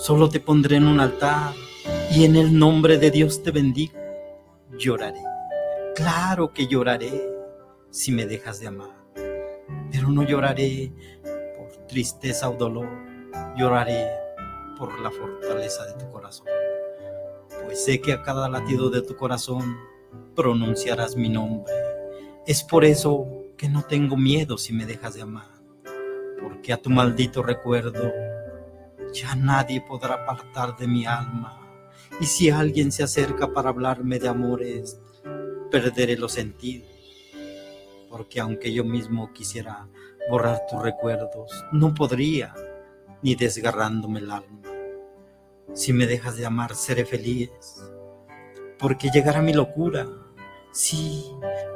Solo 0.00 0.30
te 0.30 0.40
pondré 0.40 0.76
en 0.76 0.86
un 0.86 0.98
altar 0.98 1.52
y 2.10 2.24
en 2.24 2.34
el 2.34 2.58
nombre 2.58 2.96
de 2.96 3.10
Dios 3.10 3.42
te 3.42 3.50
bendigo. 3.50 3.92
Lloraré. 4.78 5.20
Claro 5.94 6.54
que 6.54 6.66
lloraré 6.66 7.12
si 7.90 8.10
me 8.10 8.24
dejas 8.24 8.60
de 8.60 8.68
amar. 8.68 8.88
Pero 9.92 10.08
no 10.08 10.22
lloraré 10.22 10.90
por 11.54 11.86
tristeza 11.86 12.48
o 12.48 12.54
dolor. 12.54 12.88
Lloraré 13.58 14.08
por 14.78 14.98
la 15.00 15.10
fortaleza 15.10 15.84
de 15.84 15.92
tu 16.02 16.10
corazón. 16.10 16.46
Pues 17.66 17.84
sé 17.84 18.00
que 18.00 18.14
a 18.14 18.22
cada 18.22 18.48
latido 18.48 18.88
de 18.88 19.02
tu 19.02 19.16
corazón 19.16 19.76
pronunciarás 20.34 21.14
mi 21.14 21.28
nombre. 21.28 21.74
Es 22.46 22.64
por 22.64 22.86
eso 22.86 23.28
que 23.58 23.68
no 23.68 23.82
tengo 23.82 24.16
miedo 24.16 24.56
si 24.56 24.72
me 24.72 24.86
dejas 24.86 25.12
de 25.12 25.20
amar, 25.20 25.50
porque 26.40 26.72
a 26.72 26.78
tu 26.80 26.88
maldito 26.88 27.42
recuerdo 27.42 28.29
ya 29.12 29.34
nadie 29.34 29.80
podrá 29.80 30.14
apartar 30.14 30.76
de 30.76 30.86
mi 30.86 31.06
alma. 31.06 31.56
Y 32.20 32.26
si 32.26 32.50
alguien 32.50 32.92
se 32.92 33.02
acerca 33.02 33.52
para 33.52 33.70
hablarme 33.70 34.18
de 34.18 34.28
amores, 34.28 35.00
perderé 35.70 36.16
los 36.16 36.32
sentidos, 36.32 36.88
porque 38.08 38.40
aunque 38.40 38.72
yo 38.72 38.84
mismo 38.84 39.32
quisiera 39.32 39.88
borrar 40.28 40.66
tus 40.68 40.82
recuerdos, 40.82 41.64
no 41.72 41.94
podría, 41.94 42.54
ni 43.22 43.34
desgarrándome 43.34 44.20
el 44.20 44.30
alma. 44.30 44.60
Si 45.72 45.92
me 45.92 46.06
dejas 46.06 46.36
de 46.36 46.46
amar, 46.46 46.74
seré 46.74 47.04
feliz, 47.04 47.50
porque 48.78 49.10
llegará 49.10 49.40
mi 49.40 49.52
locura. 49.52 50.06
Sí, 50.72 51.24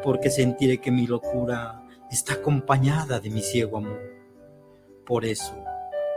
porque 0.03 0.31
sentiré 0.31 0.79
que 0.79 0.91
mi 0.91 1.07
locura 1.07 1.85
está 2.11 2.35
acompañada 2.35 3.21
de 3.21 3.31
mi 3.31 3.43
ciego 3.43 3.79
amor. 3.79 4.01
Por 5.05 5.25
eso 5.25 5.55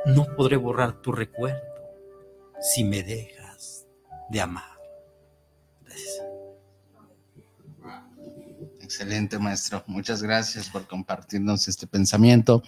no 0.08 0.26
podré 0.36 0.58
borrar 0.58 1.02
tu 1.02 1.12
recuerdo 1.12 1.62
si 2.60 2.84
me 2.84 3.04
dejas 3.04 3.86
de 4.30 4.42
amar. 4.42 4.78
Gracias. 5.84 6.24
Excelente, 8.80 9.38
maestro. 9.38 9.84
Muchas 9.88 10.24
gracias 10.24 10.70
por 10.70 10.88
compartirnos 10.88 11.68
este 11.68 11.88
pensamiento. 11.88 12.64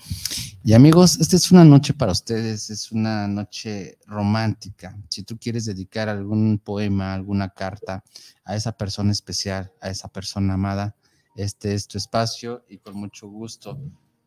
Y 0.63 0.73
amigos, 0.73 1.17
esta 1.19 1.37
es 1.37 1.49
una 1.49 1.63
noche 1.63 1.93
para 1.93 2.11
ustedes, 2.11 2.69
es 2.69 2.91
una 2.91 3.27
noche 3.27 3.97
romántica. 4.05 4.97
Si 5.09 5.23
tú 5.23 5.39
quieres 5.39 5.65
dedicar 5.65 6.09
algún 6.09 6.59
poema, 6.59 7.13
alguna 7.13 7.49
carta 7.49 8.03
a 8.43 8.55
esa 8.55 8.73
persona 8.73 9.13
especial, 9.13 9.71
a 9.79 9.89
esa 9.89 10.09
persona 10.09 10.55
amada, 10.55 10.95
este 11.35 11.73
es 11.73 11.87
tu 11.87 11.97
espacio 11.97 12.65
y 12.67 12.79
con 12.79 12.97
mucho 12.97 13.29
gusto 13.29 13.79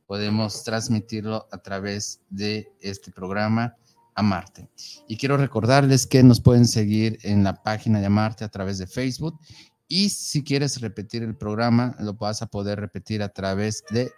podemos 0.06 0.64
transmitirlo 0.64 1.46
a 1.50 1.58
través 1.58 2.20
de 2.30 2.70
este 2.80 3.10
programa 3.10 3.76
Amarte. 4.14 4.68
Y 5.08 5.16
quiero 5.16 5.36
recordarles 5.36 6.06
que 6.06 6.22
nos 6.22 6.40
pueden 6.40 6.66
seguir 6.66 7.18
en 7.22 7.44
la 7.44 7.62
página 7.62 7.98
de 8.00 8.06
Amarte 8.06 8.44
a 8.44 8.48
través 8.48 8.78
de 8.78 8.86
Facebook 8.86 9.38
y 9.88 10.08
si 10.08 10.42
quieres 10.42 10.80
repetir 10.80 11.22
el 11.22 11.36
programa, 11.36 11.94
lo 11.98 12.14
vas 12.14 12.40
a 12.40 12.46
poder 12.46 12.80
repetir 12.80 13.22
a 13.22 13.28
través 13.28 13.84
de 13.90 14.10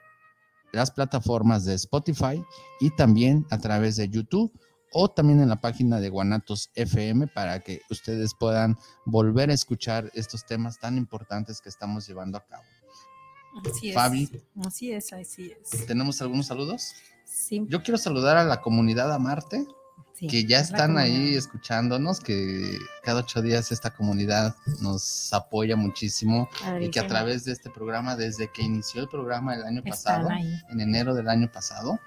las 0.73 0.93
plataformas 0.93 1.65
de 1.65 1.75
Spotify 1.75 2.45
y 2.81 2.91
también 2.91 3.45
a 3.51 3.59
través 3.59 3.97
de 3.97 4.09
YouTube 4.09 4.53
o 4.93 5.11
también 5.11 5.41
en 5.41 5.49
la 5.49 5.61
página 5.61 5.99
de 5.99 6.11
Guanatos 6.11 6.71
FM 6.77 7.27
para 7.27 7.59
que 7.59 7.81
ustedes 7.91 8.35
puedan 8.39 8.77
volver 9.05 9.51
a 9.51 9.55
escuchar 9.55 10.11
estos 10.15 10.47
temas 10.47 10.79
tan 10.79 10.97
importantes 10.97 11.61
que 11.61 11.69
estamos 11.69 12.07
llevando 12.07 12.39
a 12.39 12.45
cabo. 12.45 12.63
Así 13.71 13.91
es. 13.91 13.95
Fabi. 13.95 14.31
Así 14.65 14.93
es, 14.93 15.13
así 15.13 15.53
es. 15.53 15.87
¿Tenemos 15.87 16.21
algunos 16.23 16.47
saludos? 16.47 16.95
Sí. 17.25 17.65
Yo 17.69 17.83
quiero 17.83 17.99
saludar 17.99 18.37
a 18.37 18.45
la 18.45 18.61
comunidad 18.61 19.13
Amarte, 19.13 19.67
sí, 20.15 20.27
que 20.27 20.45
ya 20.45 20.61
están 20.61 20.99
ahí 20.99 21.35
escuchándonos, 21.35 22.21
que 22.21 22.79
cada 23.03 23.21
ocho 23.21 23.43
días 23.43 23.73
esta 23.73 23.91
comunidad 23.91 24.55
nos 24.81 25.33
apoya 25.33 25.77
muchísimo 25.77 26.49
y 26.81 26.91
que 26.91 27.01
a 27.01 27.07
través 27.07 27.45
de 27.45 27.53
este 27.53 27.71
programa, 27.71 28.17
desde 28.17 28.51
que 28.53 28.63
inició 28.63 29.03
el 29.03 29.09
programa 29.09 29.55
el 29.55 29.65
año 29.65 29.83
pasado, 29.83 30.29
ahí. 30.31 30.53
en 30.71 30.81
enero 30.81 31.15
del 31.15 31.29
año 31.29 31.51
pasado, 31.51 31.99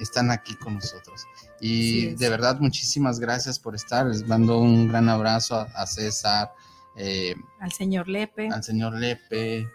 están 0.00 0.30
aquí 0.30 0.54
con 0.54 0.74
nosotros. 0.74 1.26
Y 1.60 2.14
de 2.14 2.28
verdad, 2.28 2.60
muchísimas 2.60 3.18
gracias 3.18 3.58
por 3.58 3.74
estar. 3.74 4.06
Les 4.06 4.26
mando 4.26 4.58
un 4.58 4.88
gran 4.88 5.08
abrazo 5.08 5.56
a, 5.56 5.62
a 5.74 5.86
César, 5.86 6.52
eh, 6.96 7.34
Al 7.60 7.72
señor 7.72 8.08
Lepe, 8.08 8.48
al 8.48 8.62
señor 8.62 8.94
Lepe, 8.94 9.68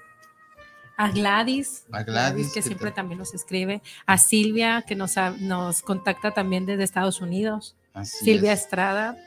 a 1.06 1.10
Gladys, 1.12 1.86
a 1.92 2.04
Gladys, 2.04 2.48
que 2.50 2.54
que 2.56 2.62
siempre 2.62 2.92
te- 2.92 2.96
también 2.96 3.20
nos 3.20 3.34
escribe, 3.34 3.82
a 4.06 4.18
Silvia, 4.18 4.84
que 4.88 4.96
nos, 4.96 5.18
ha- 5.18 5.36
nos 5.40 5.82
contacta 5.82 6.32
también 6.34 6.66
desde 6.66 6.84
Estados 6.84 7.22
Unidos, 7.22 7.76
así 7.94 8.26
Silvia 8.26 8.54
es. 8.54 8.62
Estrada, 8.62 9.18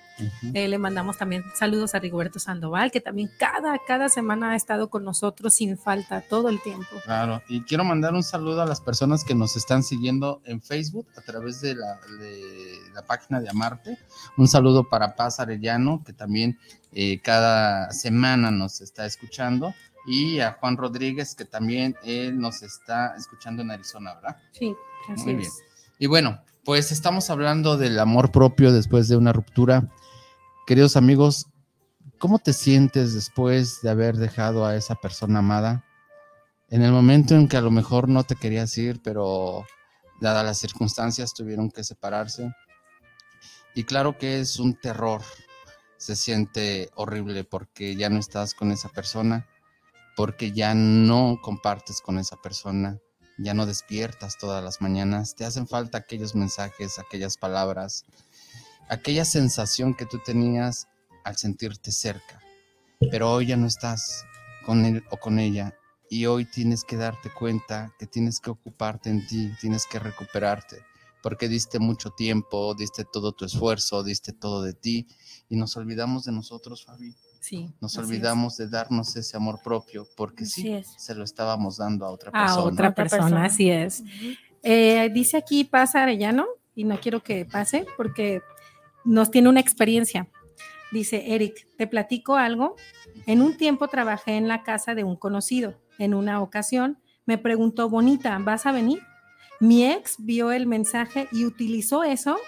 eh, 0.52 0.68
le 0.68 0.78
mandamos 0.78 1.18
también 1.18 1.42
saludos 1.58 1.96
a 1.96 1.98
Rigoberto 1.98 2.38
Sandoval, 2.38 2.92
que 2.92 3.00
también 3.00 3.28
cada, 3.36 3.76
cada 3.84 4.08
semana 4.08 4.52
ha 4.52 4.54
estado 4.56 4.88
con 4.88 5.02
nosotros 5.02 5.54
sin 5.54 5.76
falta 5.76 6.20
todo 6.20 6.48
el 6.50 6.62
tiempo. 6.62 6.86
Claro, 7.04 7.42
y 7.48 7.62
quiero 7.62 7.82
mandar 7.82 8.14
un 8.14 8.22
saludo 8.22 8.62
a 8.62 8.66
las 8.66 8.80
personas 8.80 9.24
que 9.24 9.34
nos 9.34 9.56
están 9.56 9.82
siguiendo 9.82 10.40
en 10.44 10.62
Facebook 10.62 11.08
a 11.16 11.20
través 11.22 11.60
de 11.60 11.74
la, 11.74 11.98
de 12.20 12.78
la 12.94 13.02
página 13.04 13.40
de 13.40 13.48
Amarte. 13.50 13.98
Un 14.36 14.46
saludo 14.46 14.88
para 14.88 15.16
Paz 15.16 15.40
Arellano, 15.40 16.04
que 16.06 16.12
también 16.12 16.60
eh, 16.92 17.18
cada 17.20 17.90
semana 17.90 18.52
nos 18.52 18.80
está 18.82 19.06
escuchando. 19.06 19.74
Y 20.06 20.40
a 20.40 20.52
Juan 20.52 20.76
Rodríguez, 20.76 21.34
que 21.34 21.44
también 21.44 21.96
él 22.04 22.38
nos 22.38 22.62
está 22.62 23.14
escuchando 23.16 23.62
en 23.62 23.70
Arizona, 23.70 24.14
¿verdad? 24.14 24.36
Sí, 24.52 24.74
así 25.12 25.24
Muy 25.24 25.32
es. 25.32 25.38
bien. 25.38 25.50
Y 25.98 26.06
bueno, 26.06 26.42
pues 26.64 26.92
estamos 26.92 27.30
hablando 27.30 27.76
del 27.76 27.98
amor 27.98 28.30
propio 28.30 28.72
después 28.72 29.08
de 29.08 29.16
una 29.16 29.32
ruptura. 29.32 29.88
Queridos 30.66 30.96
amigos, 30.96 31.46
¿cómo 32.18 32.38
te 32.38 32.52
sientes 32.52 33.14
después 33.14 33.80
de 33.82 33.90
haber 33.90 34.16
dejado 34.16 34.66
a 34.66 34.76
esa 34.76 34.94
persona 34.94 35.40
amada? 35.40 35.84
En 36.70 36.82
el 36.82 36.90
momento 36.90 37.34
en 37.34 37.48
que 37.48 37.56
a 37.56 37.60
lo 37.60 37.70
mejor 37.70 38.08
no 38.08 38.24
te 38.24 38.34
querías 38.36 38.76
ir, 38.78 39.00
pero 39.02 39.64
dadas 40.20 40.44
las 40.44 40.58
circunstancias 40.58 41.34
tuvieron 41.34 41.70
que 41.70 41.84
separarse. 41.84 42.50
Y 43.74 43.84
claro 43.84 44.16
que 44.18 44.40
es 44.40 44.58
un 44.58 44.74
terror. 44.74 45.22
Se 45.96 46.16
siente 46.16 46.90
horrible 46.94 47.44
porque 47.44 47.94
ya 47.94 48.08
no 48.08 48.18
estás 48.18 48.54
con 48.54 48.72
esa 48.72 48.88
persona, 48.88 49.46
porque 50.16 50.52
ya 50.52 50.74
no 50.74 51.38
compartes 51.42 52.00
con 52.00 52.18
esa 52.18 52.36
persona, 52.36 52.98
ya 53.38 53.54
no 53.54 53.66
despiertas 53.66 54.38
todas 54.38 54.62
las 54.62 54.80
mañanas, 54.80 55.34
te 55.34 55.44
hacen 55.44 55.66
falta 55.66 55.98
aquellos 55.98 56.34
mensajes, 56.34 56.98
aquellas 56.98 57.36
palabras, 57.36 58.04
aquella 58.88 59.24
sensación 59.24 59.94
que 59.94 60.06
tú 60.06 60.20
tenías 60.24 60.88
al 61.24 61.36
sentirte 61.36 61.90
cerca. 61.90 62.40
Pero 63.10 63.32
hoy 63.32 63.46
ya 63.46 63.56
no 63.56 63.66
estás 63.66 64.24
con 64.64 64.84
él 64.84 65.04
o 65.10 65.16
con 65.16 65.38
ella 65.38 65.74
y 66.08 66.26
hoy 66.26 66.44
tienes 66.44 66.84
que 66.84 66.96
darte 66.96 67.30
cuenta 67.30 67.92
que 67.98 68.06
tienes 68.06 68.38
que 68.40 68.50
ocuparte 68.50 69.10
en 69.10 69.26
ti, 69.26 69.50
tienes 69.60 69.86
que 69.86 69.98
recuperarte, 69.98 70.82
porque 71.22 71.48
diste 71.48 71.78
mucho 71.78 72.10
tiempo, 72.10 72.74
diste 72.74 73.04
todo 73.04 73.32
tu 73.32 73.44
esfuerzo, 73.44 74.04
diste 74.04 74.32
todo 74.32 74.62
de 74.62 74.74
ti 74.74 75.08
y 75.48 75.56
nos 75.56 75.76
olvidamos 75.76 76.24
de 76.24 76.32
nosotros, 76.32 76.84
Fabi. 76.84 77.14
Sí, 77.44 77.68
Nos 77.78 77.92
es. 77.92 77.98
olvidamos 77.98 78.56
de 78.56 78.68
darnos 78.70 79.14
ese 79.16 79.36
amor 79.36 79.60
propio, 79.62 80.08
porque 80.16 80.46
sí, 80.46 80.72
es. 80.72 80.94
se 80.96 81.14
lo 81.14 81.24
estábamos 81.24 81.76
dando 81.76 82.06
a 82.06 82.10
otra 82.10 82.30
a 82.30 82.46
persona. 82.46 82.62
otra 82.62 82.72
Otra 82.72 82.94
persona, 82.94 83.22
persona. 83.22 83.44
así 83.44 83.70
es. 83.70 84.02
Eh, 84.62 85.10
dice 85.12 85.36
aquí 85.36 85.64
pasa 85.64 86.04
Arellano, 86.04 86.46
y 86.74 86.84
no 86.84 86.98
quiero 86.98 87.22
que 87.22 87.44
pase 87.44 87.84
porque 87.98 88.40
nos 89.04 89.30
tiene 89.30 89.50
una 89.50 89.60
experiencia. 89.60 90.26
Dice 90.90 91.34
Eric, 91.34 91.66
te 91.76 91.86
platico 91.86 92.36
algo. 92.36 92.76
En 93.26 93.42
un 93.42 93.58
tiempo 93.58 93.88
trabajé 93.88 94.38
en 94.38 94.48
la 94.48 94.62
casa 94.62 94.94
de 94.94 95.04
un 95.04 95.16
conocido. 95.16 95.74
En 95.98 96.14
una 96.14 96.40
ocasión 96.40 96.98
me 97.26 97.36
preguntó, 97.36 97.90
Bonita, 97.90 98.38
¿vas 98.38 98.64
a 98.64 98.72
venir? 98.72 99.02
Mi 99.60 99.84
ex 99.84 100.14
vio 100.18 100.50
el 100.50 100.66
mensaje 100.66 101.28
y 101.30 101.44
utilizó 101.44 102.04
eso 102.04 102.38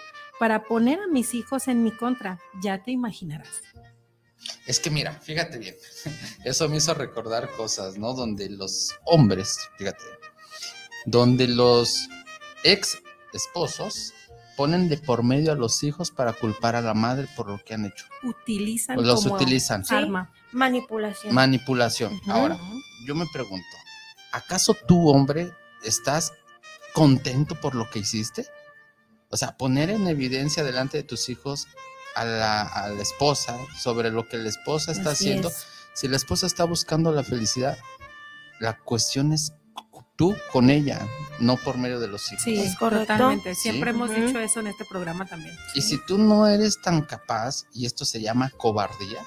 para 0.40 0.64
poner 0.64 1.00
a 1.00 1.06
mis 1.08 1.34
hijos 1.34 1.68
en 1.68 1.84
mi 1.84 1.90
contra. 1.90 2.38
Ya 2.62 2.82
te 2.82 2.92
imaginarás. 2.92 3.60
Es 4.66 4.80
que 4.80 4.90
mira, 4.90 5.12
fíjate 5.12 5.58
bien, 5.58 5.76
eso 6.44 6.68
me 6.68 6.76
hizo 6.76 6.94
recordar 6.94 7.50
cosas, 7.56 7.98
¿no? 7.98 8.14
Donde 8.14 8.50
los 8.50 8.94
hombres, 9.04 9.58
fíjate, 9.78 10.04
donde 11.04 11.48
los 11.48 12.08
ex 12.64 12.98
esposos 13.32 14.12
ponen 14.56 14.88
de 14.88 14.96
por 14.96 15.22
medio 15.22 15.52
a 15.52 15.54
los 15.54 15.82
hijos 15.82 16.10
para 16.10 16.32
culpar 16.32 16.74
a 16.74 16.80
la 16.80 16.94
madre 16.94 17.28
por 17.36 17.48
lo 17.48 17.62
que 17.62 17.74
han 17.74 17.84
hecho. 17.84 18.06
Utilizan 18.22 19.02
los 19.02 19.22
como 19.22 19.36
utilizan. 19.36 19.84
Sí. 19.84 19.94
arma. 19.94 20.32
Manipulación. 20.52 21.34
Manipulación. 21.34 22.20
Ahora, 22.26 22.58
yo 23.06 23.14
me 23.14 23.26
pregunto, 23.32 23.66
¿acaso 24.32 24.74
tú, 24.74 25.10
hombre, 25.10 25.52
estás 25.84 26.32
contento 26.94 27.60
por 27.60 27.74
lo 27.74 27.88
que 27.90 27.98
hiciste? 27.98 28.46
O 29.28 29.36
sea, 29.36 29.56
poner 29.56 29.90
en 29.90 30.06
evidencia 30.08 30.64
delante 30.64 30.96
de 30.96 31.02
tus 31.02 31.28
hijos 31.28 31.68
a 32.16 32.24
la, 32.24 32.62
a 32.62 32.88
la 32.88 33.02
esposa 33.02 33.56
sobre 33.78 34.10
lo 34.10 34.28
que 34.28 34.36
la 34.38 34.48
esposa 34.48 34.90
está 34.92 35.10
Así 35.10 35.26
haciendo. 35.28 35.48
es. 35.48 35.66
Si 35.94 36.08
la 36.08 36.16
esposa 36.16 36.46
está 36.46 36.64
buscando 36.64 37.12
la 37.12 37.22
felicidad, 37.22 37.78
la 38.60 38.76
cuestión 38.78 39.32
es 39.32 39.52
tú 40.16 40.34
con 40.50 40.70
ella, 40.70 41.06
no 41.40 41.56
por 41.58 41.76
medio 41.78 42.00
de 42.00 42.08
los 42.08 42.32
hijos. 42.32 42.42
Sí, 42.44 42.58
¿Es 42.58 42.76
correcto? 42.76 43.12
totalmente. 43.12 43.54
Siempre 43.54 43.90
Sí. 43.92 43.96
hemos 43.96 44.10
dicho 44.14 44.38
eso 44.40 44.60
en 44.60 44.66
este 44.68 44.84
programa 44.86 45.26
también. 45.26 45.54
Y 45.74 45.82
si 45.82 45.98
tú 46.06 46.16
no 46.18 46.46
eres 46.46 46.80
tan 46.80 47.02
capaz, 47.02 47.64
y 47.72 47.84
esto 47.86 48.04
se 48.06 48.20
llama 48.22 48.50
cobardía, 48.56 49.22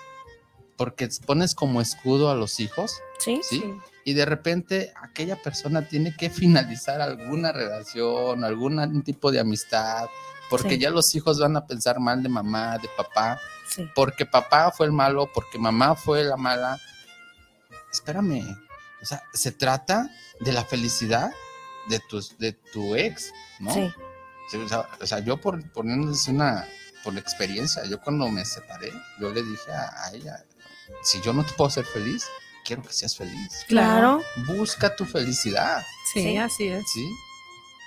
porque 0.77 1.07
pones 1.27 1.53
como 1.55 1.81
escudo 1.81 2.31
a 2.31 2.35
los 2.35 2.59
hijos, 2.59 2.93
Sí. 3.19 3.39
¿sí? 3.43 3.63
Y 4.05 4.13
de 4.13 4.25
repente 4.25 4.93
aquella 5.01 5.35
persona 5.41 5.87
tiene 5.87 6.15
que 6.15 6.29
finalizar 6.29 7.01
alguna 7.01 7.51
relación, 7.51 8.43
algún 8.43 9.03
tipo 9.03 9.31
de 9.31 9.39
amistad, 9.39 10.07
porque 10.49 10.71
Sí. 10.75 10.79
ya 10.79 10.89
los 10.89 11.13
hijos 11.15 11.39
van 11.39 11.55
a 11.57 11.67
pensar 11.67 11.99
mal 11.99 12.23
de 12.23 12.29
mamá, 12.29 12.77
de 12.79 12.89
papá, 12.97 13.39
Sí. 13.67 13.87
porque 13.93 14.25
papá 14.25 14.71
fue 14.71 14.87
el 14.87 14.91
malo, 14.91 15.29
porque 15.33 15.59
mamá 15.59 15.95
fue 15.95 16.23
la 16.23 16.37
mala. 16.37 16.79
Espérame, 17.91 18.43
o 19.01 19.05
sea, 19.05 19.21
se 19.33 19.51
trata 19.51 20.09
de 20.39 20.51
la 20.51 20.63
felicidad 20.63 21.31
de 21.89 21.99
tu, 22.09 22.21
de 22.37 22.53
tu 22.53 22.95
ex, 22.95 23.31
¿no? 23.59 23.73
Sí. 23.73 23.91
Sí, 24.49 24.57
o, 24.57 24.67
sea, 24.67 24.87
o 24.99 25.05
sea, 25.05 25.19
yo 25.19 25.37
por 25.37 25.61
ponerles 25.71 26.27
una, 26.27 26.65
por 27.03 27.13
la 27.13 27.19
experiencia, 27.19 27.85
yo 27.85 27.99
cuando 28.01 28.27
me 28.29 28.43
separé, 28.45 28.91
yo 29.19 29.31
le 29.31 29.43
dije 29.43 29.71
a, 29.71 30.05
a 30.05 30.11
ella, 30.13 30.43
si 31.03 31.21
yo 31.21 31.33
no 31.33 31.43
te 31.45 31.53
puedo 31.53 31.67
hacer 31.67 31.85
feliz, 31.85 32.25
quiero 32.69 32.83
que 32.83 32.93
seas 32.93 33.15
feliz. 33.17 33.65
Claro. 33.67 34.21
Busca 34.47 34.95
tu 34.95 35.03
felicidad, 35.05 35.81
Sí, 36.13 36.21
Sí. 36.21 36.37
así 36.37 36.67
es. 36.67 36.83
¿sí? 36.91 37.09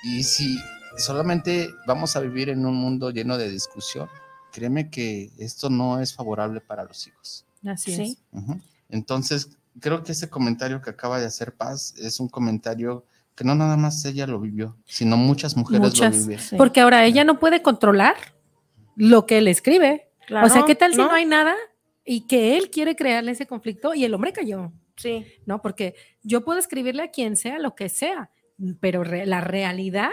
Y 0.05 0.23
si 0.25 0.59
solamente 0.97 1.71
vamos 1.87 2.17
a 2.17 2.21
vivir 2.21 2.49
en 2.49 2.67
un 2.67 2.75
mundo 2.75 3.11
lleno 3.11 3.39
de 3.39 3.49
discusión, 3.49 4.09
créeme 4.51 4.91
que 4.91 5.31
esto 5.39 5.71
no 5.71 6.01
es 6.01 6.13
favorable 6.15 6.61
para 6.61 6.85
los 6.85 7.07
hijos. 7.07 7.45
Así 7.65 7.95
Sí. 7.95 8.03
es. 8.03 8.19
Ujú. 8.33 8.61
Entonces, 8.89 9.51
creo 9.81 10.03
que 10.03 10.13
ese 10.13 10.29
comentario 10.29 10.83
que 10.83 10.91
acaba 10.91 11.19
de 11.21 11.27
hacer 11.27 11.55
Paz 11.55 11.95
es 11.97 12.19
un 12.21 12.29
comentario 12.29 13.05
que 13.37 13.45
no 13.45 13.55
nada 13.55 13.77
más 13.77 14.05
ella 14.05 14.27
lo 14.27 14.41
vivió, 14.41 14.77
sino 14.85 15.17
muchas 15.17 15.57
mujeres 15.57 15.81
Muchas. 15.81 16.15
lo 16.17 16.23
viven. 16.23 16.39
Sí. 16.41 16.57
Porque 16.57 16.81
ahora 16.81 17.05
ella 17.05 17.23
no 17.25 17.39
puede 17.39 17.63
controlar 17.63 18.17
lo 18.97 19.25
que 19.27 19.39
él 19.39 19.49
escribe. 19.49 20.11
Claro, 20.27 20.47
o 20.47 20.51
sea, 20.51 20.65
¿qué 20.67 20.75
tal 20.75 20.91
si 20.93 20.99
no 20.99 21.07
¿no? 21.07 21.13
hay 21.13 21.25
nada 21.25 21.55
y 22.05 22.27
que 22.27 22.57
él 22.57 22.71
quiere 22.71 22.97
crearle 22.97 23.33
ese 23.33 23.47
conflicto 23.47 23.95
y 23.95 24.05
el 24.05 24.15
hombre 24.15 24.33
cayó? 24.33 24.73
Sí. 24.97 25.27
¿no? 25.47 25.63
Porque 25.63 25.95
yo 26.23 26.45
puedo 26.45 26.59
escribirle 26.59 27.03
a 27.05 27.11
quien 27.11 27.37
sea 27.37 27.59
lo 27.59 27.75
que 27.75 27.89
sea, 27.89 28.31
pero 28.81 29.03
re- 29.05 29.27
la 29.27 29.41
realidad 29.41 30.11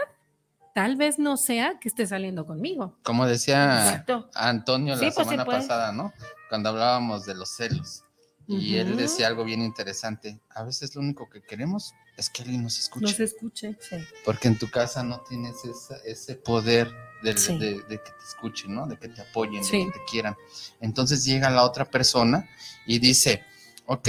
tal 0.73 0.95
vez 0.95 1.19
no 1.19 1.35
sea 1.35 1.79
que 1.79 1.89
esté 1.89 2.07
saliendo 2.07 2.45
conmigo. 2.45 2.97
Como 3.03 3.25
decía 3.25 3.83
Exacto. 3.83 4.29
Antonio 4.33 4.95
la 4.95 4.99
Sí, 4.99 5.11
pues, 5.13 5.27
semana 5.27 5.45
pasada, 5.45 5.91
¿no? 5.91 6.13
Cuando 6.47 6.69
hablábamos 6.69 7.25
de 7.25 7.35
los 7.35 7.49
celos. 7.49 8.03
Y 8.47 8.77
él 8.77 8.97
decía 8.97 9.27
algo 9.27 9.43
bien 9.43 9.61
interesante. 9.61 10.39
A 10.49 10.63
veces 10.63 10.95
lo 10.95 11.01
único 11.01 11.29
que 11.29 11.41
queremos 11.41 11.93
es 12.20 12.30
que 12.30 12.41
alguien 12.43 12.63
nos 12.63 12.78
escuche. 12.80 13.05
No 13.05 13.11
se 13.11 13.24
escuche. 13.24 13.78
Sí. 13.80 13.95
Porque 14.26 14.47
en 14.47 14.57
tu 14.59 14.70
casa 14.70 15.03
no 15.03 15.22
tienes 15.22 15.55
esa- 15.65 15.97
ese 16.05 16.36
poder 16.36 16.91
de, 17.24 17.38
Sí. 17.38 17.57
de- 17.57 17.82
de 17.84 17.97
que 18.03 18.11
te 18.11 18.24
escuchen, 18.28 18.76
¿no? 18.76 18.86
De 18.88 18.97
que 18.97 19.07
te 19.09 19.22
apoyen, 19.22 19.63
Sí. 19.63 19.78
de 19.80 19.86
que 19.86 19.99
te 19.99 20.05
quieran. 20.09 20.36
Entonces 20.82 21.24
llega 21.26 21.49
la 21.49 21.63
otra 21.63 21.86
persona 21.86 22.49
y 22.86 22.99
dice, 22.99 23.43
ok, 23.86 24.07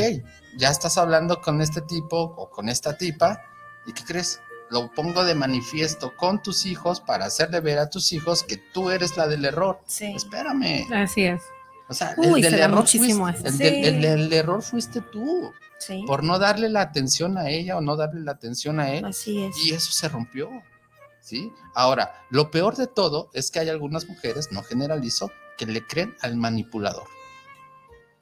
ya 0.57 0.71
estás 0.71 0.99
hablando 0.99 1.41
con 1.41 1.61
este 1.61 1.81
tipo 1.83 2.19
o 2.21 2.51
con 2.51 2.69
esta 2.69 2.97
tipa, 2.97 3.43
¿y 3.87 3.93
qué 3.93 4.05
crees? 4.05 4.41
Lo 4.71 4.93
pongo 4.93 5.25
de 5.25 5.35
manifiesto 5.35 6.17
con 6.17 6.43
tus 6.43 6.65
hijos 6.67 7.01
para 7.01 7.25
hacerle 7.25 7.59
ver 7.61 7.79
a 7.79 7.91
tus 7.91 8.13
hijos 8.13 8.45
que 8.45 8.57
tú 8.57 8.91
eres 8.91 9.17
la 9.17 9.27
del 9.27 9.45
error. 9.45 9.81
Sí. 9.87 10.13
Espérame. 10.15 10.87
Así 10.93 11.25
es. 11.25 11.43
O 11.89 11.95
sea, 11.95 12.15
Uy, 12.17 12.45
el 12.45 12.53
del 12.53 12.61
error 12.61 12.87
fuiste, 12.87 13.89
el, 13.89 14.01
del- 14.01 14.05
el 14.05 14.33
error 14.33 14.63
fuiste 14.63 15.01
tú, 15.01 15.53
Sí. 15.81 16.05
por 16.07 16.23
no 16.23 16.39
darle 16.39 16.69
la 16.69 16.83
atención 16.83 17.37
a 17.39 17.49
ella 17.49 17.77
o 17.77 17.81
no 17.81 17.97
darle 17.97 18.21
la 18.21 18.33
atención 18.33 18.79
a 18.81 18.93
él. 18.93 19.05
Así 19.05 19.43
es. 19.45 19.57
Y 19.65 19.73
eso 19.73 19.91
se 19.93 20.09
rompió. 20.09 20.51
¿Sí? 21.23 21.51
Ahora, 21.75 22.25
lo 22.31 22.51
peor 22.51 22.77
de 22.77 22.87
todo 22.87 23.31
es 23.35 23.51
que 23.51 23.61
hay 23.61 23.69
algunas 23.69 24.07
mujeres, 24.09 24.53
no 24.53 24.63
generalizo, 24.63 25.31
que 25.59 25.67
le 25.67 25.87
creen 25.87 26.15
al 26.23 26.37
manipulador. 26.37 27.05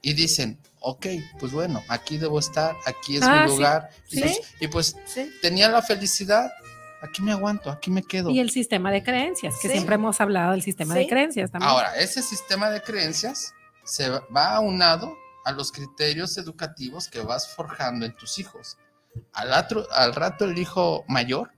Y 0.02 0.12
dicen, 0.14 0.58
ok, 0.80 1.06
pues 1.40 1.52
bueno, 1.52 1.82
aquí 1.88 2.18
debo 2.18 2.38
estar, 2.38 2.76
aquí 2.86 3.16
es 3.16 3.22
Ah, 3.22 3.42
mi 3.44 3.50
sí, 3.50 3.56
lugar. 3.56 3.90
Y, 4.10 4.16
sí. 4.16 4.20
pues, 4.22 4.40
y 4.60 4.68
pues 4.68 4.96
Sí. 5.06 5.30
tenía 5.42 5.68
la 5.68 5.82
felicidad, 5.82 6.50
aquí 7.02 7.22
me 7.22 7.32
aguanto, 7.32 7.70
aquí 7.70 7.90
me 7.90 8.02
quedo. 8.02 8.30
Y 8.30 8.38
el 8.40 8.50
sistema 8.50 8.90
de 8.92 9.02
creencias, 9.02 9.54
que 9.60 9.68
siempre 9.68 9.96
hemos 9.96 10.20
hablado 10.20 10.52
del 10.52 10.62
sistema 10.62 10.94
de 10.94 11.08
creencias 11.08 11.50
también. 11.50 11.70
Ahora, 11.70 11.96
ese 11.96 12.22
sistema 12.22 12.70
de 12.70 12.82
creencias 12.82 13.54
se 13.84 14.08
va 14.10 14.54
aunado 14.56 15.16
a 15.48 15.52
los 15.52 15.72
criterios 15.72 16.36
educativos 16.36 17.08
que 17.08 17.20
vas 17.20 17.48
forjando 17.54 18.04
en 18.04 18.14
tus 18.14 18.38
hijos. 18.38 18.76
Al, 19.32 19.50
atro- 19.52 19.86
al 19.92 20.14
rato 20.14 20.44
el 20.44 20.58
hijo 20.58 21.04
mayor, 21.08 21.50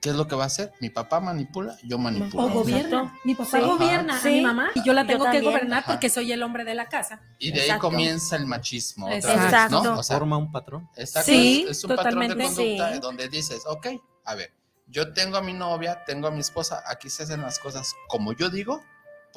¿qué 0.00 0.10
es 0.10 0.14
lo 0.14 0.28
que 0.28 0.36
va 0.36 0.44
a 0.44 0.46
hacer? 0.46 0.72
Mi 0.80 0.88
papá 0.88 1.18
manipula, 1.18 1.76
yo 1.82 1.98
manipulo. 1.98 2.44
o 2.44 2.48
gobierna. 2.50 3.12
Mi 3.24 3.34
papá 3.34 3.58
Sí. 3.58 3.64
gobierna 3.64 4.16
a 4.16 4.20
Sí. 4.20 4.28
mi 4.28 4.40
mamá 4.42 4.68
y 4.76 4.84
yo 4.84 4.92
la 4.92 5.02
Yo 5.02 5.08
tengo 5.08 5.24
que 5.24 5.30
también. 5.32 5.44
gobernar 5.44 5.78
Ajá. 5.80 5.92
porque 5.92 6.08
soy 6.08 6.30
el 6.30 6.40
hombre 6.44 6.64
de 6.64 6.76
la 6.76 6.88
casa. 6.88 7.20
Y 7.40 7.50
de 7.50 7.62
ahí 7.62 7.66
Exacto. 7.66 7.88
comienza 7.90 8.36
el 8.36 8.46
machismo. 8.46 9.06
otra 9.06 9.16
vez, 9.16 9.44
Exacto. 9.44 9.82
¿no? 9.82 9.98
O 9.98 10.02
sea, 10.04 10.16
Forma 10.18 10.36
un 10.36 10.52
patrón. 10.52 10.88
exacto, 10.96 11.32
Sí, 11.32 11.64
es, 11.68 11.78
es 11.78 11.84
un 11.84 11.96
patrón 11.96 12.20
de 12.20 12.28
conducta 12.28 12.92
Sí. 12.92 12.98
donde 13.02 13.28
dices, 13.28 13.62
ok, 13.66 13.88
a 14.24 14.34
ver, 14.36 14.52
yo 14.86 15.12
tengo 15.12 15.36
a 15.36 15.42
mi 15.42 15.52
novia, 15.52 16.04
tengo 16.06 16.28
a 16.28 16.30
mi 16.30 16.38
esposa, 16.40 16.84
aquí 16.86 17.10
se 17.10 17.24
hacen 17.24 17.42
las 17.42 17.58
cosas 17.58 17.92
como 18.08 18.32
yo 18.34 18.48
digo, 18.50 18.84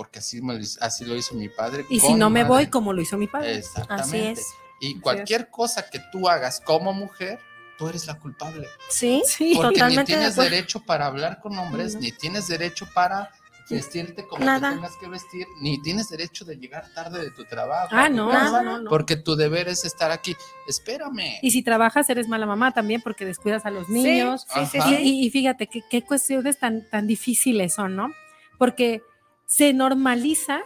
porque 0.02 0.18
así, 0.18 0.41
me 0.41 0.56
lo 0.56 0.60
hizo- 0.60 0.80
así 0.82 1.06
lo 1.06 1.16
hizo 1.16 1.36
mi 1.36 1.47
padre. 1.47 1.86
Y 1.88 1.99
si 1.99 2.16
no 2.16 2.32
me 2.32 2.39
madre. 2.41 2.49
voy, 2.64 2.68
como 2.72 2.91
lo 2.91 3.02
hizo 3.04 3.18
mi 3.18 3.28
padre. 3.28 3.58
Exactamente. 3.58 4.04
Así 4.04 4.18
es. 4.41 4.47
Y 4.80 4.99
cualquier 4.99 5.49
cosa 5.52 5.88
que 5.91 5.99
tú 6.12 6.28
hagas 6.28 6.60
como 6.60 6.91
mujer, 6.91 7.39
tú 7.78 7.88
eres 7.88 8.08
la 8.08 8.18
culpable. 8.18 8.68
Sí. 8.89 9.22
Sí. 9.28 9.52
Porque 9.56 9.68
ni 9.70 9.74
Totalmente 9.76 10.14
tienes 10.14 10.36
derecho 10.36 10.80
para 10.84 11.06
hablar 11.06 11.39
con 11.39 11.56
hombres, 11.60 11.93
No. 11.93 12.02
ni 12.02 12.12
tienes 12.14 12.47
derecho 12.47 12.88
para 12.95 13.30
vestirte 13.70 14.26
como 14.28 14.43
Nada. 14.43 14.70
te 14.72 14.76
tengas 14.76 14.97
que 14.97 15.08
vestir, 15.08 15.45
ni 15.62 15.80
tienes 15.84 16.10
derecho 16.10 16.43
de 16.45 16.56
llegar 16.58 16.91
tarde 16.95 17.22
de 17.22 17.30
tu 17.30 17.45
trabajo. 17.45 17.89
Ah, 17.91 18.10
no, 18.10 18.30
casa, 18.32 18.64
no, 18.64 18.72
no, 18.72 18.82
no. 18.82 18.89
Porque 18.89 19.16
tu 19.18 19.36
deber 19.36 19.70
es 19.70 19.86
estar 19.86 20.10
aquí. 20.10 20.36
Espérame. 20.68 21.38
Y 21.43 21.52
si 21.52 21.62
trabajas, 21.62 22.10
eres 22.10 22.28
mala 22.28 22.47
mamá 22.47 22.72
también 22.74 23.02
porque 23.04 23.24
descuidas 23.24 23.66
a 23.68 23.70
los 23.70 23.88
niños. 23.88 24.47
Sí, 24.52 24.66
sí, 24.72 24.80
sí. 24.82 24.95
y- 24.99 25.26
y 25.28 25.30
fíjate 25.30 25.68
qué, 25.68 25.84
qué 25.89 26.02
cuestiones 26.02 26.58
tan, 26.58 26.89
tan 26.89 27.06
difíciles 27.06 27.76
son, 27.76 27.95
¿no? 27.95 28.10
Porque 28.58 29.04
se 29.52 29.74
normaliza 29.74 30.62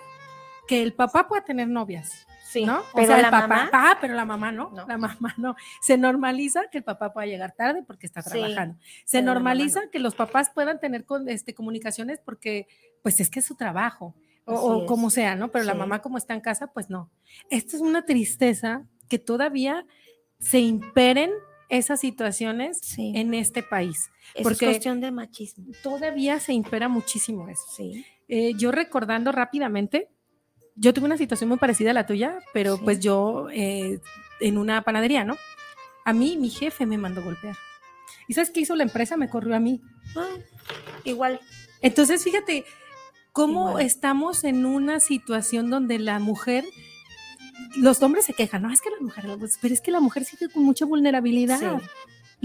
que 0.68 0.84
el 0.84 0.94
papá 0.94 1.28
pueda 1.28 1.44
tener 1.44 1.68
novias, 1.68 2.28
Sí. 2.52 2.64
¿no? 2.66 2.80
O 2.82 2.84
Pero 2.94 3.08
sea, 3.08 3.16
el 3.18 3.22
la 3.24 3.32
papá, 3.32 3.48
mamá, 3.48 3.70
ah, 3.74 3.98
pero 4.00 4.14
la 4.14 4.26
mamá 4.26 4.52
no, 4.52 4.70
No. 4.70 4.86
la 4.88 4.98
mamá 4.98 5.34
no. 5.38 5.56
Se 5.82 5.98
normaliza 5.98 6.62
que 6.72 6.78
el 6.78 6.84
papá 6.84 7.12
pueda 7.12 7.26
llegar 7.26 7.52
tarde 7.58 7.82
porque 7.84 8.06
está 8.06 8.22
Sí, 8.22 8.30
trabajando. 8.30 8.78
Se 9.06 9.22
normaliza 9.24 9.82
no. 9.86 9.90
que 9.92 9.98
los 10.00 10.14
papás 10.16 10.52
puedan 10.54 10.80
tener 10.80 11.04
con, 11.04 11.28
este, 11.30 11.54
comunicaciones 11.56 12.20
porque, 12.24 12.68
pues 13.02 13.20
es 13.20 13.30
que 13.32 13.40
es 13.40 13.46
su 13.46 13.56
trabajo, 13.56 14.16
o, 14.46 14.54
o 14.54 14.86
como 14.86 15.10
sea, 15.10 15.36
¿no? 15.36 15.50
Pero 15.52 15.66
la 15.66 15.74
mamá 15.74 16.02
como 16.04 16.18
está 16.20 16.36
en 16.36 16.42
casa, 16.42 16.68
pues 16.68 16.90
no. 16.92 17.10
Esto 17.50 17.76
es 17.76 17.82
una 17.82 18.06
tristeza 18.06 18.84
que 19.10 19.18
todavía 19.18 19.86
se 20.40 20.60
imperen 20.60 21.32
esas 21.70 22.00
situaciones 22.00 22.78
sí. 22.84 23.12
en 23.16 23.34
este 23.34 23.64
país. 23.64 24.12
Eso 24.36 24.44
porque- 24.44 24.66
es 24.66 24.72
cuestión 24.74 25.02
de 25.02 25.12
machismo. 25.12 25.66
Todavía 25.82 26.40
se 26.40 26.54
impera 26.54 26.88
muchísimo 26.88 27.50
eso. 27.50 27.64
Sí. 27.76 28.06
Eh, 28.28 28.54
yo 28.56 28.72
recordando 28.72 29.32
rápidamente, 29.32 30.10
yo 30.76 30.94
tuve 30.94 31.06
una 31.06 31.18
situación 31.18 31.48
muy 31.50 31.58
parecida 31.58 31.92
a 31.92 31.94
la 31.94 32.06
tuya, 32.06 32.40
pero 32.54 32.78
Sí. 32.78 32.82
pues 32.84 33.00
yo 33.00 33.48
eh, 33.52 34.00
en 34.42 34.58
una 34.58 34.82
panadería, 34.82 35.24
¿no? 35.24 35.38
A 36.06 36.14
mí 36.14 36.38
mi 36.38 36.50
jefe 36.50 36.86
me 36.86 36.98
mandó 36.98 37.22
golpear. 37.24 37.56
¿Y 38.28 38.34
sabes 38.34 38.50
qué 38.52 38.60
hizo 38.62 38.76
la 38.76 38.84
empresa? 38.84 39.18
Me 39.18 39.30
corrió 39.30 39.56
a 39.56 39.60
mí. 39.60 39.82
Ah, 40.16 40.28
igual. 41.04 41.40
Entonces, 41.82 42.24
fíjate 42.24 42.66
cómo 43.32 43.70
Igual. 43.70 43.86
estamos 43.86 44.44
en 44.44 44.66
una 44.66 45.00
situación 45.00 45.70
donde 45.70 46.00
la 46.00 46.20
mujer, 46.20 46.64
los 47.78 48.02
hombres 48.02 48.26
se 48.26 48.34
quejan, 48.34 48.64
no, 48.64 48.72
es 48.72 48.82
que 48.82 48.90
la 48.90 48.98
mujer, 49.02 49.26
pero 49.62 49.74
es 49.74 49.82
que 49.82 49.92
la 49.92 50.00
mujer 50.00 50.26
sigue 50.26 50.50
con 50.50 50.64
mucha 50.64 50.86
vulnerabilidad 50.86 51.60
Sí. 51.60 51.86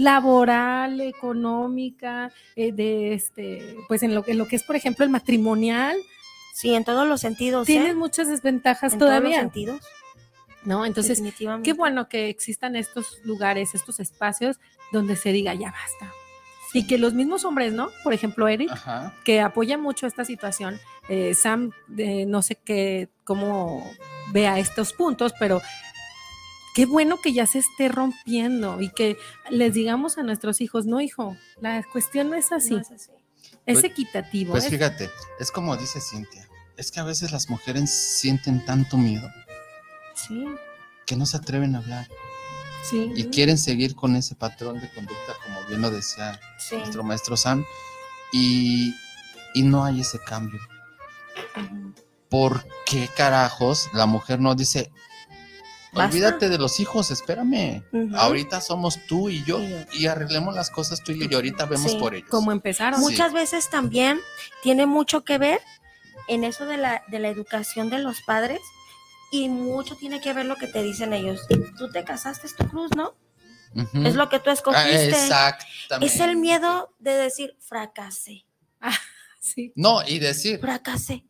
Laboral, 0.01 0.99
económica, 1.01 2.31
eh, 2.55 2.71
de 2.71 3.13
este, 3.13 3.75
pues 3.87 4.03
en 4.03 4.15
lo, 4.15 4.23
en 4.27 4.37
lo 4.37 4.47
que 4.47 4.55
es, 4.55 4.63
por 4.63 4.75
ejemplo, 4.75 5.05
el 5.05 5.11
matrimonial, 5.11 5.97
Sí, 6.53 6.73
en 6.75 6.83
todos 6.83 7.07
los 7.07 7.21
sentidos. 7.21 7.67
¿eh? 7.67 7.71
tienes 7.71 7.95
muchas 7.95 8.27
desventajas 8.27 8.93
en 8.93 8.99
todos 8.99 9.11
los 9.13 9.19
todavía, 9.21 9.39
sentidos. 9.39 9.79
¿no? 10.63 10.85
Entonces, 10.85 11.17
definitivamente. 11.17 11.67
qué 11.67 11.73
bueno 11.73 12.07
que 12.09 12.29
existan 12.29 12.75
estos 12.75 13.19
lugares, 13.23 13.73
estos 13.73 13.99
espacios 13.99 14.59
donde 14.91 15.15
se 15.15 15.31
diga 15.31 15.53
ya 15.53 15.71
basta. 15.71 16.13
Y 16.73 16.85
que 16.87 16.97
los 16.97 17.13
mismos 17.13 17.45
hombres, 17.45 17.73
¿no? 17.73 17.89
Por 18.03 18.13
ejemplo, 18.13 18.47
Eric, 18.47 18.69
Ajá. 18.71 19.13
que 19.25 19.41
apoya 19.41 19.77
mucho 19.77 20.07
esta 20.07 20.23
situación. 20.23 20.79
Eh, 21.09 21.33
Sam, 21.33 21.71
eh, 21.97 22.25
no 22.27 22.41
sé 22.41 22.55
qué, 22.55 23.09
cómo 23.23 23.89
vea 24.31 24.59
estos 24.59 24.93
puntos, 24.93 25.33
pero 25.39 25.61
qué 26.75 26.85
bueno 26.85 27.19
que 27.21 27.33
ya 27.33 27.45
se 27.47 27.59
esté 27.59 27.89
rompiendo 27.89 28.81
y 28.81 28.89
que 28.89 29.17
les 29.49 29.73
digamos 29.73 30.17
a 30.17 30.23
nuestros 30.23 30.61
hijos, 30.61 30.85
no, 30.85 31.01
hijo, 31.01 31.35
la 31.59 31.83
cuestión 31.91 32.29
no 32.29 32.35
es 32.35 32.51
así, 32.51 32.71
No 32.75 32.79
es 32.81 32.91
así. 32.91 33.11
es 33.65 33.79
Pues- 33.79 33.83
equitativo. 33.83 34.51
Pues 34.51 34.65
es- 34.65 34.69
fíjate, 34.71 35.09
es 35.39 35.51
como 35.51 35.75
dice 35.77 35.99
Cintia, 36.01 36.47
es 36.77 36.91
que 36.91 36.99
a 36.99 37.03
veces 37.03 37.31
las 37.31 37.49
mujeres 37.49 37.91
sienten 37.91 38.65
tanto 38.65 38.97
miedo 38.97 39.29
Sí. 40.15 40.45
que 41.05 41.15
no 41.15 41.25
se 41.25 41.37
atreven 41.37 41.75
a 41.75 41.79
hablar 41.79 42.07
sí. 42.89 43.11
y 43.15 43.25
quieren 43.25 43.57
seguir 43.57 43.95
con 43.95 44.15
ese 44.15 44.35
patrón 44.35 44.79
de 44.79 44.89
conducta, 44.93 45.33
como 45.43 45.61
bien 45.67 45.81
lo 45.81 45.91
decía 45.91 46.39
Sí. 46.57 46.77
nuestro 46.77 47.03
maestro 47.03 47.35
Sam, 47.37 47.65
y, 48.33 48.93
y 49.53 49.63
no 49.63 49.83
hay 49.83 50.01
ese 50.01 50.19
cambio. 50.19 50.59
¿Por 52.29 52.65
qué 52.85 53.09
carajos 53.15 53.89
la 53.93 54.05
mujer 54.05 54.39
no 54.39 54.55
dice, 54.55 54.91
Basta. 55.93 56.05
olvídate 56.15 56.49
de 56.49 56.57
los 56.57 56.79
hijos, 56.79 57.11
espérame, 57.11 57.83
ahorita 58.15 58.61
somos 58.61 58.97
tú 59.07 59.29
y 59.29 59.43
yo 59.43 59.59
Y 59.93 60.05
arreglemos 60.07 60.55
las 60.55 60.69
cosas 60.69 61.03
tú 61.03 61.11
y 61.11 61.19
yo 61.19 61.27
y 61.29 61.33
ahorita 61.35 61.65
vemos 61.65 61.91
Sí, 61.91 61.97
por 61.99 62.15
ellos? 62.15 62.29
como 62.29 62.51
empezaron. 62.51 62.99
Sí. 62.99 63.05
Muchas 63.05 63.33
veces 63.33 63.69
también 63.69 64.19
tiene 64.63 64.85
mucho 64.85 65.23
que 65.25 65.37
ver 65.37 65.59
en 66.27 66.43
eso 66.45 66.65
de 66.65 66.77
la, 66.77 67.03
de 67.09 67.19
la 67.19 67.27
educación 67.27 67.89
de 67.89 67.99
los 67.99 68.21
padres 68.21 68.59
y 69.33 69.49
mucho 69.49 69.95
tiene 69.97 70.21
que 70.21 70.33
ver 70.33 70.45
lo 70.45 70.55
que 70.55 70.67
te 70.67 70.81
dicen 70.83 71.11
ellos. 71.13 71.41
Tú 71.77 71.89
te 71.91 72.03
casaste, 72.05 72.47
es 72.47 72.55
tu 72.55 72.67
cruz, 72.67 72.91
¿no? 72.95 73.13
Es 74.05 74.15
lo 74.15 74.27
que 74.29 74.39
tú 74.39 74.49
Ah, 74.49 74.53
escogiste. 74.53 75.09
exactamente. 75.09 76.05
es 76.13 76.19
el 76.21 76.35
miedo 76.37 76.93
de 76.99 77.11
decir, 77.13 77.55
fracasé, 77.59 78.45
Sí. 79.39 79.71
No, 79.75 80.05
y 80.07 80.19
decir, 80.19 80.59
fracasé. 80.59 81.25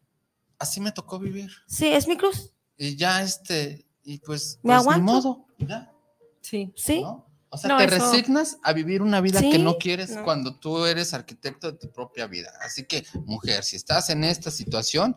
así 0.60 0.82
me 0.82 0.92
tocó 0.92 1.18
vivir. 1.20 1.50
Sí, 1.68 1.88
es 1.94 2.08
mi 2.08 2.18
cruz. 2.18 2.52
Y 2.78 2.96
ya 2.96 3.22
este, 3.22 3.86
y 4.04 4.20
pues, 4.20 4.60
Me 4.64 4.74
pues, 4.74 4.80
aguanto. 4.82 5.00
ni 5.06 5.12
modo, 5.12 5.46
ya, 5.60 5.94
Sí. 6.42 6.74
Sí. 6.76 7.02
¿no? 7.02 7.28
O 7.50 7.58
sea, 7.58 7.70
No, 7.72 7.78
te 7.78 7.84
eso- 7.86 7.96
resignas 8.12 8.58
a 8.64 8.72
vivir 8.74 9.02
una 9.02 9.20
vida 9.22 9.42
que 9.42 9.60
no 9.60 9.78
quieres 9.78 10.12
no. 10.12 10.24
cuando 10.24 10.56
tú 10.58 10.86
eres 10.86 11.14
arquitecto 11.14 11.72
de 11.72 11.78
tu 11.78 11.92
propia 11.92 12.26
vida. 12.28 12.52
Así 12.62 12.86
que, 12.86 13.06
mujer, 13.26 13.64
si 13.66 13.76
estás 13.76 14.10
en 14.10 14.24
esta 14.24 14.50
situación, 14.52 15.16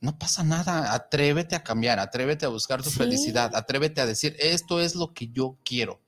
no 0.00 0.18
pasa 0.18 0.42
nada. 0.42 0.92
Atrévete 0.94 1.54
a 1.54 1.62
cambiar, 1.62 1.98
atrévete 1.98 2.46
a 2.46 2.48
buscar 2.48 2.82
tu 2.82 2.90
Sí. 2.90 2.96
felicidad, 2.96 3.54
atrévete 3.54 4.00
a 4.00 4.06
decir, 4.06 4.34
esto 4.38 4.80
es 4.80 4.94
lo 4.94 5.12
que 5.12 5.28
yo 5.28 5.56
quiero. 5.64 6.00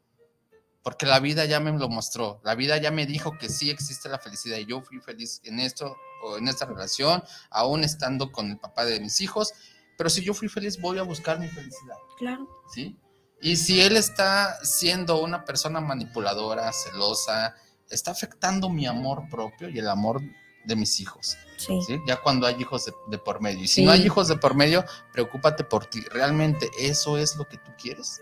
Porque 0.82 1.04
la 1.04 1.18
vida 1.20 1.44
ya 1.44 1.60
me 1.60 1.72
lo 1.72 1.88
mostró, 1.88 2.40
la 2.44 2.54
vida 2.54 2.78
ya 2.78 2.90
me 2.90 3.06
dijo 3.06 3.36
que 3.38 3.48
sí 3.48 3.70
existe 3.70 4.08
la 4.08 4.18
felicidad 4.18 4.56
y 4.58 4.66
yo 4.66 4.80
fui 4.82 5.00
feliz 5.00 5.40
en 5.44 5.60
esto 5.60 5.96
o 6.24 6.38
en 6.38 6.46
esta 6.48 6.64
relación, 6.64 7.22
aún 7.50 7.84
estando 7.84 8.32
con 8.32 8.50
el 8.50 8.58
papá 8.58 8.84
de 8.84 9.00
mis 9.00 9.20
hijos. 9.20 9.52
Pero 9.96 10.10
si 10.10 10.22
yo 10.24 10.34
fui 10.34 10.48
feliz, 10.48 10.80
voy 10.80 10.98
a 10.98 11.02
buscar 11.02 11.38
mi 11.38 11.48
felicidad. 11.48 11.96
Claro. 12.18 12.48
¿sí? 12.72 12.96
Y 13.40 13.56
si 13.56 13.80
él 13.80 13.96
está 13.96 14.56
siendo 14.64 15.22
una 15.22 15.44
persona 15.44 15.80
manipuladora, 15.80 16.72
celosa, 16.72 17.54
está 17.90 18.10
afectando 18.10 18.68
mi 18.68 18.86
amor 18.86 19.24
propio 19.30 19.68
y 19.68 19.78
el 19.78 19.88
amor 19.88 20.20
de 20.64 20.76
mis 20.76 21.00
hijos. 21.00 21.36
Sí. 21.58 21.80
¿sí? 21.86 21.98
Ya 22.06 22.16
cuando 22.20 22.46
hay 22.46 22.60
hijos 22.60 22.84
de, 22.86 22.92
de 23.08 23.18
por 23.18 23.40
medio. 23.40 23.60
Y 23.62 23.68
si 23.68 23.74
Sí. 23.76 23.84
no 23.84 23.92
hay 23.92 24.02
hijos 24.04 24.28
de 24.28 24.36
por 24.36 24.54
medio, 24.54 24.84
preocúpate 25.12 25.64
por 25.64 25.86
ti. 25.86 26.00
¿Realmente 26.10 26.68
eso 26.78 27.18
es 27.18 27.36
lo 27.36 27.46
que 27.46 27.56
tú 27.58 27.70
quieres? 27.80 28.20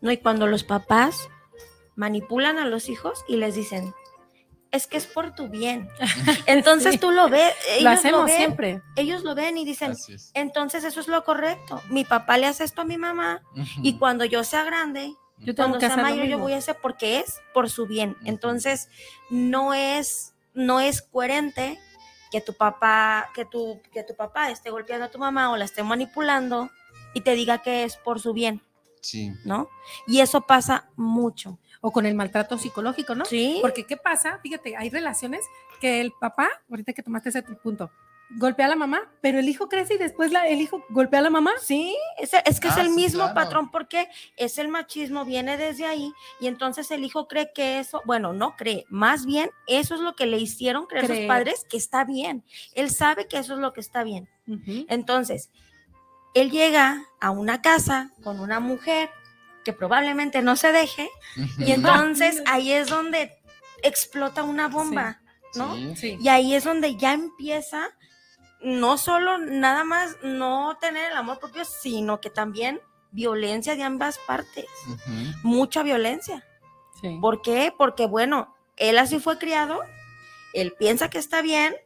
No, 0.00 0.10
y 0.10 0.18
cuando 0.18 0.46
los 0.46 0.64
papás 0.64 1.28
manipulan 1.96 2.58
a 2.58 2.64
los 2.66 2.88
hijos 2.88 3.24
y 3.28 3.36
les 3.36 3.54
dicen, 3.54 3.94
es 4.72 4.86
que 4.86 4.96
es 4.98 5.06
por 5.06 5.34
tu 5.34 5.48
bien. 5.48 5.88
Entonces 6.46 6.92
Sí. 6.92 6.98
tú 6.98 7.10
lo 7.10 7.28
ves, 7.28 7.54
ellos 7.70 7.82
Lo 7.84 7.90
hacemos 7.90 8.24
ven, 8.26 8.36
siempre. 8.36 8.82
ellos 8.96 9.22
lo 9.24 9.34
ven 9.34 9.58
y 9.58 9.64
dicen, 9.64 9.92
es. 9.92 10.30
entonces 10.34 10.84
eso 10.84 11.00
es 11.00 11.08
lo 11.08 11.24
correcto. 11.24 11.82
Mi 11.90 12.04
papá 12.04 12.38
le 12.38 12.46
hace 12.46 12.64
esto 12.64 12.82
a 12.82 12.84
mi 12.84 12.96
mamá 12.96 13.42
y 13.82 13.98
cuando 13.98 14.24
yo 14.24 14.44
sea 14.44 14.62
grande, 14.64 15.14
Yo 15.38 15.54
cuando 15.54 15.80
sea 15.80 15.96
lo 15.96 16.02
mayor, 16.02 16.26
yo 16.26 16.38
voy 16.38 16.52
a 16.52 16.58
hacer 16.58 16.76
porque 16.80 17.18
es 17.20 17.40
por 17.54 17.68
su 17.70 17.86
bien. 17.86 18.16
Entonces, 18.24 18.88
no 19.30 19.72
es, 19.74 20.34
no 20.54 20.80
es 20.80 21.00
coherente 21.02 21.78
que 22.30 22.40
tu 22.40 22.52
papá, 22.54 23.28
que 23.34 23.44
tu, 23.44 23.80
que 23.92 24.04
tu 24.04 24.14
papá 24.14 24.50
esté 24.50 24.70
golpeando 24.70 25.06
a 25.06 25.10
tu 25.10 25.18
mamá 25.18 25.50
o 25.50 25.56
la 25.56 25.64
esté 25.64 25.82
manipulando 25.82 26.70
y 27.14 27.22
te 27.22 27.32
diga 27.34 27.58
que 27.62 27.82
es 27.84 27.96
por 27.96 28.20
su 28.20 28.32
bien, 28.32 28.62
Sí. 29.00 29.32
¿no? 29.44 29.68
Y 30.06 30.20
eso 30.20 30.42
pasa 30.42 30.90
mucho. 30.94 31.58
O 31.80 31.90
con 31.92 32.04
el 32.06 32.14
maltrato 32.14 32.58
psicológico, 32.58 33.14
¿no? 33.14 33.24
Sí. 33.24 33.58
Porque 33.62 33.84
¿qué 33.84 33.96
pasa? 33.96 34.38
Fíjate, 34.42 34.76
hay 34.76 34.90
relaciones 34.90 35.44
que 35.80 36.00
el 36.00 36.12
papá, 36.12 36.48
ahorita 36.68 36.92
que 36.92 37.02
tomaste 37.02 37.30
ese 37.30 37.42
punto, 37.42 37.90
golpea 38.36 38.66
a 38.66 38.68
la 38.68 38.76
mamá, 38.76 39.10
pero 39.22 39.40
el 39.40 39.48
hijo 39.48 39.68
crece 39.68 39.94
y 39.94 39.98
después 39.98 40.30
la- 40.30 40.46
el 40.46 40.60
hijo 40.60 40.84
golpea 40.90 41.18
a 41.18 41.22
la 41.22 41.30
mamá. 41.30 41.50
Sí, 41.60 41.96
es, 42.18 42.32
es 42.44 42.60
que 42.60 42.68
es 42.68 42.76
Ah, 42.76 42.82
el 42.82 42.88
sí, 42.90 42.92
mismo 42.94 43.20
claro. 43.24 43.34
patrón 43.34 43.70
porque 43.72 44.08
es 44.36 44.58
el 44.58 44.68
machismo, 44.68 45.24
viene 45.24 45.56
desde 45.56 45.84
ahí 45.86 46.12
y 46.38 46.46
entonces 46.46 46.90
el 46.92 47.02
hijo 47.02 47.26
cree 47.26 47.50
que 47.52 47.80
eso, 47.80 48.02
bueno, 48.04 48.32
no 48.32 48.54
cree, 48.56 48.84
más 48.88 49.26
bien 49.26 49.50
eso 49.66 49.94
es 49.96 50.00
lo 50.00 50.14
que 50.14 50.26
le 50.26 50.36
hicieron 50.38 50.86
creer 50.86 51.06
sus 51.06 51.14
Creer. 51.16 51.28
padres 51.28 51.64
que 51.68 51.76
está 51.76 52.04
bien. 52.04 52.44
Él 52.74 52.90
sabe 52.90 53.26
que 53.26 53.38
eso 53.38 53.54
es 53.54 53.58
lo 53.58 53.72
que 53.72 53.80
está 53.80 54.04
bien. 54.04 54.28
Entonces, 54.88 55.50
él 56.34 56.50
llega 56.50 57.04
a 57.20 57.30
una 57.32 57.60
casa 57.62 58.12
con 58.22 58.38
una 58.38 58.60
mujer 58.60 59.10
que 59.70 59.76
probablemente 59.76 60.42
no 60.42 60.56
se 60.56 60.72
deje 60.72 61.08
y 61.58 61.70
entonces 61.70 62.42
ahí 62.46 62.72
es 62.72 62.88
donde 62.88 63.38
explota 63.82 64.42
una 64.42 64.66
bomba, 64.66 65.20
¿no? 65.54 65.76
Sí. 65.76 65.94
Sí. 65.96 66.18
Y 66.20 66.28
ahí 66.28 66.54
es 66.54 66.64
donde 66.64 66.96
ya 66.96 67.12
empieza 67.12 67.88
no 68.62 68.98
solo 68.98 69.38
nada 69.38 69.84
más 69.84 70.16
no 70.22 70.76
tener 70.80 71.12
el 71.12 71.16
amor 71.16 71.38
propio, 71.38 71.64
sino 71.64 72.20
que 72.20 72.30
también 72.30 72.80
violencia 73.12 73.76
de 73.76 73.84
ambas 73.84 74.18
partes, 74.18 74.66
mucha 75.42 75.82
violencia. 75.82 76.44
sí. 77.00 77.18
¿Por 77.20 77.42
qué? 77.42 77.72
Porque 77.76 78.06
bueno, 78.06 78.54
él 78.76 78.98
así 78.98 79.20
fue 79.20 79.38
criado, 79.38 79.80
él 80.52 80.74
piensa 80.78 81.10
que 81.10 81.18
está 81.18 81.42
bien, 81.42 81.76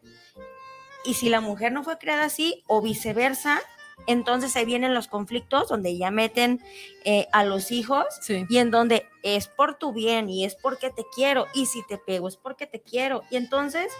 y 1.04 1.14
si 1.14 1.28
la 1.28 1.40
mujer 1.40 1.70
no 1.70 1.84
fue 1.84 1.98
criada 1.98 2.24
así 2.24 2.64
o 2.66 2.80
viceversa, 2.80 3.60
entonces 4.06 4.54
ahí 4.56 4.64
vienen 4.64 4.94
los 4.94 5.08
conflictos 5.08 5.68
donde 5.68 5.96
ya 5.96 6.10
meten 6.10 6.60
eh, 7.04 7.26
a 7.32 7.44
los 7.44 7.70
hijos 7.70 8.04
Sí. 8.20 8.44
y 8.48 8.58
en 8.58 8.70
donde 8.70 9.06
es 9.22 9.48
por 9.48 9.76
tu 9.78 9.92
bien 9.92 10.28
y 10.28 10.44
es 10.44 10.54
porque 10.56 10.90
te 10.90 11.04
quiero 11.14 11.46
y 11.54 11.66
si 11.66 11.84
te 11.86 11.98
pego 11.98 12.28
es 12.28 12.36
porque 12.36 12.66
te 12.66 12.80
quiero 12.82 13.22
y 13.30 13.36
entonces 13.36 13.92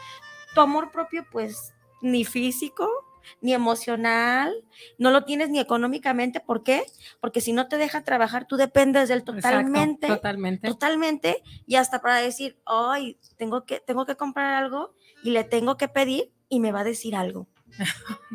tu 0.54 0.60
amor 0.60 0.90
propio 0.90 1.24
pues 1.30 1.72
ni 2.00 2.24
físico 2.24 2.88
ni 3.40 3.54
emocional, 3.54 4.52
no 4.98 5.10
lo 5.10 5.24
tienes 5.24 5.48
ni 5.48 5.58
económicamente, 5.58 6.40
¿por 6.40 6.62
qué? 6.62 6.84
Porque 7.20 7.40
si 7.40 7.52
no 7.54 7.68
te 7.68 7.78
deja 7.78 8.04
trabajar, 8.04 8.46
tú 8.46 8.56
dependes 8.56 9.08
de 9.08 9.14
él 9.14 9.20
Exacto, 9.20 9.36
totalmente, 9.36 10.06
totalmente. 10.08 10.68
totalmente, 10.68 11.42
y 11.66 11.76
hasta 11.76 12.00
para 12.02 12.18
decir, 12.18 12.58
ay, 12.66 13.18
tengo 13.36 13.64
que, 13.64 13.80
tengo 13.80 14.04
que 14.04 14.16
comprar 14.16 14.52
algo 14.54 14.94
y 15.22 15.30
le 15.30 15.44
tengo 15.44 15.76
que 15.76 15.88
pedir 15.88 16.32
y 16.48 16.60
me 16.60 16.70
va 16.72 16.80
a 16.80 16.84
decir 16.84 17.16
algo. 17.16 17.46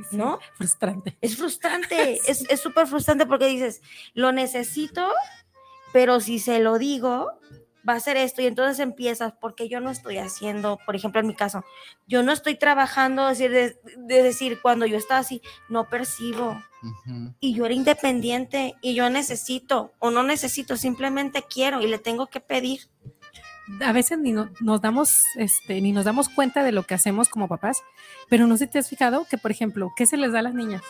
Sí, 0.09 0.17
¿no? 0.17 0.39
Frustrante. 0.55 1.17
Es 1.21 1.37
frustrante, 1.37 2.19
es 2.27 2.49
es 2.49 2.59
súper 2.59 2.87
frustrante 2.87 3.25
porque 3.25 3.47
dices, 3.47 3.81
lo 4.13 4.31
necesito, 4.31 5.11
pero 5.93 6.19
si 6.19 6.39
se 6.39 6.59
lo 6.59 6.77
digo, 6.77 7.39
va 7.87 7.93
a 7.93 7.99
ser 7.99 8.17
esto. 8.17 8.41
Y 8.41 8.47
entonces 8.47 8.79
empiezas, 8.79 9.33
porque 9.39 9.69
yo 9.69 9.79
no 9.79 9.89
estoy 9.89 10.17
haciendo, 10.17 10.79
por 10.85 10.95
ejemplo, 10.95 11.21
en 11.21 11.27
mi 11.27 11.35
caso, 11.35 11.63
yo 12.07 12.23
no 12.23 12.31
estoy 12.31 12.55
trabajando, 12.55 13.27
decir, 13.27 13.51
de, 13.51 13.77
de 13.97 14.23
decir, 14.23 14.59
cuando 14.61 14.85
yo 14.85 14.97
estaba 14.97 15.19
así, 15.19 15.41
no 15.69 15.89
percibo. 15.89 16.61
Y 17.41 17.53
yo 17.53 17.65
era 17.65 17.73
independiente 17.73 18.75
y 18.81 18.95
yo 18.95 19.09
necesito 19.09 19.91
o 19.99 20.11
no 20.11 20.23
necesito, 20.23 20.77
simplemente 20.77 21.43
quiero 21.43 21.81
y 21.81 21.87
le 21.87 21.99
tengo 21.99 22.27
que 22.27 22.39
pedir. 22.39 22.89
A 23.85 23.91
veces 23.91 24.17
ni 24.19 24.31
no- 24.31 24.49
nos 24.61 24.81
damos, 24.81 25.23
este, 25.35 25.79
ni 25.81 25.91
nos 25.91 26.05
damos 26.05 26.29
cuenta 26.29 26.63
de 26.63 26.71
lo 26.71 26.83
que 26.83 26.93
hacemos 26.95 27.29
como 27.29 27.47
papás, 27.47 27.81
pero 28.29 28.47
no 28.47 28.57
sé 28.57 28.65
si 28.65 28.71
te 28.71 28.79
has 28.79 28.89
fijado 28.89 29.25
que, 29.29 29.37
por 29.37 29.51
ejemplo, 29.51 29.91
¿qué 29.95 30.05
se 30.05 30.17
les 30.17 30.31
da 30.31 30.39
a 30.39 30.43
las 30.43 30.53
niñas? 30.55 30.81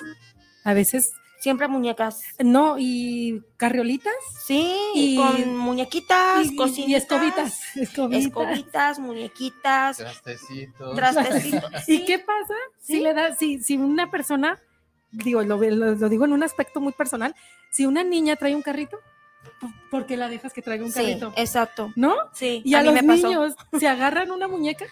A 0.63 0.73
veces, 0.73 1.11
Siempre 1.41 1.67
muñecas. 1.69 2.21
no, 2.39 2.75
y 2.77 3.41
carriolitas 3.57 4.13
Sí, 4.45 4.75
Y- 4.93 5.15
con 5.15 5.55
muñequitas, 5.57 6.45
y, 6.45 6.49
y- 6.49 6.53
y 6.53 6.55
cocinitas, 6.55 7.03
escobitas, 7.03 7.75
escobitas. 7.77 8.25
escobitas, 8.25 8.99
muñequitas, 8.99 9.97
Trastecitos. 9.97 10.95
trastecitos. 10.95 11.71
¿Y 11.89 11.97
Sí. 11.99 12.05
qué 12.05 12.19
pasa 12.19 12.53
si 12.82 12.93
Sí. 12.95 12.99
le 13.01 13.13
da, 13.13 13.36
si, 13.36 13.59
si 13.63 13.77
una 13.77 14.11
persona, 14.11 14.59
digo, 15.11 15.41
lo, 15.43 15.57
lo- 15.57 15.95
lo 15.95 16.09
digo 16.09 16.25
en 16.25 16.34
un 16.34 16.43
aspecto 16.43 16.82
muy 16.82 16.91
personal, 16.93 17.34
si 17.71 17.86
una 17.86 18.03
niña 18.03 18.36
trae 18.36 18.55
un 18.55 18.61
carrito, 18.61 18.97
¿por 19.91 20.05
qué 20.05 20.18
la 20.18 20.28
dejas 20.30 20.53
que 20.53 20.62
traiga 20.62 20.84
un 20.86 20.91
Sí, 20.91 20.99
carrito? 20.99 21.34
exacto. 21.38 21.91
¿No? 21.95 22.16
Sí, 22.34 22.62
Y 22.66 22.74
a, 22.76 22.80
a, 22.80 22.82
mí 22.82 22.86
los 22.88 22.95
me 22.95 23.03
pasó. 23.03 23.28
niños, 23.28 23.53
si 23.80 23.86
agarran 23.86 24.32
una 24.32 24.47
muñeca, 24.47 24.86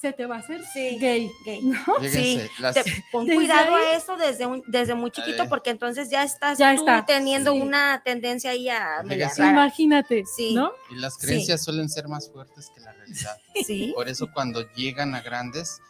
se 0.00 0.12
te 0.14 0.24
va 0.24 0.36
a 0.36 0.38
hacer 0.38 0.62
Sí. 0.72 0.96
gay. 0.98 1.30
Gay. 1.44 1.60
¿No? 1.62 1.76
Fíjense, 2.00 2.48
Sí, 2.48 2.50
las- 2.58 2.74
Te- 2.74 2.84
pon 3.12 3.26
Desde 3.26 3.36
cuidado 3.36 3.74
ahí- 3.76 3.84
a 3.84 3.96
eso 3.96 4.16
desde, 4.16 4.46
un- 4.46 4.62
desde 4.66 4.94
muy 4.94 5.10
chiquito 5.10 5.46
porque 5.48 5.68
entonces 5.70 6.08
ya 6.10 6.22
estás 6.22 6.56
Ya 6.58 6.74
tú 6.74 6.80
está. 6.80 7.04
teniendo 7.04 7.52
Sí. 7.52 7.60
una 7.60 8.02
tendencia 8.02 8.50
ahí 8.52 8.68
a. 8.70 9.02
Imagínate, 9.38 10.24
Sí. 10.26 10.54
¿no? 10.54 10.72
y 10.90 10.94
las 10.96 11.16
creencias 11.18 11.62
suelen 11.62 11.88
ser 11.88 12.08
más 12.08 12.30
fuertes 12.30 12.70
que 12.74 12.80
la 12.80 12.92
realidad. 12.92 13.36
Sí, 13.66 13.92
Por 13.94 14.08
eso 14.08 14.28
cuando 14.32 14.62
llegan 14.74 15.14
a 15.14 15.20
grandes, 15.20 15.80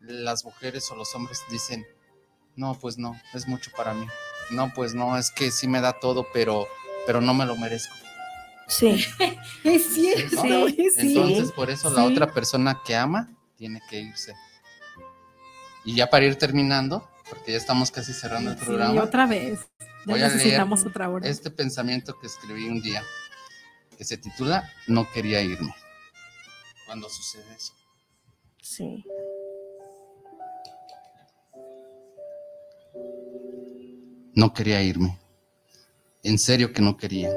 las 0.00 0.44
mujeres 0.44 0.88
o 0.90 0.96
los 0.96 1.12
hombres 1.14 1.40
dicen, 1.50 1.84
no, 2.54 2.78
pues 2.78 2.98
no, 2.98 3.20
es 3.34 3.48
mucho 3.48 3.70
para 3.76 3.92
mí. 3.94 4.06
No, 4.50 4.72
pues 4.74 4.94
no, 4.94 5.18
es 5.18 5.30
que 5.32 5.50
sí 5.50 5.66
me 5.66 5.80
da 5.80 5.98
todo, 5.98 6.26
pero, 6.32 6.68
pero 7.06 7.20
no 7.20 7.32
me 7.34 7.46
lo 7.46 7.56
merezco. 7.56 7.94
sí, 8.68 9.04
Es 9.64 9.94
cierto, 9.94 10.42
Sí. 10.42 10.76
es 10.78 10.94
Sí. 10.94 11.16
Entonces, 11.16 11.52
por 11.52 11.70
eso 11.70 11.90
la 11.90 12.02
Sí. 12.06 12.12
otra 12.12 12.32
persona 12.32 12.80
que 12.84 12.96
ama 12.96 13.30
tiene 13.56 13.80
que 13.88 14.00
irse. 14.00 14.34
Y 15.84 15.94
ya 15.94 16.08
para 16.10 16.24
ir 16.26 16.36
terminando, 16.36 17.08
porque 17.30 17.52
ya 17.52 17.58
estamos 17.58 17.90
casi 17.90 18.12
cerrando 18.12 18.50
el 18.52 18.58
Sí, 18.58 18.64
programa, 18.64 19.02
otra 19.02 19.26
vez. 19.26 19.60
Ya 19.78 19.86
Voy 20.12 20.14
a 20.22 20.26
leer 20.28 20.36
necesitamos 20.36 20.84
otra 20.84 21.08
hora. 21.08 21.28
este 21.28 21.50
pensamiento 21.50 22.18
que 22.18 22.26
escribí 22.26 22.68
un 22.68 22.80
día, 22.82 23.02
que 23.96 24.04
se 24.04 24.16
titula 24.16 24.70
No 24.88 25.10
quería 25.12 25.40
irme. 25.42 25.74
Cuando 26.86 27.08
sucede 27.08 27.54
eso. 27.56 27.72
sí. 28.62 29.04
No 34.34 34.52
quería 34.52 34.82
irme. 34.82 35.18
En 36.26 36.40
serio 36.40 36.72
que 36.72 36.82
no 36.82 36.96
quería. 36.96 37.30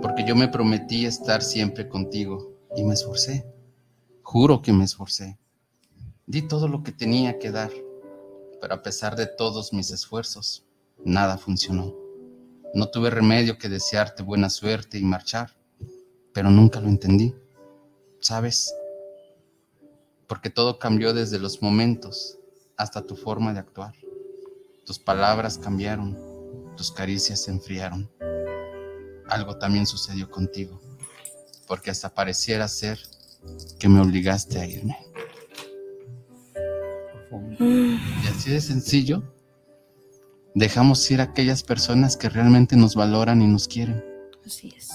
Porque 0.00 0.24
yo 0.26 0.34
me 0.34 0.48
prometí 0.48 1.04
estar 1.04 1.42
siempre 1.42 1.90
contigo 1.90 2.56
y 2.74 2.84
me 2.84 2.94
esforcé. 2.94 3.44
Juro 4.22 4.62
que 4.62 4.72
me 4.72 4.84
esforcé. 4.84 5.38
Di 6.26 6.40
todo 6.40 6.68
lo 6.68 6.82
que 6.82 6.92
tenía 6.92 7.38
que 7.38 7.50
dar. 7.50 7.70
Pero 8.62 8.74
a 8.74 8.80
pesar 8.80 9.14
de 9.14 9.26
todos 9.26 9.74
mis 9.74 9.90
esfuerzos, 9.90 10.64
nada 11.04 11.36
funcionó. 11.36 11.94
No 12.72 12.88
tuve 12.88 13.10
remedio 13.10 13.58
que 13.58 13.68
desearte 13.68 14.22
buena 14.22 14.48
suerte 14.48 14.96
y 14.96 15.02
marchar. 15.02 15.54
Pero 16.32 16.48
nunca 16.48 16.80
lo 16.80 16.88
entendí. 16.88 17.34
¿Sabes? 18.20 18.74
Porque 20.26 20.48
todo 20.48 20.78
cambió 20.78 21.12
desde 21.12 21.38
los 21.38 21.60
momentos 21.60 22.38
hasta 22.78 23.02
tu 23.02 23.16
forma 23.16 23.52
de 23.52 23.60
actuar. 23.60 23.94
Tus 24.86 24.98
palabras 24.98 25.58
cambiaron, 25.58 26.31
tus 26.76 26.92
caricias 26.92 27.42
se 27.42 27.50
enfriaron. 27.50 28.10
Algo 29.28 29.56
también 29.58 29.86
sucedió 29.86 30.30
contigo, 30.30 30.80
porque 31.66 31.90
hasta 31.90 32.12
pareciera 32.12 32.68
ser 32.68 32.98
que 33.78 33.88
me 33.88 34.00
obligaste 34.00 34.60
a 34.60 34.66
irme. 34.66 34.96
Y 37.60 38.26
así 38.28 38.50
de 38.50 38.60
sencillo, 38.60 39.22
dejamos 40.54 41.10
ir 41.10 41.20
a 41.20 41.24
aquellas 41.24 41.62
personas 41.62 42.16
que 42.16 42.28
realmente 42.28 42.76
nos 42.76 42.94
valoran 42.94 43.40
y 43.42 43.46
nos 43.46 43.68
quieren, 43.68 44.04
Así 44.44 44.72
es. 44.76 44.90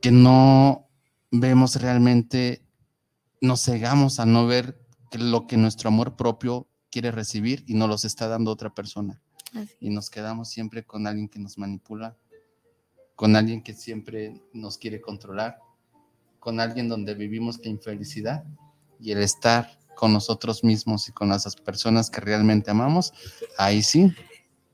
que 0.00 0.10
no 0.10 0.88
vemos 1.30 1.76
realmente, 1.76 2.64
nos 3.40 3.62
cegamos 3.62 4.20
a 4.20 4.26
no 4.26 4.46
ver 4.46 4.78
lo 5.12 5.46
que 5.46 5.56
nuestro 5.56 5.88
amor 5.88 6.16
propio 6.16 6.68
quiere 6.90 7.10
recibir 7.10 7.64
y 7.66 7.74
nos 7.74 7.88
los 7.88 8.04
está 8.04 8.28
dando 8.28 8.50
otra 8.50 8.74
persona. 8.74 9.20
Así 9.56 9.74
y 9.80 9.90
nos 9.90 10.10
quedamos 10.10 10.48
siempre 10.48 10.84
con 10.84 11.06
alguien 11.06 11.28
que 11.28 11.38
nos 11.38 11.58
manipula 11.58 12.16
con 13.16 13.34
alguien 13.34 13.62
que 13.62 13.72
siempre 13.72 14.40
nos 14.52 14.76
quiere 14.78 15.00
controlar, 15.00 15.58
con 16.38 16.60
alguien 16.60 16.88
donde 16.88 17.14
vivimos 17.14 17.58
la 17.64 17.70
infelicidad 17.70 18.44
y 19.00 19.10
el 19.12 19.22
estar 19.22 19.78
con 19.96 20.12
nosotros 20.12 20.62
mismos 20.62 21.08
y 21.08 21.12
con 21.12 21.30
las 21.30 21.56
personas 21.56 22.10
que 22.10 22.20
realmente 22.20 22.70
amamos, 22.70 23.14
ahí 23.56 23.82
sí. 23.82 24.14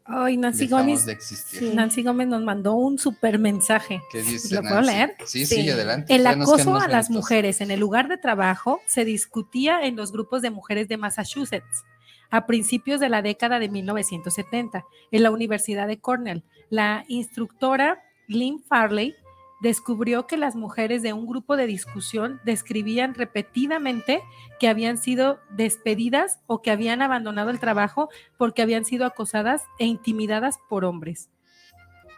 Ay, 0.04 0.36
Nancy 0.36 0.66
Gómez. 0.66 1.06
de 1.06 1.12
existir. 1.12 1.60
sí, 1.60 1.70
Nancy 1.72 2.02
Gómez 2.02 2.26
nos 2.26 2.42
mandó 2.42 2.74
un 2.74 2.98
super 2.98 3.38
mensaje. 3.38 4.02
¿Qué 4.10 4.22
dice 4.22 4.56
¿Lo 4.56 4.62
puedo 4.62 4.74
Nancy? 4.82 4.90
leer? 4.90 5.14
Sí, 5.24 5.46
sí, 5.46 5.62
Sí. 5.62 5.70
adelante. 5.70 6.12
El 6.12 6.26
acoso 6.26 6.74
a 6.76 6.88
las 6.88 7.08
mujeres 7.08 7.60
en 7.60 7.70
el 7.70 7.78
lugar 7.78 8.08
de 8.08 8.18
trabajo 8.18 8.80
se 8.86 9.04
discutía 9.04 9.86
en 9.86 9.94
los 9.94 10.10
grupos 10.10 10.42
de 10.42 10.50
mujeres 10.50 10.88
de 10.88 10.96
Massachusetts 10.96 11.84
a 12.32 12.46
principios 12.46 12.98
de 12.98 13.10
la 13.10 13.22
década 13.22 13.60
de 13.60 13.68
1970 13.68 14.84
en 15.12 15.22
la 15.22 15.30
Universidad 15.30 15.86
de 15.86 16.00
Cornell. 16.00 16.42
La 16.70 17.04
instructora 17.06 18.02
Lynn 18.26 18.64
Farley 18.64 19.14
descubrió 19.60 20.26
que 20.26 20.38
las 20.38 20.56
mujeres 20.56 21.02
de 21.02 21.12
un 21.12 21.26
grupo 21.26 21.56
de 21.56 21.66
discusión 21.66 22.40
describían 22.44 23.14
repetidamente 23.14 24.22
que 24.58 24.68
habían 24.68 24.96
sido 24.96 25.38
despedidas 25.50 26.40
o 26.46 26.62
que 26.62 26.70
habían 26.72 27.02
abandonado 27.02 27.50
el 27.50 27.60
trabajo 27.60 28.08
porque 28.38 28.62
habían 28.62 28.84
sido 28.84 29.06
acosadas 29.06 29.62
e 29.78 29.84
intimidadas 29.84 30.58
por 30.68 30.84
hombres. 30.84 31.30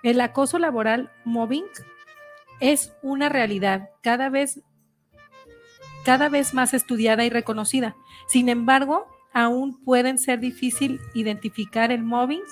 El 0.05 0.21
acoso 0.21 0.59
laboral 0.59 1.11
mobbing 1.25 1.67
es 2.61 2.95
una 3.03 3.29
realidad 3.29 3.91
cada 4.01 4.31
vez, 4.31 4.61
cada 6.05 6.29
vez 6.29 6.55
más 6.55 6.73
estudiada 6.73 7.25
y 7.25 7.31
reconocida. 7.31 7.97
Sin 8.29 8.49
embargo, 8.49 9.07
aún 9.35 9.85
pueden 9.85 10.19
ser 10.19 10.41
difícil 10.41 11.01
identificar 11.13 11.93
el 11.93 12.03
mobbing 12.03 12.43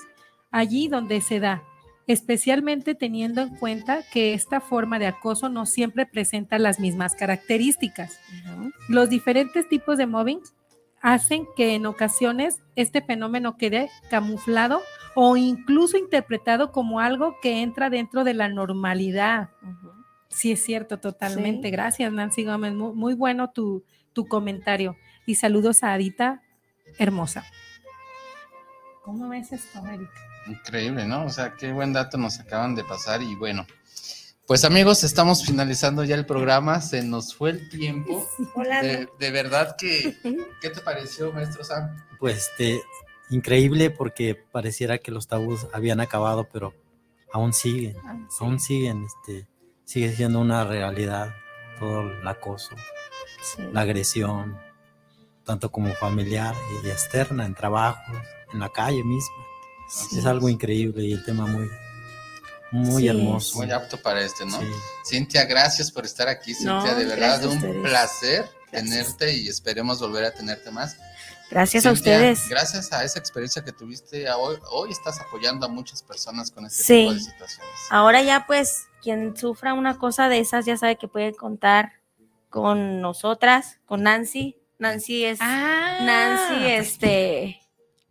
allí 0.51 0.89
donde 0.89 1.21
se 1.21 1.39
da, 1.39 1.63
especialmente 2.05 2.93
teniendo 2.93 3.41
en 3.41 3.55
cuenta 3.55 4.01
que 4.11 4.33
esta 4.33 4.59
forma 4.59 4.99
de 4.99 5.07
acoso 5.07 5.49
no 5.49 5.65
siempre 5.65 6.05
presenta 6.05 6.59
las 6.59 6.79
mismas 6.79 7.15
características. 7.15 8.19
Los 8.89 9.09
diferentes 9.09 9.67
tipos 9.67 9.97
de 9.97 10.05
mobbing 10.05 10.41
hacen 11.01 11.47
que 11.55 11.73
en 11.73 11.85
ocasiones 11.85 12.61
este 12.75 13.01
fenómeno 13.01 13.57
quede 13.57 13.89
camuflado 14.09 14.81
o 15.15 15.37
incluso 15.37 15.97
interpretado 15.97 16.71
como 16.71 16.99
algo 16.99 17.37
que 17.41 17.61
entra 17.61 17.89
dentro 17.89 18.23
de 18.23 18.33
la 18.33 18.49
normalidad. 18.49 19.49
Sí, 20.29 20.51
es 20.51 20.63
cierto, 20.63 20.99
totalmente. 20.99 21.67
Sí. 21.67 21.71
Gracias, 21.71 22.11
Nancy 22.11 22.43
Gómez. 22.43 22.73
Muy, 22.73 22.93
muy 22.93 23.13
bueno 23.13 23.51
tu, 23.51 23.83
tu 24.13 24.27
comentario. 24.27 24.97
Y 25.25 25.35
saludos 25.35 25.83
a 25.83 25.93
Adita, 25.93 26.41
hermosa. 26.97 27.43
¿Cómo 29.03 29.29
ves 29.29 29.51
esto, 29.51 29.79
Erika? 29.85 30.11
Increíble, 30.47 31.05
¿no? 31.05 31.25
O 31.25 31.29
sea, 31.29 31.53
qué 31.55 31.71
buen 31.71 31.93
dato 31.93 32.17
nos 32.17 32.39
acaban 32.39 32.75
de 32.75 32.83
pasar 32.83 33.21
y 33.21 33.35
bueno. 33.35 33.65
Pues 34.45 34.65
amigos, 34.65 35.03
estamos 35.03 35.45
finalizando 35.45 36.03
ya 36.03 36.15
el 36.15 36.25
programa, 36.25 36.81
se 36.81 37.01
nos 37.01 37.33
fue 37.35 37.51
el 37.51 37.69
tiempo. 37.69 38.27
Hola. 38.55 38.81
De, 38.81 39.07
de 39.19 39.31
verdad 39.31 39.75
que, 39.77 40.17
¿qué 40.61 40.69
te 40.69 40.81
pareció, 40.81 41.31
maestro 41.31 41.63
Sam? 41.63 41.95
Pues 42.19 42.49
este, 42.49 42.81
increíble 43.29 43.89
porque 43.89 44.35
pareciera 44.35 44.97
que 44.97 45.11
los 45.11 45.27
tabús 45.27 45.65
habían 45.73 46.01
acabado, 46.01 46.47
pero 46.51 46.73
aún 47.31 47.53
siguen, 47.53 47.95
Ah, 48.05 48.17
sí. 48.29 48.37
aún 48.41 48.59
siguen, 48.59 49.05
este, 49.05 49.47
sigue 49.85 50.13
siendo 50.13 50.39
una 50.41 50.65
realidad 50.65 51.33
todo 51.79 52.01
el 52.01 52.27
acoso, 52.27 52.75
Sí. 53.41 53.63
la 53.71 53.81
agresión, 53.81 54.57
tanto 55.45 55.71
como 55.71 55.93
familiar 55.95 56.55
y 56.83 56.89
externa, 56.89 57.45
en 57.45 57.53
trabajos, 57.55 58.15
en 58.53 58.59
la 58.59 58.69
calle 58.69 59.03
misma. 59.03 59.35
Sí. 59.89 60.19
Es 60.19 60.25
algo 60.25 60.49
increíble 60.49 61.03
y 61.03 61.13
el 61.13 61.23
tema 61.25 61.45
muy, 61.45 61.69
muy 62.71 63.03
Sí, 63.03 63.07
hermoso. 63.07 63.57
Muy 63.57 63.71
apto 63.71 64.01
para 64.01 64.21
este, 64.21 64.45
¿no? 64.45 64.59
Sí. 64.59 64.67
Cintia, 65.05 65.45
gracias 65.45 65.91
por 65.91 66.05
estar 66.05 66.27
aquí, 66.27 66.53
No, 66.61 66.81
Cintia, 66.81 66.95
de 66.95 67.05
verdad, 67.05 67.43
un 67.45 67.57
ustedes. 67.57 67.81
placer 67.83 68.49
Gracias. 68.71 68.71
tenerte 68.71 69.33
y 69.37 69.47
esperemos 69.49 69.99
volver 69.99 70.25
a 70.25 70.31
tenerte 70.33 70.71
más. 70.71 70.97
Gracias 71.51 71.85
a 71.85 71.91
ustedes. 71.91 72.49
Gracias 72.49 72.91
a 72.93 73.03
esa 73.03 73.19
experiencia 73.19 73.63
que 73.63 73.71
tuviste, 73.71 74.27
a 74.27 74.37
hoy, 74.37 74.57
hoy 74.71 74.91
estás 74.91 75.19
apoyando 75.19 75.67
a 75.67 75.69
muchas 75.69 76.01
personas 76.01 76.49
con 76.49 76.65
este 76.65 76.81
Sí. 76.83 77.01
tipo 77.01 77.13
de 77.13 77.19
situaciones. 77.19 77.69
Ahora 77.91 78.23
ya 78.23 78.45
pues 78.47 78.85
quien 79.03 79.37
sufra 79.37 79.73
una 79.75 79.99
cosa 79.99 80.29
de 80.29 80.39
esas 80.39 80.65
ya 80.65 80.77
sabe 80.77 80.95
que 80.97 81.07
puede 81.07 81.35
contar 81.35 81.91
con 82.49 83.01
nosotras, 83.01 83.77
con 83.85 84.01
Nancy. 84.03 84.57
Nancy 84.83 85.25
es 85.25 85.39
Ah, 85.41 85.99
Nancy, 86.01 86.65
este, 86.67 87.59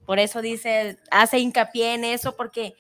por 0.07 0.19
eso 0.19 0.43
dice, 0.43 0.99
hace 1.11 1.39
hincapié 1.39 1.95
en 1.95 2.05
eso 2.05 2.35
porque 2.37 2.75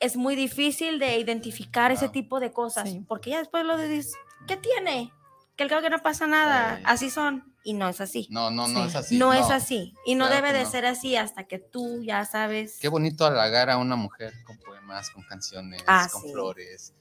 es 0.00 0.16
muy 0.16 0.36
difícil 0.36 0.98
de 0.98 1.18
identificar 1.18 1.90
ese 1.92 2.08
tipo 2.08 2.40
de 2.40 2.52
cosas, 2.52 2.88
Sí. 2.88 3.04
porque 3.06 3.30
ya 3.30 3.38
después 3.38 3.64
lo 3.64 3.76
de 3.76 3.88
dices, 3.88 4.14
¿qué 4.46 4.56
tiene? 4.56 5.12
Que 5.56 5.64
el 5.64 5.68
que 5.70 5.90
no 5.90 5.98
pasa 5.98 6.26
nada, 6.28 6.76
Sí. 6.78 6.82
así 6.86 7.10
son 7.10 7.52
y 7.64 7.72
no 7.74 7.88
es 7.88 8.00
así. 8.00 8.28
No, 8.30 8.50
no, 8.50 8.68
no 8.68 8.82
Sí. 8.84 8.88
es 8.88 8.94
así. 8.94 9.18
no, 9.18 9.32
es 9.34 9.50
así 9.50 9.92
y 10.06 10.14
no 10.14 10.26
claro 10.26 10.46
debe 10.46 10.56
de 10.58 10.64
no. 10.64 10.70
ser 10.70 10.86
así 10.86 11.16
hasta 11.16 11.44
que 11.48 11.58
tú 11.58 12.02
ya 12.04 12.24
sabes. 12.24 12.78
Qué 12.80 12.88
bonito 12.88 13.26
halagar 13.26 13.68
a 13.70 13.76
una 13.76 13.96
mujer 13.96 14.32
con 14.46 14.56
poemas, 14.58 15.10
con 15.10 15.24
canciones, 15.24 15.82
Ah, 15.88 16.08
con 16.12 16.22
sí. 16.22 16.32
flores. 16.32 16.94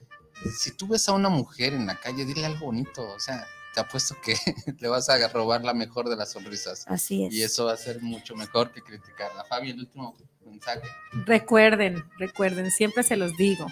Si 0.59 0.71
tú 0.75 0.87
ves 0.87 1.07
a 1.07 1.13
una 1.13 1.29
mujer 1.29 1.73
en 1.73 1.85
la 1.85 1.95
calle, 1.99 2.25
dile 2.25 2.45
algo 2.45 2.65
bonito. 2.67 3.07
O 3.07 3.19
sea, 3.19 3.45
te 3.73 3.79
apuesto 3.79 4.15
que 4.23 4.35
le 4.79 4.87
vas 4.87 5.09
a 5.09 5.27
robar 5.29 5.63
la 5.63 5.73
mejor 5.73 6.09
de 6.09 6.15
las 6.15 6.31
sonrisas. 6.31 6.85
Así 6.87 7.25
es. 7.25 7.33
Y 7.33 7.43
eso 7.43 7.65
va 7.65 7.73
a 7.73 7.77
ser 7.77 8.01
mucho 8.01 8.35
mejor 8.35 8.71
que 8.71 8.81
criticarla. 8.81 9.43
Fabi, 9.45 9.71
el 9.71 9.79
último 9.79 10.15
mensaje. 10.45 10.87
Recuerden, 11.25 12.03
recuerden, 12.17 12.71
siempre 12.71 13.03
se 13.03 13.17
los 13.17 13.35
digo. 13.37 13.67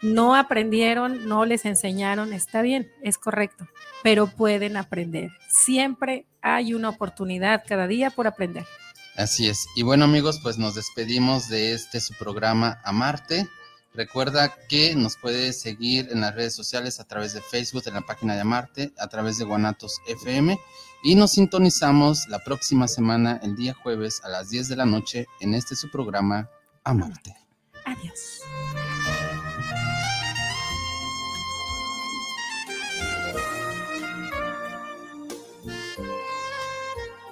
No 0.00 0.36
aprendieron, 0.36 1.26
no 1.28 1.44
les 1.44 1.64
enseñaron, 1.64 2.32
está 2.32 2.62
bien, 2.62 2.92
es 3.02 3.18
correcto, 3.18 3.66
pero 4.04 4.28
pueden 4.28 4.76
aprender. 4.76 5.30
Siempre 5.48 6.26
hay 6.40 6.72
una 6.72 6.90
oportunidad 6.90 7.64
cada 7.66 7.88
día 7.88 8.10
por 8.10 8.28
aprender. 8.28 8.64
Así 9.16 9.48
es. 9.48 9.66
Y 9.74 9.82
bueno, 9.82 10.04
amigos, 10.04 10.38
pues 10.40 10.58
nos 10.58 10.76
despedimos 10.76 11.48
de 11.48 11.72
este 11.72 12.00
su 12.00 12.14
programa 12.14 12.80
Amarte. 12.84 13.48
Recuerda 13.98 14.54
que 14.68 14.94
nos 14.94 15.16
puedes 15.16 15.60
seguir 15.60 16.06
en 16.12 16.20
las 16.20 16.32
redes 16.32 16.54
sociales 16.54 17.00
a 17.00 17.04
través 17.04 17.34
de 17.34 17.40
Facebook, 17.40 17.82
en 17.86 17.94
la 17.94 18.02
página 18.02 18.36
de 18.36 18.42
Amarte, 18.42 18.92
a 18.96 19.08
través 19.08 19.38
de 19.38 19.44
Guanatos 19.44 20.00
FM. 20.06 20.56
Y 21.02 21.16
nos 21.16 21.32
sintonizamos 21.32 22.28
la 22.28 22.38
próxima 22.38 22.86
semana, 22.86 23.40
el 23.42 23.56
día 23.56 23.74
jueves 23.74 24.20
a 24.22 24.28
las 24.28 24.50
10 24.50 24.68
de 24.68 24.76
la 24.76 24.86
noche, 24.86 25.26
en 25.40 25.52
este 25.52 25.74
su 25.74 25.90
programa 25.90 26.48
Amarte. 26.84 27.34
Adiós. 27.86 28.40